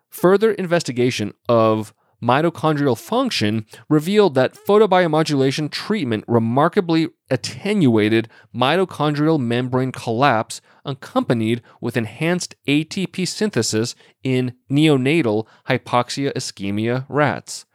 Further 0.09 0.51
investigation 0.51 1.33
of 1.47 1.93
mitochondrial 2.21 2.97
function 2.97 3.65
revealed 3.89 4.35
that 4.35 4.53
photobiomodulation 4.53 5.71
treatment 5.71 6.23
remarkably 6.27 7.09
attenuated 7.29 8.29
mitochondrial 8.55 9.39
membrane 9.39 9.91
collapse 9.91 10.61
accompanied 10.85 11.61
with 11.79 11.97
enhanced 11.97 12.55
ATP 12.67 13.27
synthesis 13.27 13.95
in 14.23 14.53
neonatal 14.69 15.47
hypoxia 15.67 16.31
ischemia 16.33 17.05
rats. 17.09 17.65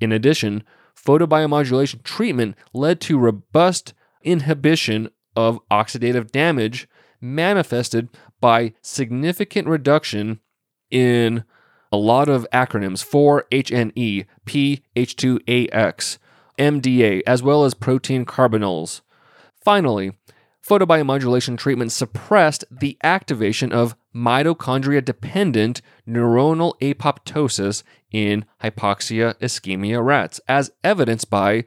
In 0.00 0.12
addition, 0.12 0.64
photobiomodulation 0.96 2.02
treatment 2.02 2.56
led 2.74 3.00
to 3.00 3.18
robust 3.18 3.94
inhibition 4.22 5.08
of 5.34 5.60
oxidative 5.70 6.30
damage 6.30 6.88
manifested 7.20 8.08
by 8.40 8.74
significant 8.82 9.66
reduction 9.66 10.40
in 10.90 11.44
a 11.90 11.96
lot 11.96 12.28
of 12.28 12.46
acronyms 12.52 13.02
for 13.02 13.44
HNE, 13.50 14.26
PH2AX, 14.46 16.18
MDA, 16.58 17.22
as 17.26 17.42
well 17.42 17.64
as 17.64 17.74
protein 17.74 18.24
carbonyls. 18.24 19.00
Finally, 19.62 20.12
photobiomodulation 20.66 21.56
treatment 21.56 21.92
suppressed 21.92 22.64
the 22.70 22.98
activation 23.02 23.72
of 23.72 23.96
mitochondria 24.14 25.04
dependent 25.04 25.80
neuronal 26.06 26.78
apoptosis 26.80 27.82
in 28.10 28.44
hypoxia 28.62 29.34
ischemia 29.38 30.04
rats, 30.04 30.40
as 30.48 30.70
evidenced 30.82 31.30
by 31.30 31.64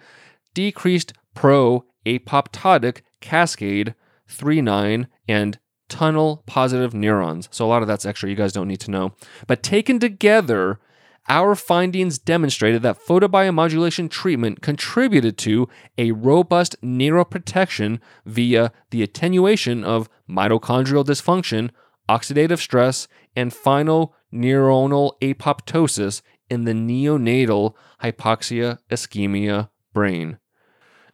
decreased 0.53 1.13
pro 1.33 1.85
apoptotic 2.05 3.01
caspase 3.21 3.93
3-9 4.29 5.07
and 5.27 5.59
TUNEL 5.91 6.43
positive 6.47 6.93
neurons. 6.93 7.49
So 7.51 7.65
a 7.65 7.67
lot 7.67 7.81
of 7.81 7.87
that's 7.87 8.05
extra 8.05 8.29
you 8.29 8.35
guys 8.35 8.53
don't 8.53 8.67
need 8.67 8.79
to 8.79 8.91
know. 8.91 9.13
But 9.45 9.61
taken 9.61 9.99
together, 9.99 10.79
our 11.27 11.53
findings 11.53 12.17
demonstrated 12.17 12.81
that 12.81 12.99
photobiomodulation 12.99 14.09
treatment 14.09 14.61
contributed 14.61 15.37
to 15.39 15.67
a 15.97 16.11
robust 16.11 16.75
neuroprotection 16.81 17.99
via 18.25 18.71
the 18.89 19.03
attenuation 19.03 19.83
of 19.83 20.09
mitochondrial 20.29 21.05
dysfunction, 21.05 21.69
oxidative 22.09 22.59
stress, 22.59 23.07
and 23.35 23.53
final 23.53 24.15
neuronal 24.33 25.13
apoptosis 25.21 26.21
in 26.49 26.63
the 26.63 26.73
neonatal 26.73 27.75
hypoxia 28.01 28.79
ischemia 28.89 29.69
brain. 29.93 30.37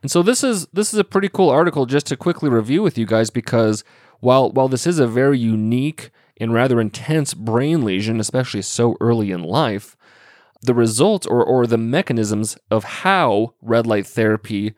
And 0.02 0.12
so 0.12 0.22
this 0.22 0.44
is 0.44 0.68
this 0.68 0.94
is 0.94 1.00
a 1.00 1.04
pretty 1.04 1.30
cool 1.30 1.50
article 1.50 1.86
just 1.86 2.08
to 2.08 2.16
quickly 2.16 2.50
review 2.50 2.82
with 2.82 2.98
you 2.98 3.06
guys 3.06 3.30
because 3.30 3.84
while 4.20 4.52
while 4.52 4.68
this 4.68 4.88
is 4.88 5.00
a 5.00 5.08
very 5.08 5.40
unique 5.40 6.12
and 6.40 6.54
rather 6.54 6.80
intense 6.80 7.34
brain 7.34 7.84
lesion, 7.84 8.20
especially 8.20 8.62
so 8.62 8.96
early 9.00 9.32
in 9.32 9.44
life, 9.44 9.96
the 10.62 10.74
results 10.74 11.26
or, 11.26 11.44
or 11.44 11.66
the 11.66 11.78
mechanisms 11.78 12.58
of 12.70 12.84
how 12.84 13.54
red 13.62 13.88
light 13.88 14.08
therapy 14.08 14.74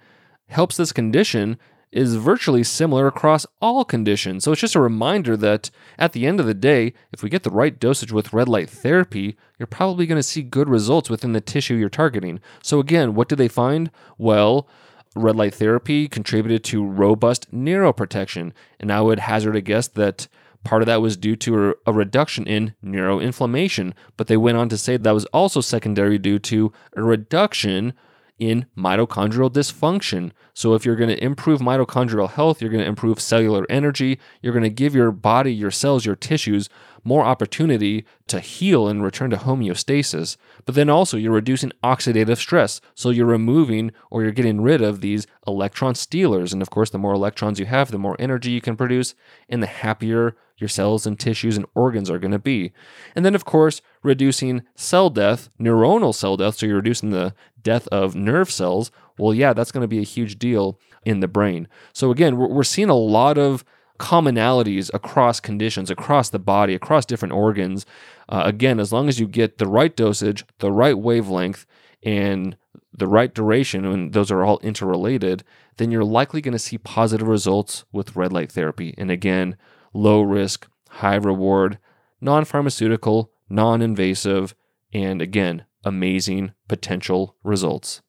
helps 0.48 0.78
this 0.78 0.92
condition 0.92 1.58
is 1.92 2.16
virtually 2.16 2.64
similar 2.64 3.08
across 3.08 3.48
all 3.62 3.84
conditions. 3.84 4.44
So 4.44 4.52
it's 4.52 4.62
just 4.62 4.76
a 4.76 4.80
reminder 4.80 5.36
that 5.38 5.72
at 5.98 6.14
the 6.14 6.28
end 6.28 6.40
of 6.40 6.46
the 6.46 6.54
day, 6.54 6.94
if 7.12 7.24
we 7.24 7.30
get 7.30 7.44
the 7.44 7.50
right 7.50 7.80
dosage 7.80 8.12
with 8.12 8.34
red 8.34 8.48
light 8.48 8.70
therapy, 8.70 9.38
you're 9.58 9.68
probably 9.68 10.06
going 10.06 10.20
to 10.20 10.24
see 10.24 10.44
good 10.44 10.70
results 10.70 11.10
within 11.10 11.34
the 11.34 11.42
tissue 11.42 11.76
you're 11.76 11.90
targeting. 11.90 12.40
So 12.62 12.80
again, 12.80 13.16
what 13.16 13.28
did 13.28 13.40
they 13.40 13.48
find? 13.48 13.90
Well, 14.18 14.68
red 15.16 15.36
light 15.36 15.56
therapy 15.56 16.08
contributed 16.08 16.64
to 16.66 16.86
robust 16.86 17.52
neuroprotection, 17.54 18.52
and 18.80 18.92
I 18.92 19.02
would 19.02 19.20
hazard 19.20 19.56
a 19.56 19.62
guess 19.62 19.88
that 19.90 20.28
Part 20.64 20.82
of 20.82 20.88
that 20.88 21.02
was 21.02 21.16
due 21.16 21.36
to 21.38 21.76
a 21.86 21.94
reduction 21.94 22.46
in 22.46 22.74
neuroinflammation, 22.84 23.94
but 24.18 24.28
they 24.28 24.36
went 24.36 24.58
on 24.58 24.68
to 24.70 24.78
say 24.78 24.98
that 24.98 25.14
was 25.14 25.26
also 25.28 25.62
secondary 25.62 26.18
due 26.18 26.38
to 26.40 26.74
a 26.98 27.02
reduction 27.02 27.94
in 28.38 28.66
mitochondrial 28.78 29.50
dysfunction. 29.50 30.32
So, 30.54 30.74
if 30.74 30.86
you're 30.86 30.98
going 30.98 31.10
to 31.10 31.24
improve 31.24 31.62
mitochondrial 31.62 32.30
health, 32.30 32.62
you're 32.62 32.72
going 32.72 32.84
to 32.84 32.90
improve 32.90 33.22
cellular 33.22 33.66
energy, 33.70 34.20
you're 34.42 34.54
going 34.54 34.64
to 34.64 34.70
give 34.70 34.94
your 34.94 35.12
body, 35.12 35.54
your 35.54 35.72
cells, 35.72 36.06
your 36.06 36.16
tissues 36.16 36.70
more 37.04 37.24
opportunity 37.24 38.06
to 38.28 38.40
heal 38.40 38.88
and 38.88 39.04
return 39.04 39.30
to 39.30 39.38
homeostasis. 39.38 40.38
But 40.66 40.76
then 40.76 40.90
also, 40.90 41.18
you're 41.18 41.32
reducing 41.32 41.72
oxidative 41.84 42.38
stress. 42.38 42.82
So 42.96 43.10
you're 43.10 43.26
removing 43.26 43.92
or 44.10 44.24
you're 44.24 44.32
getting 44.32 44.62
rid 44.62 44.82
of 44.82 45.02
these 45.02 45.28
electron 45.48 45.96
stealers. 45.96 46.54
And 46.54 46.62
of 46.62 46.70
course, 46.70 46.90
the 46.90 46.98
more 46.98 47.14
electrons 47.14 47.60
you 47.60 47.66
have, 47.66 47.92
the 47.92 47.98
more 47.98 48.16
energy 48.20 48.52
you 48.52 48.62
can 48.62 48.76
produce, 48.76 49.16
and 49.48 49.64
the 49.64 49.68
happier 49.68 50.36
your 50.60 50.68
cells 50.68 51.06
and 51.06 51.20
tissues 51.20 51.58
and 51.58 51.66
organs 51.74 52.10
are 52.10 52.20
going 52.20 52.32
to 52.32 52.40
be. 52.40 52.74
And 53.16 53.26
then, 53.26 53.34
of 53.34 53.46
course, 53.46 53.82
reducing 54.04 54.64
cell 54.76 55.10
death, 55.10 55.50
neuronal 55.60 56.14
cell 56.14 56.38
death. 56.38 56.58
So 56.58 56.66
you're 56.66 56.76
reducing 56.76 57.12
the 57.12 57.34
death 57.62 57.88
of 57.88 58.16
nerve 58.16 58.52
cells. 58.52 58.92
Well, 59.18 59.34
yeah, 59.34 59.54
that's 59.54 59.72
going 59.72 59.84
to 59.84 59.88
be 59.88 60.00
a 60.00 60.04
huge 60.04 60.38
deal 60.38 60.80
in 61.06 61.22
the 61.22 61.28
brain. 61.28 61.68
So 61.94 62.12
again, 62.12 62.38
we're, 62.38 62.64
seeing 62.64 62.90
a 62.90 62.96
lot 62.96 63.38
of 63.38 63.64
commonalities 64.00 64.90
across 64.94 65.40
conditions, 65.40 65.92
across 65.92 66.30
the 66.30 66.40
body, 66.40 66.74
across 66.74 67.06
different 67.06 67.34
organs. 67.34 67.86
Uh, 68.28 68.44
again, 68.46 68.80
as 68.80 68.92
long 68.92 69.08
as 69.08 69.20
you 69.20 69.28
get 69.28 69.58
the 69.58 69.68
right 69.68 69.96
dosage, 69.96 70.46
the 70.60 70.72
right 70.72 70.98
wavelength, 70.98 71.66
and 72.04 72.56
the 72.94 73.08
right 73.08 73.34
duration, 73.34 73.86
and 73.86 74.14
those 74.14 74.32
are 74.32 74.44
all 74.44 74.60
interrelated, 74.60 75.44
then 75.78 75.92
you're 75.92 76.04
likely 76.04 76.42
going 76.42 76.54
to 76.54 76.60
see 76.60 76.78
positive 76.78 77.28
results 77.28 77.86
with 77.92 78.16
red 78.16 78.34
light 78.34 78.52
therapy. 78.52 78.96
And 78.98 79.12
again, 79.12 79.58
low 79.94 80.22
risk, 80.22 80.68
high 80.90 81.16
reward, 81.16 81.78
non 82.22 82.46
pharmaceutical, 82.46 83.32
non 83.50 83.82
invasive, 83.82 84.56
and 84.94 85.22
again, 85.22 85.66
amazing 85.84 86.54
potential 86.68 87.36
results. 87.44 88.02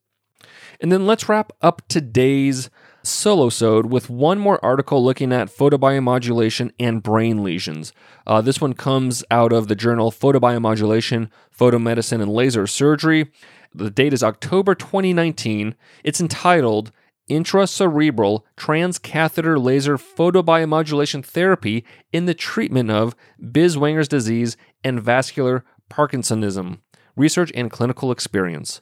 And 0.81 0.91
then 0.91 1.07
let's 1.07 1.29
wrap 1.29 1.53
up 1.61 1.83
today's 1.89 2.71
solo-sode 3.03 3.87
with 3.87 4.11
one 4.11 4.39
more 4.39 4.63
article 4.65 5.03
looking 5.03 5.33
at 5.33 5.49
photobiomodulation 5.49 6.73
and 6.79 7.03
brain 7.03 7.43
lesions. 7.43 7.93
Uh, 8.27 8.41
this 8.41 8.61
one 8.61 8.75
comes 8.75 9.25
out 9.31 9.53
of 9.53 9.69
the 9.69 9.75
journal 9.75 10.11
Photobiomodulation, 10.11 11.31
Photomedicine, 11.57 12.21
and 12.21 12.33
Laser 12.33 12.67
Surgery. 12.67 13.31
The 13.75 13.91
date 13.91 14.13
is 14.13 14.23
October 14.23 14.75
2019. 14.75 15.75
It's 16.05 16.21
entitled 16.21 16.93
Intracerebral 17.31 18.43
Transcatheter 18.57 19.63
Laser 19.63 19.97
Photobiomodulation 19.97 21.25
Therapy 21.25 21.85
in 22.13 22.27
the 22.27 22.35
Treatment 22.35 22.91
of 22.91 23.15
Binswanger's 23.41 24.09
Disease 24.09 24.57
and 24.83 25.01
Vascular 25.01 25.65
Parkinsonism 25.89 26.79
Research 27.17 27.53
and 27.55 27.71
Clinical 27.71 28.11
Experience. 28.11 28.81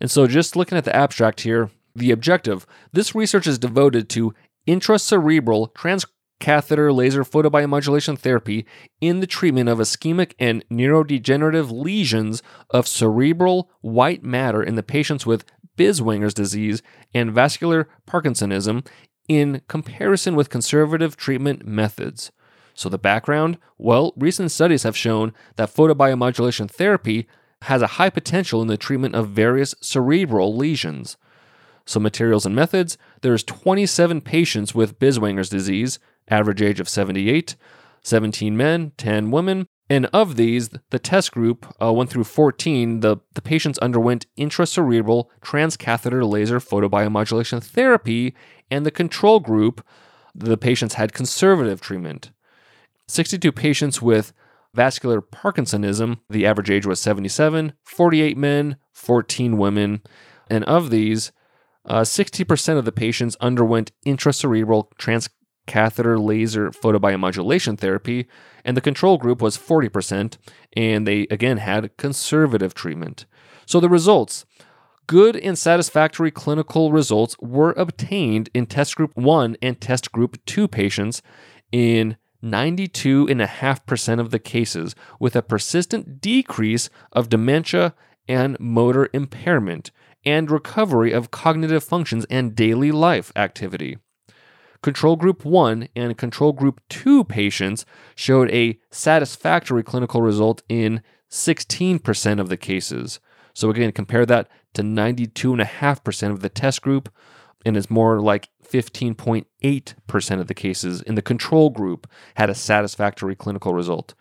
And 0.00 0.10
so, 0.10 0.26
just 0.26 0.56
looking 0.56 0.78
at 0.78 0.84
the 0.84 0.94
abstract 0.94 1.42
here, 1.42 1.70
the 1.94 2.10
objective 2.10 2.66
this 2.92 3.14
research 3.14 3.46
is 3.46 3.58
devoted 3.58 4.08
to 4.08 4.34
intracerebral 4.66 5.72
transcatheter 5.72 6.94
laser 6.94 7.24
photobiomodulation 7.24 8.18
therapy 8.18 8.66
in 9.00 9.20
the 9.20 9.26
treatment 9.26 9.68
of 9.68 9.78
ischemic 9.78 10.32
and 10.38 10.64
neurodegenerative 10.68 11.70
lesions 11.70 12.42
of 12.70 12.86
cerebral 12.86 13.70
white 13.80 14.22
matter 14.22 14.62
in 14.62 14.74
the 14.74 14.82
patients 14.82 15.26
with 15.26 15.44
Binswanger's 15.76 16.34
disease 16.34 16.82
and 17.14 17.32
vascular 17.32 17.88
Parkinsonism 18.06 18.86
in 19.28 19.62
comparison 19.68 20.34
with 20.34 20.50
conservative 20.50 21.16
treatment 21.16 21.64
methods. 21.66 22.32
So, 22.74 22.88
the 22.88 22.98
background? 22.98 23.58
Well, 23.78 24.12
recent 24.16 24.50
studies 24.50 24.82
have 24.82 24.96
shown 24.96 25.32
that 25.56 25.74
photobiomodulation 25.74 26.70
therapy 26.70 27.26
has 27.62 27.82
a 27.82 27.98
high 27.98 28.10
potential 28.10 28.62
in 28.62 28.68
the 28.68 28.76
treatment 28.76 29.14
of 29.14 29.28
various 29.28 29.74
cerebral 29.80 30.56
lesions. 30.56 31.16
So, 31.90 31.98
materials 31.98 32.46
and 32.46 32.54
methods 32.54 32.96
there's 33.22 33.42
27 33.42 34.20
patients 34.20 34.76
with 34.76 35.00
Binswanger's 35.00 35.48
disease, 35.48 35.98
average 36.28 36.62
age 36.62 36.78
of 36.78 36.88
78, 36.88 37.56
17 38.02 38.56
men, 38.56 38.92
10 38.96 39.32
women. 39.32 39.66
And 39.88 40.06
of 40.12 40.36
these, 40.36 40.68
the 40.90 41.00
test 41.00 41.32
group, 41.32 41.66
uh, 41.82 41.92
1 41.92 42.06
through 42.06 42.22
14, 42.22 43.00
the, 43.00 43.16
the 43.34 43.42
patients 43.42 43.76
underwent 43.80 44.26
intracerebral 44.38 45.24
transcatheter 45.40 46.24
laser 46.24 46.60
photobiomodulation 46.60 47.60
therapy, 47.60 48.36
and 48.70 48.86
the 48.86 48.92
control 48.92 49.40
group, 49.40 49.84
the 50.32 50.56
patients 50.56 50.94
had 50.94 51.12
conservative 51.12 51.80
treatment. 51.80 52.30
62 53.08 53.50
patients 53.50 54.00
with 54.00 54.32
vascular 54.74 55.20
Parkinsonism, 55.20 56.20
the 56.28 56.46
average 56.46 56.70
age 56.70 56.86
was 56.86 57.00
77, 57.00 57.72
48 57.82 58.36
men, 58.36 58.76
14 58.92 59.58
women. 59.58 60.02
And 60.48 60.62
of 60.64 60.90
these, 60.90 61.32
uh, 61.86 62.00
60% 62.02 62.78
of 62.78 62.84
the 62.84 62.92
patients 62.92 63.36
underwent 63.40 63.92
intracerebral 64.06 64.90
transcatheter 64.98 66.22
laser 66.22 66.70
photobiomodulation 66.70 67.78
therapy, 67.78 68.26
and 68.64 68.76
the 68.76 68.82
control 68.82 69.18
group 69.18 69.40
was 69.40 69.56
40%, 69.56 70.36
and 70.76 71.06
they 71.06 71.26
again 71.30 71.58
had 71.58 71.96
conservative 71.96 72.74
treatment. 72.74 73.26
So 73.66 73.80
the 73.80 73.88
results 73.88 74.44
good 75.06 75.34
and 75.34 75.58
satisfactory 75.58 76.30
clinical 76.30 76.92
results 76.92 77.34
were 77.40 77.72
obtained 77.72 78.48
in 78.54 78.64
test 78.64 78.94
group 78.94 79.10
1 79.16 79.56
and 79.60 79.80
test 79.80 80.12
group 80.12 80.38
2 80.46 80.68
patients 80.68 81.20
in 81.72 82.16
92.5% 82.44 84.20
of 84.20 84.30
the 84.30 84.38
cases, 84.38 84.94
with 85.18 85.36
a 85.36 85.42
persistent 85.42 86.20
decrease 86.20 86.88
of 87.12 87.28
dementia 87.28 87.94
and 88.28 88.58
motor 88.60 89.08
impairment, 89.12 89.90
and 90.24 90.50
recovery 90.50 91.12
of 91.12 91.30
cognitive 91.30 91.84
functions 91.84 92.26
and 92.30 92.54
daily 92.54 92.92
life 92.92 93.32
activity. 93.36 93.98
Control 94.82 95.16
group 95.16 95.44
1 95.44 95.88
and 95.94 96.16
control 96.16 96.52
group 96.52 96.80
2 96.88 97.24
patients 97.24 97.84
showed 98.14 98.50
a 98.50 98.78
satisfactory 98.90 99.82
clinical 99.82 100.22
result 100.22 100.62
in 100.68 101.02
16% 101.30 102.40
of 102.40 102.48
the 102.48 102.56
cases. 102.56 103.20
So, 103.52 103.68
again, 103.68 103.92
compare 103.92 104.24
that 104.26 104.48
to 104.74 104.82
92.5% 104.82 106.30
of 106.30 106.40
the 106.40 106.48
test 106.48 106.80
group, 106.80 107.12
and 107.66 107.76
it's 107.76 107.90
more 107.90 108.20
like 108.20 108.48
15.8% 108.66 110.40
of 110.40 110.46
the 110.46 110.54
cases 110.54 111.02
in 111.02 111.14
the 111.14 111.22
control 111.22 111.68
group 111.68 112.06
had 112.36 112.48
a 112.48 112.54
satisfactory 112.54 113.36
clinical 113.36 113.74
result. 113.74 114.14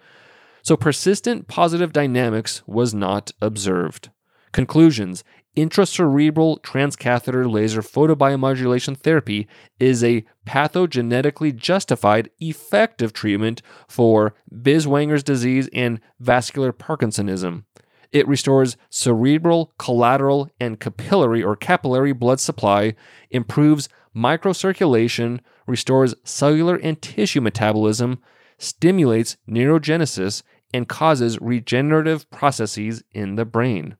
So, 0.61 0.75
persistent 0.75 1.47
positive 1.47 1.93
dynamics 1.93 2.63
was 2.67 2.93
not 2.93 3.31
observed. 3.41 4.09
Conclusions 4.51 5.23
Intracerebral 5.59 6.61
transcatheter 6.61 7.51
laser 7.51 7.81
photobiomodulation 7.81 8.95
therapy 8.95 9.45
is 9.77 10.01
a 10.01 10.23
pathogenetically 10.47 11.53
justified, 11.53 12.29
effective 12.39 13.11
treatment 13.11 13.61
for 13.85 14.33
Binswanger's 14.49 15.21
disease 15.21 15.67
and 15.73 15.99
vascular 16.17 16.71
Parkinsonism. 16.71 17.65
It 18.13 18.25
restores 18.25 18.77
cerebral, 18.89 19.73
collateral, 19.77 20.49
and 20.61 20.79
capillary 20.79 21.43
or 21.43 21.57
capillary 21.57 22.13
blood 22.13 22.39
supply, 22.39 22.95
improves 23.29 23.89
microcirculation, 24.15 25.41
restores 25.67 26.15
cellular 26.23 26.77
and 26.77 27.01
tissue 27.01 27.41
metabolism, 27.41 28.19
stimulates 28.57 29.35
neurogenesis, 29.45 30.41
and 30.73 30.87
causes 30.87 31.37
regenerative 31.41 32.31
processes 32.31 33.03
in 33.11 33.35
the 33.35 33.43
brain. 33.43 33.97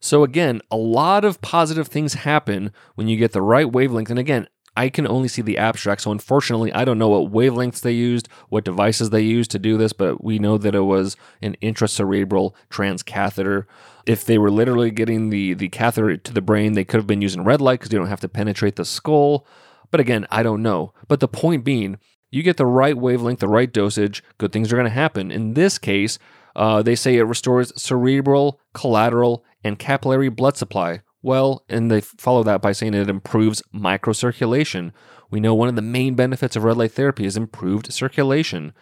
So, 0.00 0.24
again, 0.24 0.62
a 0.70 0.76
lot 0.76 1.24
of 1.24 1.40
positive 1.42 1.88
things 1.88 2.14
happen 2.14 2.72
when 2.94 3.06
you 3.06 3.18
get 3.18 3.32
the 3.32 3.42
right 3.42 3.70
wavelength. 3.70 4.08
And 4.08 4.18
again, 4.18 4.48
I 4.76 4.88
can 4.88 5.06
only 5.06 5.28
see 5.28 5.42
the 5.42 5.58
abstract. 5.58 6.00
So, 6.00 6.10
unfortunately, 6.10 6.72
I 6.72 6.86
don't 6.86 6.98
know 6.98 7.08
what 7.08 7.30
wavelengths 7.30 7.82
they 7.82 7.92
used, 7.92 8.28
what 8.48 8.64
devices 8.64 9.10
they 9.10 9.20
used 9.20 9.50
to 9.50 9.58
do 9.58 9.76
this, 9.76 9.92
but 9.92 10.24
we 10.24 10.38
know 10.38 10.56
that 10.56 10.74
it 10.74 10.80
was 10.80 11.16
an 11.42 11.54
intracerebral 11.62 12.54
transcatheter. 12.70 13.66
If 14.06 14.24
they 14.24 14.38
were 14.38 14.50
literally 14.50 14.90
getting 14.90 15.28
the, 15.28 15.52
the 15.52 15.68
catheter 15.68 16.16
to 16.16 16.32
the 16.32 16.40
brain, 16.40 16.72
they 16.72 16.84
could 16.84 16.98
have 16.98 17.06
been 17.06 17.22
using 17.22 17.44
red 17.44 17.60
light 17.60 17.80
because 17.80 17.92
you 17.92 17.98
don't 17.98 18.08
have 18.08 18.20
to 18.20 18.28
penetrate 18.28 18.76
the 18.76 18.86
skull. 18.86 19.46
But 19.90 20.00
again, 20.00 20.26
I 20.30 20.42
don't 20.42 20.62
know. 20.62 20.94
But 21.08 21.20
the 21.20 21.28
point 21.28 21.62
being, 21.62 21.98
you 22.30 22.42
get 22.42 22.56
the 22.56 22.66
right 22.66 22.96
wavelength, 22.96 23.40
the 23.40 23.48
right 23.48 23.70
dosage, 23.70 24.22
good 24.38 24.52
things 24.52 24.72
are 24.72 24.76
going 24.76 24.84
to 24.84 24.90
happen. 24.90 25.30
In 25.30 25.54
this 25.54 25.78
case, 25.78 26.18
uh, 26.56 26.82
they 26.82 26.94
say 26.94 27.16
it 27.16 27.22
restores 27.22 27.72
cerebral, 27.80 28.60
collateral, 28.74 29.44
and 29.62 29.78
capillary 29.78 30.28
blood 30.28 30.56
supply. 30.56 31.02
Well, 31.22 31.64
and 31.68 31.90
they 31.90 32.00
follow 32.00 32.42
that 32.44 32.62
by 32.62 32.72
saying 32.72 32.94
it 32.94 33.10
improves 33.10 33.62
microcirculation. 33.74 34.92
We 35.30 35.40
know 35.40 35.54
one 35.54 35.68
of 35.68 35.76
the 35.76 35.82
main 35.82 36.14
benefits 36.14 36.56
of 36.56 36.64
red 36.64 36.76
light 36.76 36.92
therapy 36.92 37.26
is 37.26 37.36
improved 37.36 37.92
circulation. 37.92 38.72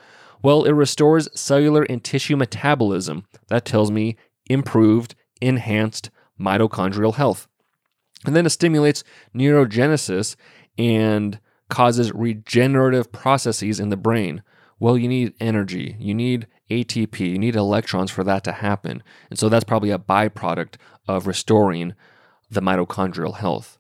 Well, 0.43 0.65
it 0.65 0.73
restores 0.73 1.29
cellular 1.39 1.83
and 1.83 2.03
tissue 2.03 2.37
metabolism. 2.37 3.25
That 3.49 3.65
tells 3.65 3.91
me 3.91 4.17
improved, 4.49 5.15
enhanced 5.41 6.11
mitochondrial 6.41 7.15
health. 7.15 7.49
And 8.25 8.35
then 8.35 8.47
it 8.47 8.51
stimulates 8.51 9.05
neurogenesis 9.35 10.37
and 10.77 11.41
causes 11.69 12.13
regenerative 12.13 13.13
processes 13.13 13.81
in 13.81 13.89
the 13.89 13.97
brain. 13.97 14.43
Well, 14.81 14.97
you 14.97 15.09
need 15.09 15.35
energy, 15.41 15.97
you 15.99 16.15
need 16.15 16.47
ATP. 16.71 17.21
You 17.21 17.39
need 17.39 17.57
electrons 17.57 18.11
for 18.11 18.25
that 18.25 18.45
to 18.45 18.53
happen. 18.53 19.03
And 19.31 19.39
so 19.39 19.49
that's 19.49 19.65
probably 19.65 19.91
a 19.91 19.99
byproduct 19.99 20.75
of 21.07 21.27
restoring 21.27 21.95
the 22.51 22.61
mitochondrial 22.61 23.37
health. 23.37 23.79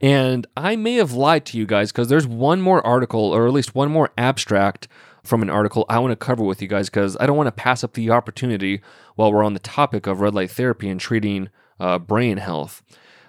And 0.00 0.46
I 0.56 0.76
may 0.76 0.94
have 0.94 1.12
lied 1.12 1.46
to 1.46 1.58
you 1.58 1.66
guys 1.66 1.90
because 1.90 2.08
there's 2.08 2.26
one 2.26 2.60
more 2.60 2.84
article, 2.86 3.32
or 3.32 3.46
at 3.46 3.52
least 3.52 3.74
one 3.74 3.90
more 3.90 4.10
abstract 4.18 4.88
from 5.22 5.42
an 5.42 5.50
article 5.50 5.86
I 5.88 5.98
want 5.98 6.12
to 6.12 6.16
cover 6.16 6.44
with 6.44 6.60
you 6.60 6.68
guys 6.68 6.90
because 6.90 7.16
I 7.18 7.26
don't 7.26 7.36
want 7.36 7.46
to 7.46 7.52
pass 7.52 7.82
up 7.82 7.94
the 7.94 8.10
opportunity 8.10 8.82
while 9.16 9.32
we're 9.32 9.44
on 9.44 9.54
the 9.54 9.60
topic 9.60 10.06
of 10.06 10.20
red 10.20 10.34
light 10.34 10.50
therapy 10.50 10.88
and 10.88 11.00
treating 11.00 11.48
uh, 11.80 11.98
brain 11.98 12.36
health. 12.36 12.82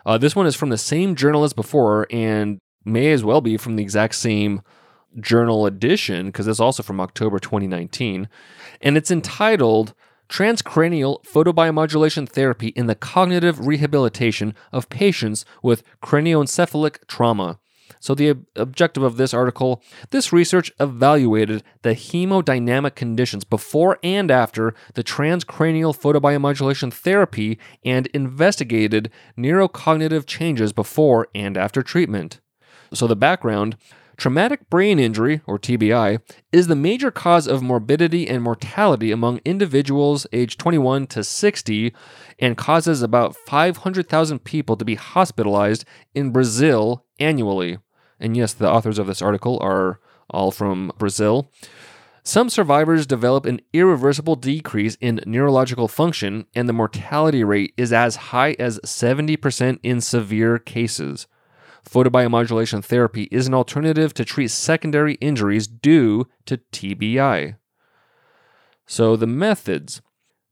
Uh, 0.05 0.17
this 0.17 0.35
one 0.35 0.45
is 0.45 0.55
from 0.55 0.69
the 0.69 0.77
same 0.77 1.15
journal 1.15 1.43
as 1.43 1.53
before 1.53 2.05
and 2.11 2.59
may 2.83 3.11
as 3.11 3.23
well 3.23 3.41
be 3.41 3.57
from 3.57 3.75
the 3.75 3.83
exact 3.83 4.15
same 4.15 4.61
journal 5.19 5.65
edition 5.65 6.27
because 6.27 6.47
it's 6.47 6.59
also 6.59 6.83
from 6.83 6.99
October 6.99 7.39
2019. 7.39 8.27
And 8.81 8.97
it's 8.97 9.11
entitled 9.11 9.93
Transcranial 10.29 11.23
Photobiomodulation 11.25 12.27
Therapy 12.27 12.69
in 12.69 12.87
the 12.87 12.95
Cognitive 12.95 13.67
Rehabilitation 13.67 14.55
of 14.71 14.89
Patients 14.89 15.45
with 15.61 15.83
Cranioencephalic 16.01 17.05
Trauma. 17.07 17.59
So, 17.99 18.13
the 18.13 18.31
ob- 18.31 18.45
objective 18.55 19.03
of 19.03 19.17
this 19.17 19.33
article 19.33 19.81
this 20.11 20.31
research 20.33 20.71
evaluated 20.79 21.63
the 21.81 21.95
hemodynamic 21.95 22.95
conditions 22.95 23.43
before 23.43 23.97
and 24.03 24.29
after 24.29 24.75
the 24.93 25.03
transcranial 25.03 25.97
photobiomodulation 25.97 26.93
therapy 26.93 27.57
and 27.83 28.07
investigated 28.07 29.11
neurocognitive 29.37 30.25
changes 30.25 30.73
before 30.73 31.27
and 31.33 31.57
after 31.57 31.81
treatment. 31.81 32.41
So, 32.93 33.07
the 33.07 33.15
background 33.15 33.77
Traumatic 34.17 34.69
brain 34.69 34.97
injury, 34.97 35.41
or 35.45 35.59
TBI, 35.59 36.19
is 36.51 36.67
the 36.67 36.75
major 36.75 37.11
cause 37.11 37.47
of 37.47 37.61
morbidity 37.61 38.27
and 38.27 38.41
mortality 38.41 39.11
among 39.11 39.41
individuals 39.43 40.25
aged 40.31 40.59
21 40.59 41.07
to 41.07 41.23
60 41.23 41.93
and 42.39 42.57
causes 42.57 43.01
about 43.01 43.35
500,000 43.35 44.39
people 44.39 44.77
to 44.77 44.85
be 44.85 44.95
hospitalized 44.95 45.83
in 46.13 46.31
Brazil 46.31 47.05
annually. 47.19 47.77
And 48.19 48.37
yes, 48.37 48.53
the 48.53 48.69
authors 48.69 48.99
of 48.99 49.07
this 49.07 49.21
article 49.21 49.59
are 49.61 49.99
all 50.29 50.51
from 50.51 50.91
Brazil. 50.97 51.51
Some 52.23 52.49
survivors 52.49 53.05
develop 53.05 53.45
an 53.45 53.61
irreversible 53.71 54.35
decrease 54.35 54.97
in 54.99 55.19
neurological 55.27 55.87
function, 55.87 56.47
and 56.55 56.67
the 56.67 56.73
mortality 56.73 57.43
rate 57.43 57.73
is 57.77 57.93
as 57.93 58.15
high 58.15 58.55
as 58.57 58.79
70% 58.79 59.79
in 59.83 60.01
severe 60.01 60.57
cases. 60.57 61.27
Photobiomodulation 61.89 62.83
therapy 62.83 63.27
is 63.31 63.47
an 63.47 63.53
alternative 63.53 64.13
to 64.15 64.25
treat 64.25 64.49
secondary 64.49 65.15
injuries 65.15 65.67
due 65.67 66.27
to 66.45 66.57
TBI. 66.71 67.57
So, 68.87 69.15
the 69.15 69.27
methods 69.27 70.01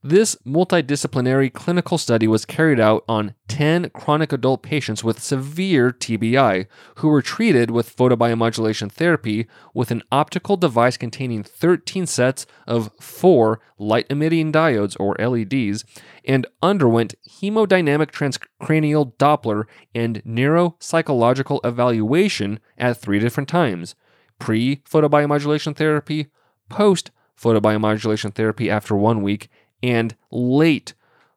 this 0.06 0.36
multidisciplinary 0.46 1.50
clinical 1.50 1.96
study 1.96 2.28
was 2.28 2.44
carried 2.44 2.78
out 2.78 3.02
on 3.08 3.34
10 3.48 3.88
chronic 3.94 4.34
adult 4.34 4.62
patients 4.62 5.02
with 5.02 5.22
severe 5.22 5.92
TBI 5.92 6.66
who 6.96 7.08
were 7.08 7.22
treated 7.22 7.70
with 7.70 7.96
photobiomodulation 7.96 8.92
therapy 8.92 9.46
with 9.72 9.90
an 9.90 10.02
optical 10.12 10.58
device 10.58 10.98
containing 10.98 11.42
13 11.42 12.04
sets 12.04 12.44
of 12.66 12.92
four 13.00 13.60
light 13.78 14.04
emitting 14.10 14.52
diodes, 14.52 14.94
or 15.00 15.16
LEDs, 15.18 15.86
and 16.26 16.46
underwent 16.62 17.14
hemodynamic 17.40 18.10
transcranial 18.10 19.16
Doppler 19.16 19.64
and 19.94 20.22
neuropsychological 20.24 21.60
evaluation 21.64 22.60
at 22.76 22.98
three 22.98 23.18
different 23.18 23.48
times 23.48 23.94
pre 24.38 24.82
photobiomodulation 24.86 25.74
therapy, 25.74 26.26
post 26.68 27.10
photobiomodulation 27.40 28.34
therapy 28.34 28.70
after 28.70 28.94
one 28.94 29.22
week, 29.22 29.48
and 29.84 30.16
late 30.30 30.94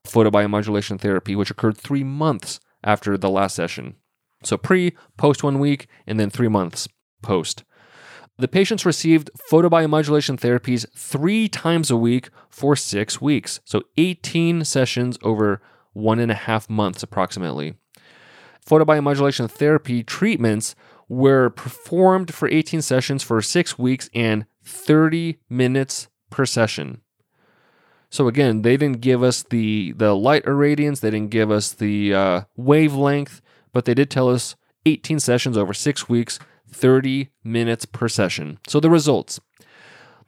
photobiomodulation 0.08 1.00
therapy, 1.00 1.36
which 1.36 1.52
occurred 1.52 1.78
three 1.78 2.04
months 2.04 2.62
after 2.84 3.18
the 3.18 3.30
last 3.30 3.56
session. 3.56 3.96
So 4.44 4.58
pre, 4.58 4.96
post 5.18 5.44
one 5.44 5.60
week, 5.60 5.88
and 6.08 6.20
then 6.20 6.30
three 6.30 6.48
months 6.48 6.88
post. 7.22 7.66
The 8.38 8.48
patients 8.48 8.86
received 8.86 9.32
photobiomodulation 9.52 10.40
therapies 10.40 10.86
three 10.96 11.50
times 11.50 11.92
a 11.92 11.98
week 11.98 12.30
for 12.50 12.76
six 12.76 13.20
weeks, 13.20 13.60
so 13.66 13.82
18 13.98 14.64
sessions 14.64 15.18
over 15.24 15.62
one 15.94 16.20
and 16.20 16.32
a 16.32 16.36
half 16.36 16.70
months 16.70 17.04
approximately. 17.04 17.74
Photobiomodulation 18.66 19.50
therapy 19.50 20.04
treatments 20.04 20.76
were 21.10 21.50
performed 21.50 22.34
for 22.34 22.48
18 22.48 22.82
sessions 22.82 23.24
for 23.24 23.42
six 23.42 23.78
weeks 23.80 24.10
and 24.14 24.46
30 24.64 25.40
minutes 25.50 26.08
per 26.30 26.46
session. 26.46 27.02
So 28.10 28.28
again, 28.28 28.62
they 28.62 28.78
didn't 28.78 29.02
give 29.02 29.22
us 29.22 29.44
the 29.44 29.92
the 29.94 30.16
light 30.16 30.46
irradiance, 30.46 31.02
they 31.02 31.12
didn't 31.12 31.32
give 31.32 31.52
us 31.52 31.72
the 31.72 32.14
uh, 32.14 32.42
wavelength, 32.56 33.42
but 33.74 33.86
they 33.86 33.94
did 33.94 34.10
tell 34.10 34.30
us 34.30 34.56
18 34.86 35.20
sessions 35.20 35.58
over 35.58 35.74
six 35.74 36.08
weeks, 36.08 36.40
30 36.72 37.30
minutes 37.44 37.86
per 37.86 38.08
session. 38.08 38.60
So 38.68 38.80
the 38.80 38.90
results. 38.90 39.40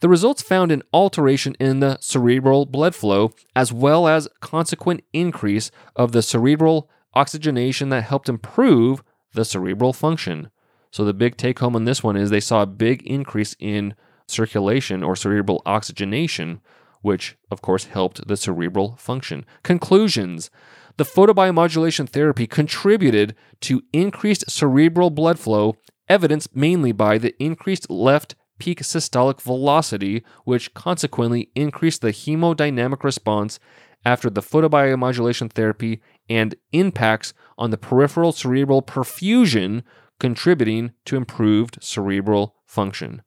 The 0.01 0.09
results 0.09 0.41
found 0.41 0.71
an 0.71 0.83
alteration 0.93 1.55
in 1.59 1.81
the 1.81 1.97
cerebral 1.99 2.65
blood 2.65 2.95
flow, 2.95 3.33
as 3.53 3.73
well 3.73 4.07
as 4.07 4.29
consequent 4.39 5.03
increase 5.11 5.71
of 5.93 6.13
the 6.13 6.21
cerebral 6.21 6.89
oxygenation 7.13 7.89
that 7.89 8.03
helped 8.03 8.29
improve 8.29 9.03
the 9.33 9.43
cerebral 9.43 9.91
function. 9.91 10.51
So 10.91 11.03
the 11.03 11.13
big 11.13 11.35
take 11.35 11.59
home 11.59 11.75
on 11.75 11.83
this 11.83 12.01
one 12.01 12.15
is 12.15 12.29
they 12.29 12.39
saw 12.39 12.61
a 12.61 12.67
big 12.67 13.03
increase 13.03 13.55
in 13.59 13.93
circulation 14.25 15.03
or 15.03 15.15
cerebral 15.15 15.61
oxygenation, 15.65 16.61
which 17.01 17.37
of 17.51 17.61
course 17.61 17.85
helped 17.85 18.27
the 18.27 18.37
cerebral 18.37 18.95
function. 18.97 19.45
Conclusions 19.63 20.49
The 20.97 21.03
photobiomodulation 21.03 22.09
therapy 22.09 22.47
contributed 22.47 23.35
to 23.61 23.83
increased 23.93 24.49
cerebral 24.49 25.09
blood 25.09 25.39
flow, 25.39 25.75
evidenced 26.07 26.55
mainly 26.55 26.91
by 26.91 27.17
the 27.17 27.35
increased 27.41 27.89
left 27.89 28.35
peak 28.59 28.81
systolic 28.81 29.41
velocity, 29.41 30.23
which 30.43 30.73
consequently 30.73 31.49
increased 31.55 32.01
the 32.01 32.11
hemodynamic 32.11 33.03
response 33.03 33.59
after 34.05 34.29
the 34.29 34.41
photobiomodulation 34.41 35.51
therapy 35.51 36.01
and 36.29 36.55
impacts 36.71 37.33
on 37.57 37.71
the 37.71 37.77
peripheral 37.77 38.31
cerebral 38.31 38.81
perfusion, 38.81 39.83
contributing 40.19 40.91
to 41.05 41.17
improved 41.17 41.77
cerebral 41.81 42.55
function. 42.65 43.21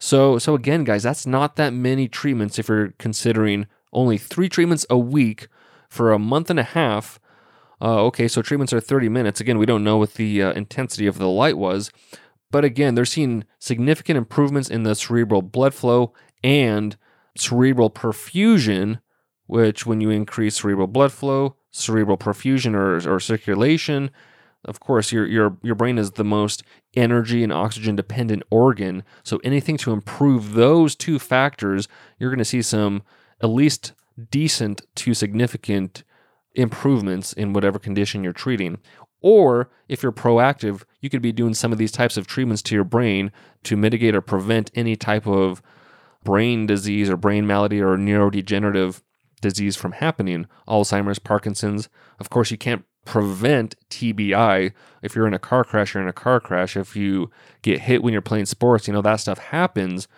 So, 0.00 0.38
so 0.38 0.54
again, 0.54 0.84
guys, 0.84 1.02
that's 1.02 1.26
not 1.26 1.56
that 1.56 1.72
many 1.72 2.08
treatments 2.08 2.58
if 2.58 2.68
you're 2.68 2.92
considering 2.98 3.66
only 3.92 4.18
three 4.18 4.48
treatments 4.48 4.84
a 4.90 4.98
week 4.98 5.48
for 5.88 6.12
a 6.12 6.18
month 6.18 6.50
and 6.50 6.60
a 6.60 6.64
half. 6.64 7.18
Uh, 7.80 8.02
okay, 8.04 8.28
so 8.28 8.42
treatments 8.42 8.72
are 8.72 8.80
30 8.80 9.08
minutes. 9.08 9.40
Again, 9.40 9.58
we 9.58 9.66
don't 9.66 9.84
know 9.84 9.96
what 9.96 10.14
the 10.14 10.42
uh, 10.42 10.52
intensity 10.52 11.06
of 11.06 11.18
the 11.18 11.28
light 11.28 11.58
was, 11.58 11.90
but 12.50 12.64
again, 12.64 12.94
they're 12.94 13.04
seeing 13.04 13.44
significant 13.58 14.16
improvements 14.16 14.70
in 14.70 14.82
the 14.82 14.94
cerebral 14.94 15.42
blood 15.42 15.74
flow 15.74 16.12
and 16.42 16.96
cerebral 17.36 17.90
perfusion, 17.90 19.00
which, 19.46 19.86
when 19.86 20.00
you 20.00 20.10
increase 20.10 20.60
cerebral 20.60 20.86
blood 20.86 21.12
flow, 21.12 21.56
cerebral 21.70 22.16
perfusion 22.16 22.74
or, 22.74 22.96
or 23.10 23.20
circulation, 23.20 24.10
of 24.66 24.80
course, 24.80 25.12
your 25.12 25.26
your 25.26 25.56
your 25.62 25.74
brain 25.74 25.96
is 25.96 26.12
the 26.12 26.24
most 26.24 26.62
energy 26.94 27.42
and 27.42 27.52
oxygen 27.52 27.96
dependent 27.96 28.42
organ. 28.50 29.04
So 29.22 29.40
anything 29.42 29.76
to 29.78 29.92
improve 29.92 30.54
those 30.54 30.94
two 30.94 31.18
factors, 31.18 31.88
you're 32.18 32.30
going 32.30 32.38
to 32.38 32.44
see 32.44 32.62
some 32.62 33.02
at 33.40 33.48
least 33.48 33.92
decent 34.30 34.82
to 34.96 35.14
significant 35.14 36.02
improvements 36.54 37.32
in 37.32 37.52
whatever 37.52 37.78
condition 37.78 38.24
you're 38.24 38.32
treating. 38.32 38.78
Or 39.20 39.70
if 39.88 40.02
you're 40.02 40.12
proactive, 40.12 40.84
you 41.00 41.10
could 41.10 41.22
be 41.22 41.32
doing 41.32 41.54
some 41.54 41.72
of 41.72 41.78
these 41.78 41.92
types 41.92 42.16
of 42.16 42.26
treatments 42.26 42.62
to 42.62 42.74
your 42.74 42.84
brain 42.84 43.32
to 43.64 43.76
mitigate 43.76 44.14
or 44.14 44.20
prevent 44.20 44.70
any 44.74 44.96
type 44.96 45.26
of 45.26 45.62
brain 46.24 46.66
disease 46.66 47.08
or 47.08 47.16
brain 47.16 47.46
malady 47.46 47.80
or 47.80 47.96
neurodegenerative 47.96 49.02
disease 49.40 49.76
from 49.76 49.92
happening. 49.92 50.46
Alzheimer's, 50.68 51.18
Parkinson's. 51.18 51.88
Of 52.18 52.30
course, 52.30 52.50
you 52.50 52.58
can't 52.58 52.84
prevent 53.06 53.74
TBI. 53.88 54.72
If 55.00 55.14
you're 55.14 55.26
in 55.26 55.34
a 55.34 55.38
car 55.38 55.64
crash, 55.64 55.94
you're 55.94 56.02
in 56.02 56.08
a 56.08 56.12
car 56.12 56.40
crash. 56.40 56.76
If 56.76 56.94
you 56.94 57.30
get 57.62 57.80
hit 57.80 58.02
when 58.02 58.12
you're 58.12 58.20
playing 58.20 58.46
sports, 58.46 58.86
you 58.86 58.92
know 58.92 59.02
that 59.02 59.20
stuff 59.20 59.38
happens. 59.38 60.08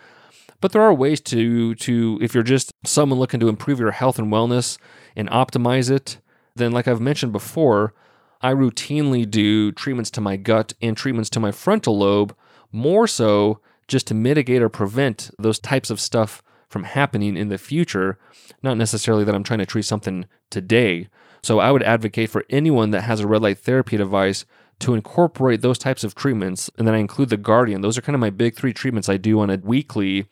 But 0.61 0.73
there 0.73 0.83
are 0.83 0.93
ways 0.93 1.21
to 1.23 1.77
to 1.77 2.19
if 2.21 2.35
you're 2.35 2.43
just 2.43 2.73
someone 2.85 3.21
looking 3.21 3.39
to 3.41 3.49
improve 3.49 3.79
your 3.79 3.93
health 3.93 4.19
and 4.19 4.33
wellness 4.33 4.79
and 5.15 5.29
optimize 5.31 5.91
it, 5.91 6.19
then 6.57 6.73
like 6.73 6.89
I've 6.89 7.01
mentioned 7.01 7.33
before, 7.33 7.95
I 8.41 8.53
routinely 8.53 9.29
do 9.29 9.71
treatments 9.71 10.11
to 10.13 10.21
my 10.21 10.37
gut 10.37 10.73
and 10.83 10.97
treatments 10.97 11.31
to 11.31 11.41
my 11.41 11.53
frontal 11.53 11.99
lobe, 11.99 12.35
more 12.73 13.07
so 13.07 13.61
just 13.87 14.07
to 14.09 14.15
mitigate 14.15 14.63
or 14.63 14.69
prevent 14.69 15.31
those 15.39 15.59
types 15.59 15.91
of 15.91 16.01
stuff 16.01 16.43
from 16.69 16.85
happening 16.85 17.37
in 17.37 17.49
the 17.49 17.59
future. 17.59 18.19
Not 18.63 18.77
necessarily 18.77 19.25
that 19.25 19.35
I'm 19.35 19.45
trying 19.45 19.61
to 19.61 19.67
treat 19.67 19.85
something 19.85 20.27
today, 20.51 21.09
so 21.43 21.59
I 21.59 21.71
would 21.71 21.83
advocate 21.83 22.31
for 22.31 22.45
anyone 22.51 22.91
that 22.91 23.03
has 23.03 23.21
a 23.21 23.27
red 23.27 23.43
light 23.43 23.59
therapy 23.59 23.97
device 23.97 24.45
to 24.81 24.95
incorporate 24.95 25.61
those 25.61 25.79
types 25.79 26.05
of 26.05 26.15
treatments. 26.15 26.71
And 26.79 26.87
then 26.87 26.95
I 26.95 26.99
include 26.99 27.31
the 27.31 27.37
Guardian. 27.37 27.81
Those 27.81 27.99
are 27.99 28.03
kind 28.03 28.15
of 28.15 28.21
my 28.21 28.31
big 28.31 28.55
three 28.55 28.73
treatments 28.73 29.09
I 29.09 29.17
do 29.17 29.41
on 29.41 29.51
a 29.51 29.57
weekly 29.57 30.27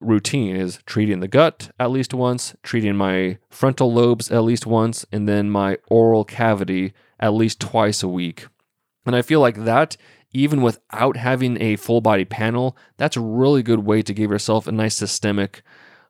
routine 0.00 0.54
is 0.54 0.78
treating 0.86 1.20
the 1.20 1.28
gut 1.28 1.70
at 1.78 1.90
least 1.90 2.14
once, 2.14 2.54
treating 2.62 2.96
my 2.96 3.38
frontal 3.50 3.92
lobes 3.92 4.30
at 4.30 4.44
least 4.44 4.66
once, 4.66 5.04
and 5.12 5.28
then 5.28 5.50
my 5.50 5.76
oral 5.88 6.24
cavity 6.24 6.92
at 7.20 7.34
least 7.34 7.60
twice 7.60 8.02
a 8.02 8.08
week. 8.08 8.46
And 9.04 9.16
I 9.16 9.22
feel 9.22 9.40
like 9.40 9.64
that 9.64 9.96
even 10.32 10.62
without 10.62 11.16
having 11.16 11.60
a 11.60 11.76
full 11.76 12.00
body 12.00 12.24
panel, 12.24 12.76
that's 12.96 13.16
a 13.16 13.20
really 13.20 13.62
good 13.62 13.80
way 13.80 14.02
to 14.02 14.14
give 14.14 14.30
yourself 14.30 14.66
a 14.66 14.72
nice 14.72 14.94
systemic 14.94 15.62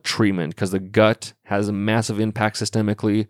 treatment 0.03 0.55
because 0.55 0.73
the 0.73 0.81
gut 0.81 1.33
has 1.45 1.69
a 1.69 1.73
massive 1.73 2.19
impact 2.19 2.57
systemically. 2.57 3.29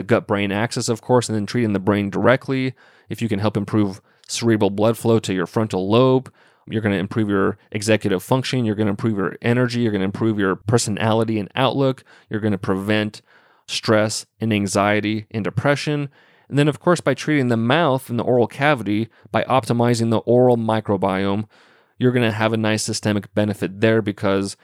The 0.00 0.04
gut 0.04 0.26
brain 0.26 0.50
axis, 0.50 0.88
of 0.88 1.02
course, 1.02 1.28
and 1.28 1.36
then 1.36 1.44
treating 1.44 1.74
the 1.74 1.78
brain 1.78 2.08
directly. 2.08 2.72
If 3.10 3.20
you 3.20 3.28
can 3.28 3.38
help 3.38 3.54
improve 3.54 4.00
cerebral 4.26 4.70
blood 4.70 4.96
flow 4.96 5.18
to 5.18 5.34
your 5.34 5.46
frontal 5.46 5.90
lobe, 5.90 6.32
you're 6.66 6.80
going 6.80 6.94
to 6.94 6.98
improve 6.98 7.28
your 7.28 7.58
executive 7.70 8.22
function. 8.22 8.64
You're 8.64 8.76
going 8.76 8.86
to 8.86 8.92
improve 8.92 9.18
your 9.18 9.36
energy. 9.42 9.80
You're 9.80 9.92
going 9.92 10.00
to 10.00 10.06
improve 10.06 10.38
your 10.38 10.56
personality 10.56 11.38
and 11.38 11.50
outlook. 11.54 12.02
You're 12.30 12.40
going 12.40 12.52
to 12.52 12.56
prevent 12.56 13.20
stress 13.68 14.24
and 14.40 14.54
anxiety 14.54 15.26
and 15.32 15.44
depression. 15.44 16.08
And 16.48 16.58
then, 16.58 16.66
of 16.66 16.80
course, 16.80 17.02
by 17.02 17.12
treating 17.12 17.48
the 17.48 17.58
mouth 17.58 18.08
and 18.08 18.18
the 18.18 18.24
oral 18.24 18.46
cavity, 18.46 19.10
by 19.30 19.42
optimizing 19.42 20.08
the 20.08 20.20
oral 20.20 20.56
microbiome, 20.56 21.44
you're 21.98 22.12
going 22.12 22.26
to 22.26 22.34
have 22.34 22.54
a 22.54 22.56
nice 22.56 22.84
systemic 22.84 23.34
benefit 23.34 23.82
there 23.82 24.00
because 24.00 24.56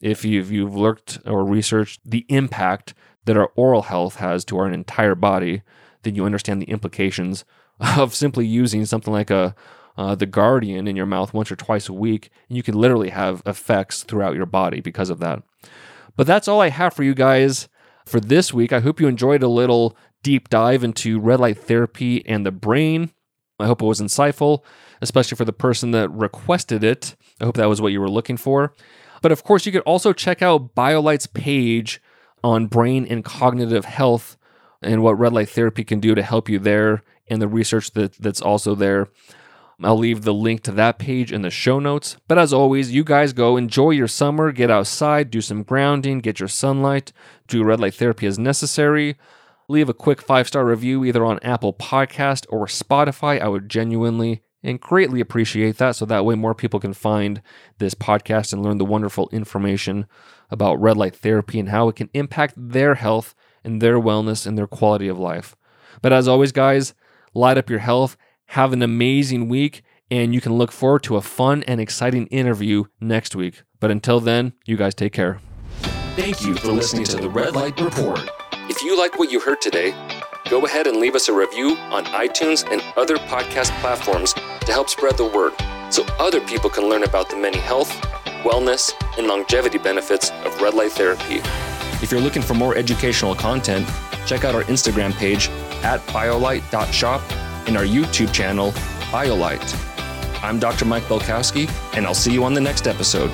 if 0.00 0.24
you've, 0.24 0.52
you've 0.52 0.76
looked 0.76 1.18
or 1.26 1.44
researched 1.44 2.00
the 2.08 2.24
impact 2.28 2.94
that 3.24 3.36
our 3.36 3.50
oral 3.56 3.82
health 3.82 4.16
has 4.16 4.44
to 4.46 4.58
our 4.58 4.70
entire 4.70 5.14
body, 5.14 5.62
then 6.02 6.14
you 6.14 6.24
understand 6.24 6.60
the 6.60 6.70
implications 6.70 7.44
of 7.96 8.14
simply 8.14 8.46
using 8.46 8.84
something 8.84 9.12
like 9.12 9.30
a 9.30 9.54
uh, 9.96 10.14
the 10.14 10.26
Guardian 10.26 10.88
in 10.88 10.96
your 10.96 11.06
mouth 11.06 11.32
once 11.32 11.52
or 11.52 11.56
twice 11.56 11.88
a 11.88 11.92
week, 11.92 12.30
and 12.48 12.56
you 12.56 12.64
can 12.64 12.74
literally 12.74 13.10
have 13.10 13.42
effects 13.46 14.02
throughout 14.02 14.34
your 14.34 14.46
body 14.46 14.80
because 14.80 15.08
of 15.08 15.20
that. 15.20 15.42
But 16.16 16.26
that's 16.26 16.48
all 16.48 16.60
I 16.60 16.70
have 16.70 16.94
for 16.94 17.04
you 17.04 17.14
guys 17.14 17.68
for 18.04 18.20
this 18.20 18.52
week. 18.52 18.72
I 18.72 18.80
hope 18.80 19.00
you 19.00 19.06
enjoyed 19.06 19.42
a 19.42 19.48
little 19.48 19.96
deep 20.22 20.48
dive 20.48 20.82
into 20.82 21.20
red 21.20 21.40
light 21.40 21.58
therapy 21.58 22.26
and 22.26 22.44
the 22.44 22.50
brain. 22.50 23.10
I 23.60 23.66
hope 23.66 23.82
it 23.82 23.86
was 23.86 24.00
insightful, 24.00 24.64
especially 25.00 25.36
for 25.36 25.44
the 25.44 25.52
person 25.52 25.92
that 25.92 26.10
requested 26.10 26.82
it. 26.82 27.14
I 27.40 27.44
hope 27.44 27.56
that 27.56 27.68
was 27.68 27.80
what 27.80 27.92
you 27.92 28.00
were 28.00 28.10
looking 28.10 28.36
for. 28.36 28.74
But 29.22 29.32
of 29.32 29.44
course, 29.44 29.64
you 29.64 29.72
could 29.72 29.82
also 29.82 30.12
check 30.12 30.42
out 30.42 30.74
BioLight's 30.74 31.28
page 31.28 32.00
on 32.44 32.66
brain 32.66 33.06
and 33.08 33.24
cognitive 33.24 33.86
health 33.86 34.36
and 34.82 35.02
what 35.02 35.18
red 35.18 35.32
light 35.32 35.48
therapy 35.48 35.82
can 35.82 35.98
do 35.98 36.14
to 36.14 36.22
help 36.22 36.48
you 36.48 36.58
there 36.58 37.02
and 37.26 37.40
the 37.40 37.48
research 37.48 37.92
that, 37.92 38.12
that's 38.18 38.42
also 38.42 38.74
there. 38.74 39.08
I'll 39.82 39.98
leave 39.98 40.22
the 40.22 40.34
link 40.34 40.62
to 40.64 40.72
that 40.72 40.98
page 40.98 41.32
in 41.32 41.40
the 41.40 41.50
show 41.50 41.80
notes. 41.80 42.18
But 42.28 42.38
as 42.38 42.52
always, 42.52 42.92
you 42.92 43.02
guys 43.02 43.32
go 43.32 43.56
enjoy 43.56 43.90
your 43.90 44.06
summer, 44.06 44.52
get 44.52 44.70
outside, 44.70 45.30
do 45.30 45.40
some 45.40 45.62
grounding, 45.62 46.20
get 46.20 46.38
your 46.38 46.48
sunlight, 46.48 47.12
do 47.48 47.64
red 47.64 47.80
light 47.80 47.94
therapy 47.94 48.26
as 48.26 48.38
necessary. 48.38 49.16
Leave 49.66 49.88
a 49.88 49.94
quick 49.94 50.20
five 50.20 50.46
star 50.46 50.66
review 50.66 51.02
either 51.04 51.24
on 51.24 51.40
Apple 51.42 51.72
Podcast 51.72 52.44
or 52.50 52.66
Spotify. 52.66 53.40
I 53.40 53.48
would 53.48 53.70
genuinely 53.70 54.42
and 54.62 54.80
greatly 54.80 55.20
appreciate 55.20 55.78
that 55.78 55.96
so 55.96 56.06
that 56.06 56.24
way 56.24 56.34
more 56.34 56.54
people 56.54 56.78
can 56.78 56.94
find 56.94 57.42
this 57.78 57.94
podcast 57.94 58.52
and 58.52 58.62
learn 58.62 58.78
the 58.78 58.84
wonderful 58.84 59.28
information 59.32 60.06
about 60.50 60.80
red 60.80 60.96
light 60.96 61.16
therapy 61.16 61.58
and 61.58 61.68
how 61.68 61.88
it 61.88 61.96
can 61.96 62.10
impact 62.14 62.54
their 62.56 62.94
health 62.94 63.34
and 63.62 63.80
their 63.80 63.98
wellness 63.98 64.46
and 64.46 64.56
their 64.56 64.66
quality 64.66 65.08
of 65.08 65.18
life. 65.18 65.56
But 66.02 66.12
as 66.12 66.28
always, 66.28 66.52
guys, 66.52 66.94
light 67.34 67.58
up 67.58 67.70
your 67.70 67.78
health 67.78 68.16
have 68.48 68.72
an 68.72 68.82
amazing 68.82 69.48
week, 69.48 69.82
and 70.10 70.34
you 70.34 70.40
can 70.40 70.54
look 70.54 70.70
forward 70.70 71.02
to 71.04 71.16
a 71.16 71.22
fun 71.22 71.62
and 71.64 71.80
exciting 71.80 72.26
interview 72.28 72.84
next 73.00 73.34
week. 73.34 73.62
But 73.80 73.90
until 73.90 74.20
then, 74.20 74.52
you 74.64 74.76
guys 74.76 74.94
take 74.94 75.12
care. 75.12 75.40
Thank 76.16 76.44
you 76.44 76.54
for 76.54 76.68
listening 76.68 77.04
to 77.04 77.16
the 77.16 77.28
Red 77.28 77.54
Light 77.54 77.80
Report. 77.80 78.20
If 78.68 78.82
you 78.82 78.96
like 78.96 79.18
what 79.18 79.32
you 79.32 79.40
heard 79.40 79.60
today, 79.60 79.92
go 80.48 80.64
ahead 80.64 80.86
and 80.86 80.98
leave 80.98 81.14
us 81.14 81.28
a 81.28 81.32
review 81.32 81.76
on 81.90 82.04
iTunes 82.06 82.70
and 82.70 82.82
other 82.96 83.16
podcast 83.16 83.70
platforms 83.80 84.32
to 84.32 84.72
help 84.72 84.88
spread 84.88 85.16
the 85.16 85.26
word 85.26 85.52
so 85.92 86.04
other 86.18 86.40
people 86.40 86.70
can 86.70 86.88
learn 86.88 87.02
about 87.02 87.28
the 87.28 87.36
many 87.36 87.58
health, 87.58 87.90
wellness, 88.44 88.92
and 89.18 89.26
longevity 89.26 89.78
benefits 89.78 90.30
of 90.44 90.60
red 90.60 90.74
light 90.74 90.92
therapy. 90.92 91.40
If 92.02 92.12
you're 92.12 92.20
looking 92.20 92.42
for 92.42 92.54
more 92.54 92.76
educational 92.76 93.34
content, 93.34 93.88
check 94.26 94.44
out 94.44 94.54
our 94.54 94.64
Instagram 94.64 95.12
page 95.14 95.48
at 95.82 96.00
biolight.shop 96.08 97.22
and 97.66 97.76
our 97.76 97.84
YouTube 97.84 98.32
channel, 98.32 98.72
BioLight. 99.10 100.42
I'm 100.42 100.58
Dr. 100.58 100.84
Mike 100.84 101.04
Belkowski, 101.04 101.70
and 101.96 102.06
I'll 102.06 102.14
see 102.14 102.32
you 102.32 102.44
on 102.44 102.54
the 102.54 102.60
next 102.60 102.86
episode. 102.86 103.30